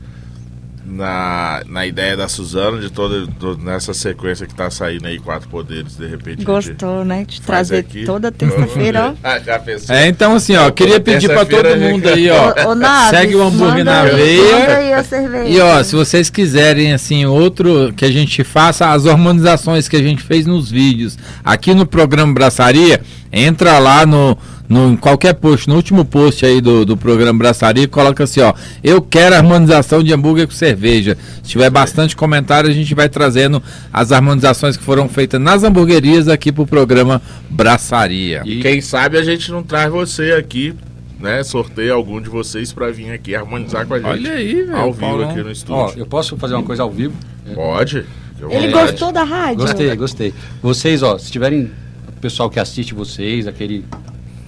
na, 0.91 1.61
na 1.67 1.85
ideia 1.87 2.17
da 2.17 2.27
Suzana, 2.27 2.79
de 2.79 2.89
toda 2.91 3.25
do- 3.25 3.57
nessa 3.57 3.93
sequência 3.93 4.45
que 4.45 4.53
tá 4.53 4.69
saindo 4.69 5.07
aí, 5.07 5.17
Quatro 5.19 5.47
Poderes, 5.47 5.95
de 5.97 6.05
repente. 6.05 6.43
Gostou, 6.43 7.05
né? 7.05 7.23
De 7.25 7.41
trazer 7.41 7.77
aqui. 7.77 8.03
toda 8.03 8.31
terça-feira, 8.31 9.11
ó. 9.11 9.13
Ah, 9.23 9.39
já 9.39 9.57
pensou? 9.59 9.95
é, 9.95 10.07
então 10.07 10.35
assim, 10.35 10.55
ó, 10.55 10.69
queria 10.71 10.99
pedir 10.99 11.27
pra 11.29 11.45
todo 11.45 11.77
mundo 11.77 12.07
aí, 12.09 12.29
ó. 12.29 12.53
Ô, 12.67 12.71
ô, 12.71 12.75
Naves, 12.75 13.09
Segue 13.19 13.35
o 13.35 13.41
hambúrguer 13.43 13.77
manda 13.79 13.83
na 13.85 14.01
aí, 14.01 14.15
veia. 14.15 15.45
E 15.47 15.59
ó, 15.59 15.81
se 15.83 15.95
vocês 15.95 16.29
quiserem 16.29 16.93
assim 16.93 17.25
outro 17.25 17.93
que 17.95 18.03
a 18.05 18.11
gente 18.11 18.43
faça 18.43 18.89
as 18.91 19.05
harmonizações 19.07 19.87
que 19.87 19.95
a 19.95 20.03
gente 20.03 20.21
fez 20.23 20.45
nos 20.45 20.69
vídeos 20.69 21.17
aqui 21.43 21.73
no 21.73 21.85
programa 21.85 22.33
Braçaria, 22.33 23.01
entra 23.31 23.79
lá 23.79 24.05
no, 24.05 24.37
no 24.71 24.89
em 24.89 24.95
qualquer 24.95 25.33
post, 25.33 25.67
no 25.67 25.75
último 25.75 26.05
post 26.05 26.45
aí 26.45 26.61
do, 26.61 26.85
do 26.85 26.95
programa 26.95 27.37
Braçaria, 27.37 27.85
coloca 27.89 28.23
assim, 28.23 28.39
ó, 28.39 28.53
eu 28.81 29.01
quero 29.01 29.35
harmonização 29.35 30.01
de 30.01 30.13
hambúrguer 30.13 30.47
com 30.47 30.53
cerveja. 30.53 31.17
Se 31.43 31.49
tiver 31.49 31.69
bastante 31.69 32.15
comentário, 32.15 32.69
a 32.69 32.73
gente 32.73 32.95
vai 32.95 33.09
trazendo 33.09 33.61
as 33.91 34.13
harmonizações 34.13 34.77
que 34.77 34.83
foram 34.83 35.09
feitas 35.09 35.41
nas 35.41 35.65
hamburguerias 35.65 36.29
aqui 36.29 36.53
pro 36.53 36.65
programa 36.65 37.21
Braçaria. 37.49 38.43
E 38.45 38.61
quem 38.61 38.79
sabe 38.79 39.17
a 39.17 39.23
gente 39.23 39.51
não 39.51 39.61
traz 39.61 39.91
você 39.91 40.31
aqui, 40.31 40.73
né? 41.19 41.43
Sorteia 41.43 41.91
algum 41.91 42.21
de 42.21 42.29
vocês 42.29 42.71
pra 42.71 42.89
vir 42.91 43.11
aqui 43.11 43.35
harmonizar 43.35 43.85
com 43.85 43.93
a 43.93 43.97
gente. 43.99 44.07
Olha 44.07 44.31
aí, 44.31 44.53
velho. 44.53 44.75
Ao 44.77 44.93
vivo 44.93 45.05
Paulão. 45.05 45.29
aqui 45.31 45.39
no 45.41 45.49
Ó, 45.49 45.51
estúdio. 45.51 45.93
eu 45.97 46.05
posso 46.05 46.37
fazer 46.37 46.53
uma 46.53 46.63
coisa 46.63 46.83
ao 46.83 46.91
vivo? 46.91 47.13
Pode. 47.53 48.05
fique 48.39 48.55
à 48.55 48.57
Ele 48.57 48.71
gostou 48.71 49.11
da 49.11 49.23
rádio? 49.23 49.57
Gostei, 49.57 49.93
gostei. 49.97 50.33
Vocês, 50.61 51.03
ó, 51.03 51.17
se 51.17 51.29
tiverem 51.29 51.69
o 52.07 52.21
pessoal 52.21 52.49
que 52.49 52.57
assiste 52.57 52.93
vocês, 52.93 53.47
aquele 53.47 53.83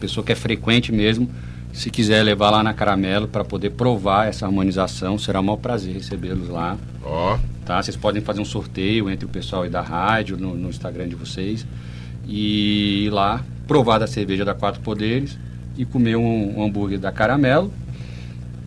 pessoa 0.04 0.22
que 0.22 0.34
é 0.34 0.36
frequente 0.36 0.92
mesmo, 0.92 1.30
se 1.72 1.90
quiser 1.90 2.22
levar 2.24 2.50
lá 2.50 2.62
na 2.62 2.74
Caramelo 2.74 3.26
para 3.26 3.46
poder 3.46 3.70
provar 3.70 4.28
essa 4.28 4.46
harmonização, 4.46 5.18
será 5.18 5.40
um 5.40 5.44
maior 5.44 5.56
prazer 5.56 5.94
recebê-los 5.94 6.50
lá, 6.50 6.78
Ó, 7.02 7.38
tá? 7.66 7.82
Vocês 7.82 7.96
podem 7.96 8.22
fazer 8.22 8.42
um 8.42 8.46
sorteio 8.46 9.10
entre 9.10 9.26
o 9.26 9.30
pessoal 9.30 9.64
aí 9.64 9.70
da 9.70 9.80
rádio, 9.80 10.36
no, 10.36 10.56
no 10.56 10.68
Instagram 10.68 11.08
de 11.08 11.16
vocês, 11.16 11.66
e 12.28 13.06
ir 13.06 13.12
lá 13.12 13.46
provar 13.66 13.98
da 13.98 14.06
cerveja 14.06 14.44
da 14.44 14.54
Quatro 14.54 14.82
Poderes 14.82 15.40
e 15.78 15.86
comer 15.86 16.18
um, 16.18 16.60
um 16.60 16.66
hambúrguer 16.66 17.00
da 17.00 17.14
Caramelo. 17.14 17.74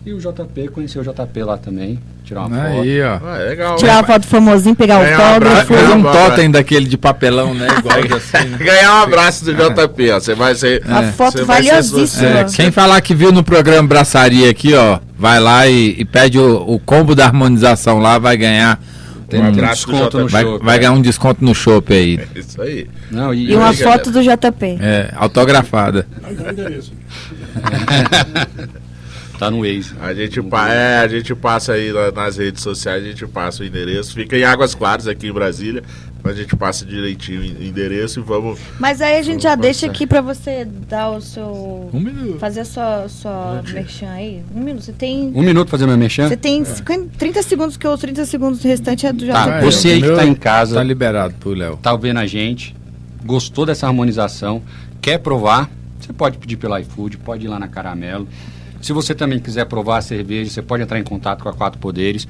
E 0.06 0.12
o 0.12 0.18
JP, 0.20 0.68
conhecer 0.68 1.00
o 1.00 1.02
JP 1.02 1.42
lá 1.42 1.58
também, 1.58 1.98
tirar 2.22 2.46
uma 2.46 2.56
foto. 2.56 2.80
Aí, 2.82 3.02
ó. 3.02 3.18
ah, 3.24 3.38
é 3.40 3.48
legal. 3.48 3.74
Tirar 3.76 3.94
uma 3.96 4.04
foto 4.04 4.20
do 4.22 4.28
famosinho, 4.28 4.76
pegar 4.76 5.00
Ganhar 5.02 5.18
um 5.18 5.22
autógrafo. 5.24 5.74
um 5.74 5.92
Agora- 5.94 6.30
totem 6.30 6.48
daquele 6.48 6.86
de 6.86 6.96
papelão, 6.96 7.52
né? 7.52 7.66
Igual 7.76 8.16
assim, 8.16 8.48
né? 8.48 8.56
Ganhar 8.56 9.00
um 9.00 9.02
abraço 9.02 9.44
do 9.44 9.52
JP, 9.52 10.10
ó. 10.12 10.20
Você 10.20 10.32
vai 10.36 10.54
ser. 10.54 10.80
A 10.88 11.02
É. 11.02 11.10
foto 11.10 11.44
vai 11.44 11.60
valiosíssima. 11.60 12.28
É, 12.38 12.44
quem 12.44 12.70
falar 12.70 13.00
que 13.00 13.16
viu 13.16 13.32
no 13.32 13.42
programa 13.42 13.88
Braçaria 13.88 14.48
aqui, 14.48 14.74
ó, 14.74 15.00
vai 15.18 15.40
lá 15.40 15.66
e, 15.66 15.96
e 15.98 16.04
pede 16.04 16.38
o, 16.38 16.54
o 16.74 16.78
combo 16.78 17.12
da 17.16 17.24
harmonização 17.24 17.98
lá, 17.98 18.16
vai 18.16 18.36
ganhar. 18.36 18.80
Tem 19.28 19.40
Um 19.42 19.48
um 19.48 19.52
desconto 19.52 20.20
no 20.20 20.28
vai, 20.28 20.42
show, 20.44 20.60
vai 20.62 20.78
ganhar 20.78 20.92
um 20.92 21.02
desconto 21.02 21.44
no 21.44 21.52
chopp 21.52 21.92
aí. 21.92 22.20
Isso 22.32 22.62
aí. 22.62 22.86
Não, 23.10 23.34
e, 23.34 23.50
E 23.50 23.56
uma 23.56 23.70
aí, 23.70 23.76
foto 23.76 24.12
do 24.12 24.22
JP. 24.22 24.78
É, 24.80 25.10
autografada. 25.16 26.06
tá 29.38 29.50
no 29.50 29.60
Waze. 29.60 29.94
A 30.00 30.12
gente, 30.14 30.42
pa- 30.42 30.72
é, 30.72 30.98
a 30.98 31.08
gente 31.08 31.34
passa 31.34 31.72
aí 31.72 31.92
na- 31.92 32.10
nas 32.10 32.36
redes 32.36 32.62
sociais, 32.62 33.04
a 33.04 33.06
gente 33.06 33.26
passa 33.26 33.62
o 33.62 33.66
endereço. 33.66 34.14
Fica 34.14 34.36
em 34.36 34.44
Águas 34.44 34.74
Claras 34.74 35.06
aqui 35.06 35.28
em 35.28 35.32
Brasília. 35.32 35.82
A 36.24 36.32
gente 36.32 36.56
passa 36.56 36.84
direitinho 36.84 37.40
o 37.40 37.44
endereço 37.62 38.18
e 38.18 38.22
vamos. 38.22 38.58
Mas 38.80 39.00
aí 39.00 39.16
a 39.16 39.22
gente 39.22 39.44
já 39.44 39.50
Vamos 39.50 39.62
deixa 39.62 39.86
passar. 39.86 39.92
aqui 39.92 40.06
pra 40.08 40.20
você 40.20 40.64
dar 40.64 41.10
o 41.10 41.20
seu. 41.20 41.88
Um 41.94 42.00
minuto. 42.00 42.38
Fazer 42.40 42.60
a 42.60 42.64
sua, 42.64 43.08
sua 43.08 43.62
merchan 43.72 44.08
aí. 44.10 44.42
Um 44.52 44.58
minuto. 44.60 44.82
Você 44.82 44.92
tem. 44.92 45.30
Um 45.32 45.42
minuto 45.42 45.68
fazer 45.70 45.86
meu 45.86 45.96
mexer? 45.96 46.26
Você 46.28 46.36
tem 46.36 46.64
50, 46.64 47.10
30 47.16 47.42
segundos, 47.44 47.76
que 47.76 47.86
os 47.86 48.00
30 48.00 48.24
segundos 48.26 48.60
restante 48.64 49.06
é 49.06 49.12
do. 49.12 49.24
Tá, 49.28 49.58
Ah, 49.58 49.60
você 49.60 49.90
é, 49.90 49.92
aí 49.92 50.02
que 50.02 50.10
tá 50.16 50.26
em 50.26 50.34
casa, 50.34 50.74
Tá 50.74 50.82
liberado 50.82 51.34
pro 51.38 51.50
Léo. 51.54 51.76
tá 51.80 51.94
vendo 51.94 52.18
a 52.18 52.26
gente, 52.26 52.74
gostou 53.24 53.64
dessa 53.64 53.86
harmonização, 53.86 54.60
quer 55.00 55.18
provar, 55.18 55.70
você 56.00 56.12
pode 56.12 56.38
pedir 56.38 56.56
pelo 56.56 56.76
iFood, 56.78 57.18
pode 57.18 57.44
ir 57.44 57.48
lá 57.48 57.60
na 57.60 57.68
Caramelo. 57.68 58.26
Se 58.80 58.92
você 58.92 59.14
também 59.14 59.38
quiser 59.38 59.64
provar 59.66 59.98
a 59.98 60.02
cerveja, 60.02 60.50
você 60.50 60.62
pode 60.62 60.82
entrar 60.82 60.98
em 60.98 61.04
contato 61.04 61.42
com 61.42 61.48
a 61.48 61.52
Quatro 61.52 61.78
Poderes, 61.78 62.26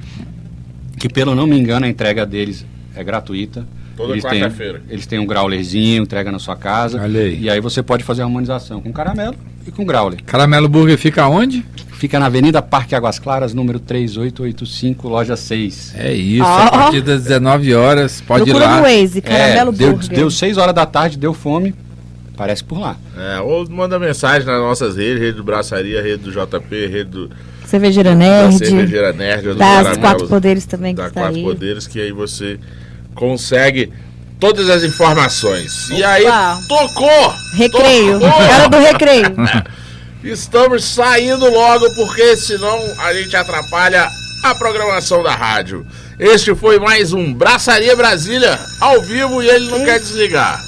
que 0.97 1.07
pelo 1.09 1.35
não 1.35 1.45
me 1.47 1.57
engano 1.57 1.85
a 1.85 1.89
entrega 1.89 2.25
deles 2.25 2.65
é 2.95 3.03
gratuita. 3.03 3.65
Toda 3.95 4.13
eles 4.13 4.23
têm, 4.23 4.41
quarta-feira. 4.41 4.81
eles 4.89 5.07
têm 5.07 5.17
um 5.17 5.25
growlerzinho, 5.25 6.03
entrega 6.03 6.31
na 6.31 6.37
sua 6.37 6.55
casa. 6.55 7.01
Aí. 7.01 7.39
E 7.41 7.49
aí 7.49 7.59
você 7.59 7.81
pode 7.81 8.03
fazer 8.03 8.21
a 8.21 8.25
harmonização 8.25 8.79
com 8.79 8.91
caramelo 8.93 9.35
e 9.65 9.71
com 9.71 9.83
growler. 9.83 10.23
Caramelo 10.23 10.69
Burger 10.69 10.97
fica 10.99 11.27
onde? 11.27 11.65
Fica 11.93 12.19
na 12.19 12.27
Avenida 12.27 12.61
Parque 12.61 12.93
Águas 12.93 13.17
Claras, 13.17 13.55
número 13.55 13.79
3885, 13.79 15.07
loja 15.09 15.35
6. 15.35 15.93
É 15.97 16.13
isso, 16.13 16.43
Ó. 16.43 16.57
a 16.67 16.69
partir 16.69 17.01
das 17.01 17.23
19 17.23 17.73
horas, 17.73 18.21
pode 18.21 18.43
Procura 18.45 18.65
ir 18.65 18.67
lá. 18.67 18.77
no 18.77 18.83
Waze, 18.83 19.19
Caramelo 19.21 19.71
É, 19.71 19.73
deu, 19.75 19.91
Burger. 19.93 20.15
deu 20.15 20.29
6 20.29 20.57
horas 20.57 20.75
da 20.75 20.85
tarde, 20.85 21.17
deu 21.17 21.33
fome, 21.33 21.73
parece 22.37 22.63
por 22.63 22.79
lá. 22.79 22.95
É, 23.17 23.41
ou 23.41 23.67
manda 23.69 23.99
mensagem 23.99 24.47
nas 24.47 24.61
nossas 24.61 24.95
redes, 24.95 25.19
rede 25.19 25.37
do 25.37 25.43
Braçaria, 25.43 26.01
rede 26.01 26.23
do 26.23 26.31
JP, 26.31 26.87
rede 26.87 27.09
do, 27.09 27.29
Cervejeira 27.65 28.11
da 28.11 28.15
Nerd, 28.15 28.57
Cervejeira 28.57 29.11
Nerd, 29.11 29.43
do 29.49 29.55
das 29.55 29.67
Caramelo, 29.67 30.01
Quatro 30.01 30.27
Poderes 30.27 30.65
também 30.65 30.95
que 30.95 31.01
da 31.01 31.07
está 31.09 31.21
Quatro 31.21 31.35
aí. 31.35 31.43
Poderes, 31.43 31.87
que 31.87 31.99
aí 31.99 32.11
você 32.13 32.57
consegue 33.13 33.91
todas 34.39 34.69
as 34.69 34.83
informações. 34.83 35.89
E 35.89 36.01
aí, 36.03 36.23
Opa. 36.23 36.59
tocou! 36.69 37.33
Recreio, 37.55 38.19
Tocou! 38.19 38.39
cara 38.47 38.67
do 38.69 38.77
recreio. 38.77 39.35
Estamos 40.23 40.85
saindo 40.85 41.49
logo, 41.49 41.93
porque 41.95 42.37
senão 42.37 42.79
a 42.99 43.13
gente 43.13 43.35
atrapalha 43.35 44.07
a 44.43 44.55
programação 44.55 45.21
da 45.21 45.33
rádio. 45.33 45.85
Este 46.19 46.55
foi 46.55 46.79
mais 46.79 47.13
um 47.13 47.33
Braçaria 47.33 47.95
Brasília, 47.95 48.57
ao 48.79 49.01
vivo, 49.01 49.41
e 49.43 49.49
ele 49.49 49.69
não 49.69 49.83
quer 49.83 49.99
desligar. 49.99 50.66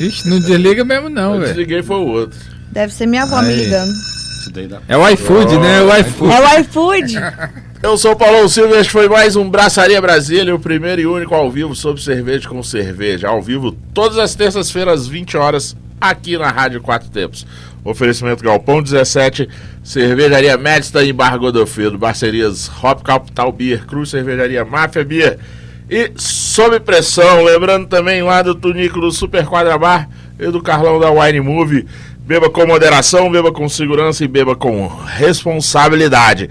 Ixi, 0.00 0.28
não 0.28 0.40
desliga 0.40 0.84
mesmo 0.84 1.08
não, 1.08 1.32
velho. 1.32 1.46
desliguei 1.46 1.82
foi 1.82 1.96
o 1.96 2.06
outro. 2.06 2.38
Deve 2.72 2.92
ser 2.92 3.06
minha 3.06 3.22
avó 3.22 3.40
me 3.42 3.54
ligando. 3.54 3.92
É 4.88 4.96
o 4.96 5.08
iFood, 5.08 5.58
né? 5.58 5.78
É 5.78 5.82
o 5.82 5.96
iFood. 6.00 6.32
É 6.32 6.40
o 6.40 6.60
iFood. 6.60 7.14
Eu 7.84 7.98
sou 7.98 8.12
o 8.12 8.16
Paulão 8.16 8.48
Silva 8.48 8.76
e 8.76 8.80
este 8.80 8.90
foi 8.90 9.08
mais 9.10 9.36
um 9.36 9.48
Braçaria 9.50 10.00
Brasília, 10.00 10.54
o 10.54 10.58
primeiro 10.58 11.02
e 11.02 11.06
único 11.06 11.34
ao 11.34 11.50
vivo 11.50 11.74
sobre 11.74 12.00
cerveja 12.02 12.48
com 12.48 12.62
cerveja. 12.62 13.28
Ao 13.28 13.42
vivo 13.42 13.72
todas 13.92 14.16
as 14.16 14.34
terças-feiras, 14.34 15.02
às 15.02 15.06
20 15.06 15.36
horas, 15.36 15.76
aqui 16.00 16.38
na 16.38 16.50
Rádio 16.50 16.80
Quatro 16.80 17.10
Tempos. 17.10 17.46
Oferecimento 17.84 18.42
Galpão 18.42 18.82
17, 18.82 19.48
Cervejaria 19.82 20.56
Médica 20.56 21.04
em 21.04 21.12
Barra 21.12 21.36
Godofredo, 21.36 21.98
parcerias 21.98 22.70
Hop 22.82 23.02
Capital 23.02 23.52
Beer, 23.52 23.84
Cruz 23.84 24.08
Cervejaria 24.08 24.64
Máfia 24.64 25.04
Beer 25.04 25.38
e 25.88 26.12
Sob 26.16 26.78
Pressão. 26.80 27.42
Lembrando 27.44 27.86
também 27.86 28.22
lá 28.22 28.42
do 28.42 28.54
Tunico 28.54 29.00
do 29.00 29.10
Super 29.10 29.46
Quadra 29.46 29.76
Bar 29.78 30.08
e 30.38 30.50
do 30.50 30.62
Carlão 30.62 30.98
da 30.98 31.10
Wine 31.10 31.40
Movie. 31.40 31.86
Beba 32.18 32.48
com 32.48 32.66
moderação, 32.66 33.30
beba 33.30 33.52
com 33.52 33.68
segurança 33.68 34.24
e 34.24 34.28
beba 34.28 34.56
com 34.56 34.88
responsabilidade. 35.06 36.48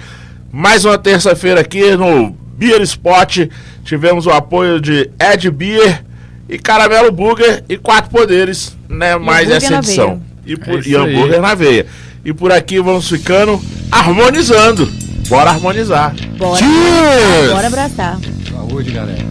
Mais 0.52 0.86
uma 0.86 0.98
terça-feira 0.98 1.62
aqui 1.62 1.96
no 1.96 2.30
Beer 2.56 2.82
Spot. 2.82 3.50
Tivemos 3.84 4.28
o 4.28 4.32
apoio 4.32 4.80
de 4.80 5.10
Ed 5.20 5.50
Beer 5.50 6.04
e 6.48 6.60
Caramelo 6.60 7.12
Burger 7.12 7.64
e 7.68 7.76
Quatro 7.78 8.12
Poderes, 8.12 8.78
né? 8.88 9.18
Mais 9.18 9.48
hambúrguer 9.48 9.58
essa 9.58 9.76
edição. 9.76 10.22
E, 10.46 10.56
por, 10.56 10.80
É 10.80 10.82
e 10.86 10.96
hambúrguer 10.96 11.36
aí. 11.36 11.42
na 11.42 11.56
veia. 11.56 11.86
E 12.24 12.32
por 12.32 12.52
aqui 12.52 12.80
vamos 12.80 13.10
ficando 13.10 13.60
harmonizando. 13.92 14.88
Bora 15.30 15.52
harmonizar. 15.52 16.14
Bora. 16.38 16.58
Cheers! 16.58 17.52
Bora 17.52 17.68
abraçar. 17.68 18.18
Saúde, 18.50 18.92
galera. 18.92 19.24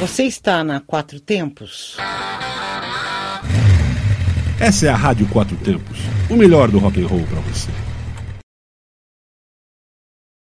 Você 0.00 0.24
está 0.24 0.64
na 0.64 0.80
Quatro 0.80 1.20
Tempos? 1.20 1.96
Essa 4.58 4.86
é 4.86 4.88
a 4.90 4.96
Rádio 4.96 5.26
Quatro 5.28 5.56
Tempos, 5.56 5.98
o 6.30 6.36
melhor 6.36 6.70
do 6.70 6.78
rock 6.78 7.02
and 7.02 7.06
roll 7.06 7.24
para 7.24 7.40
você. 7.40 7.68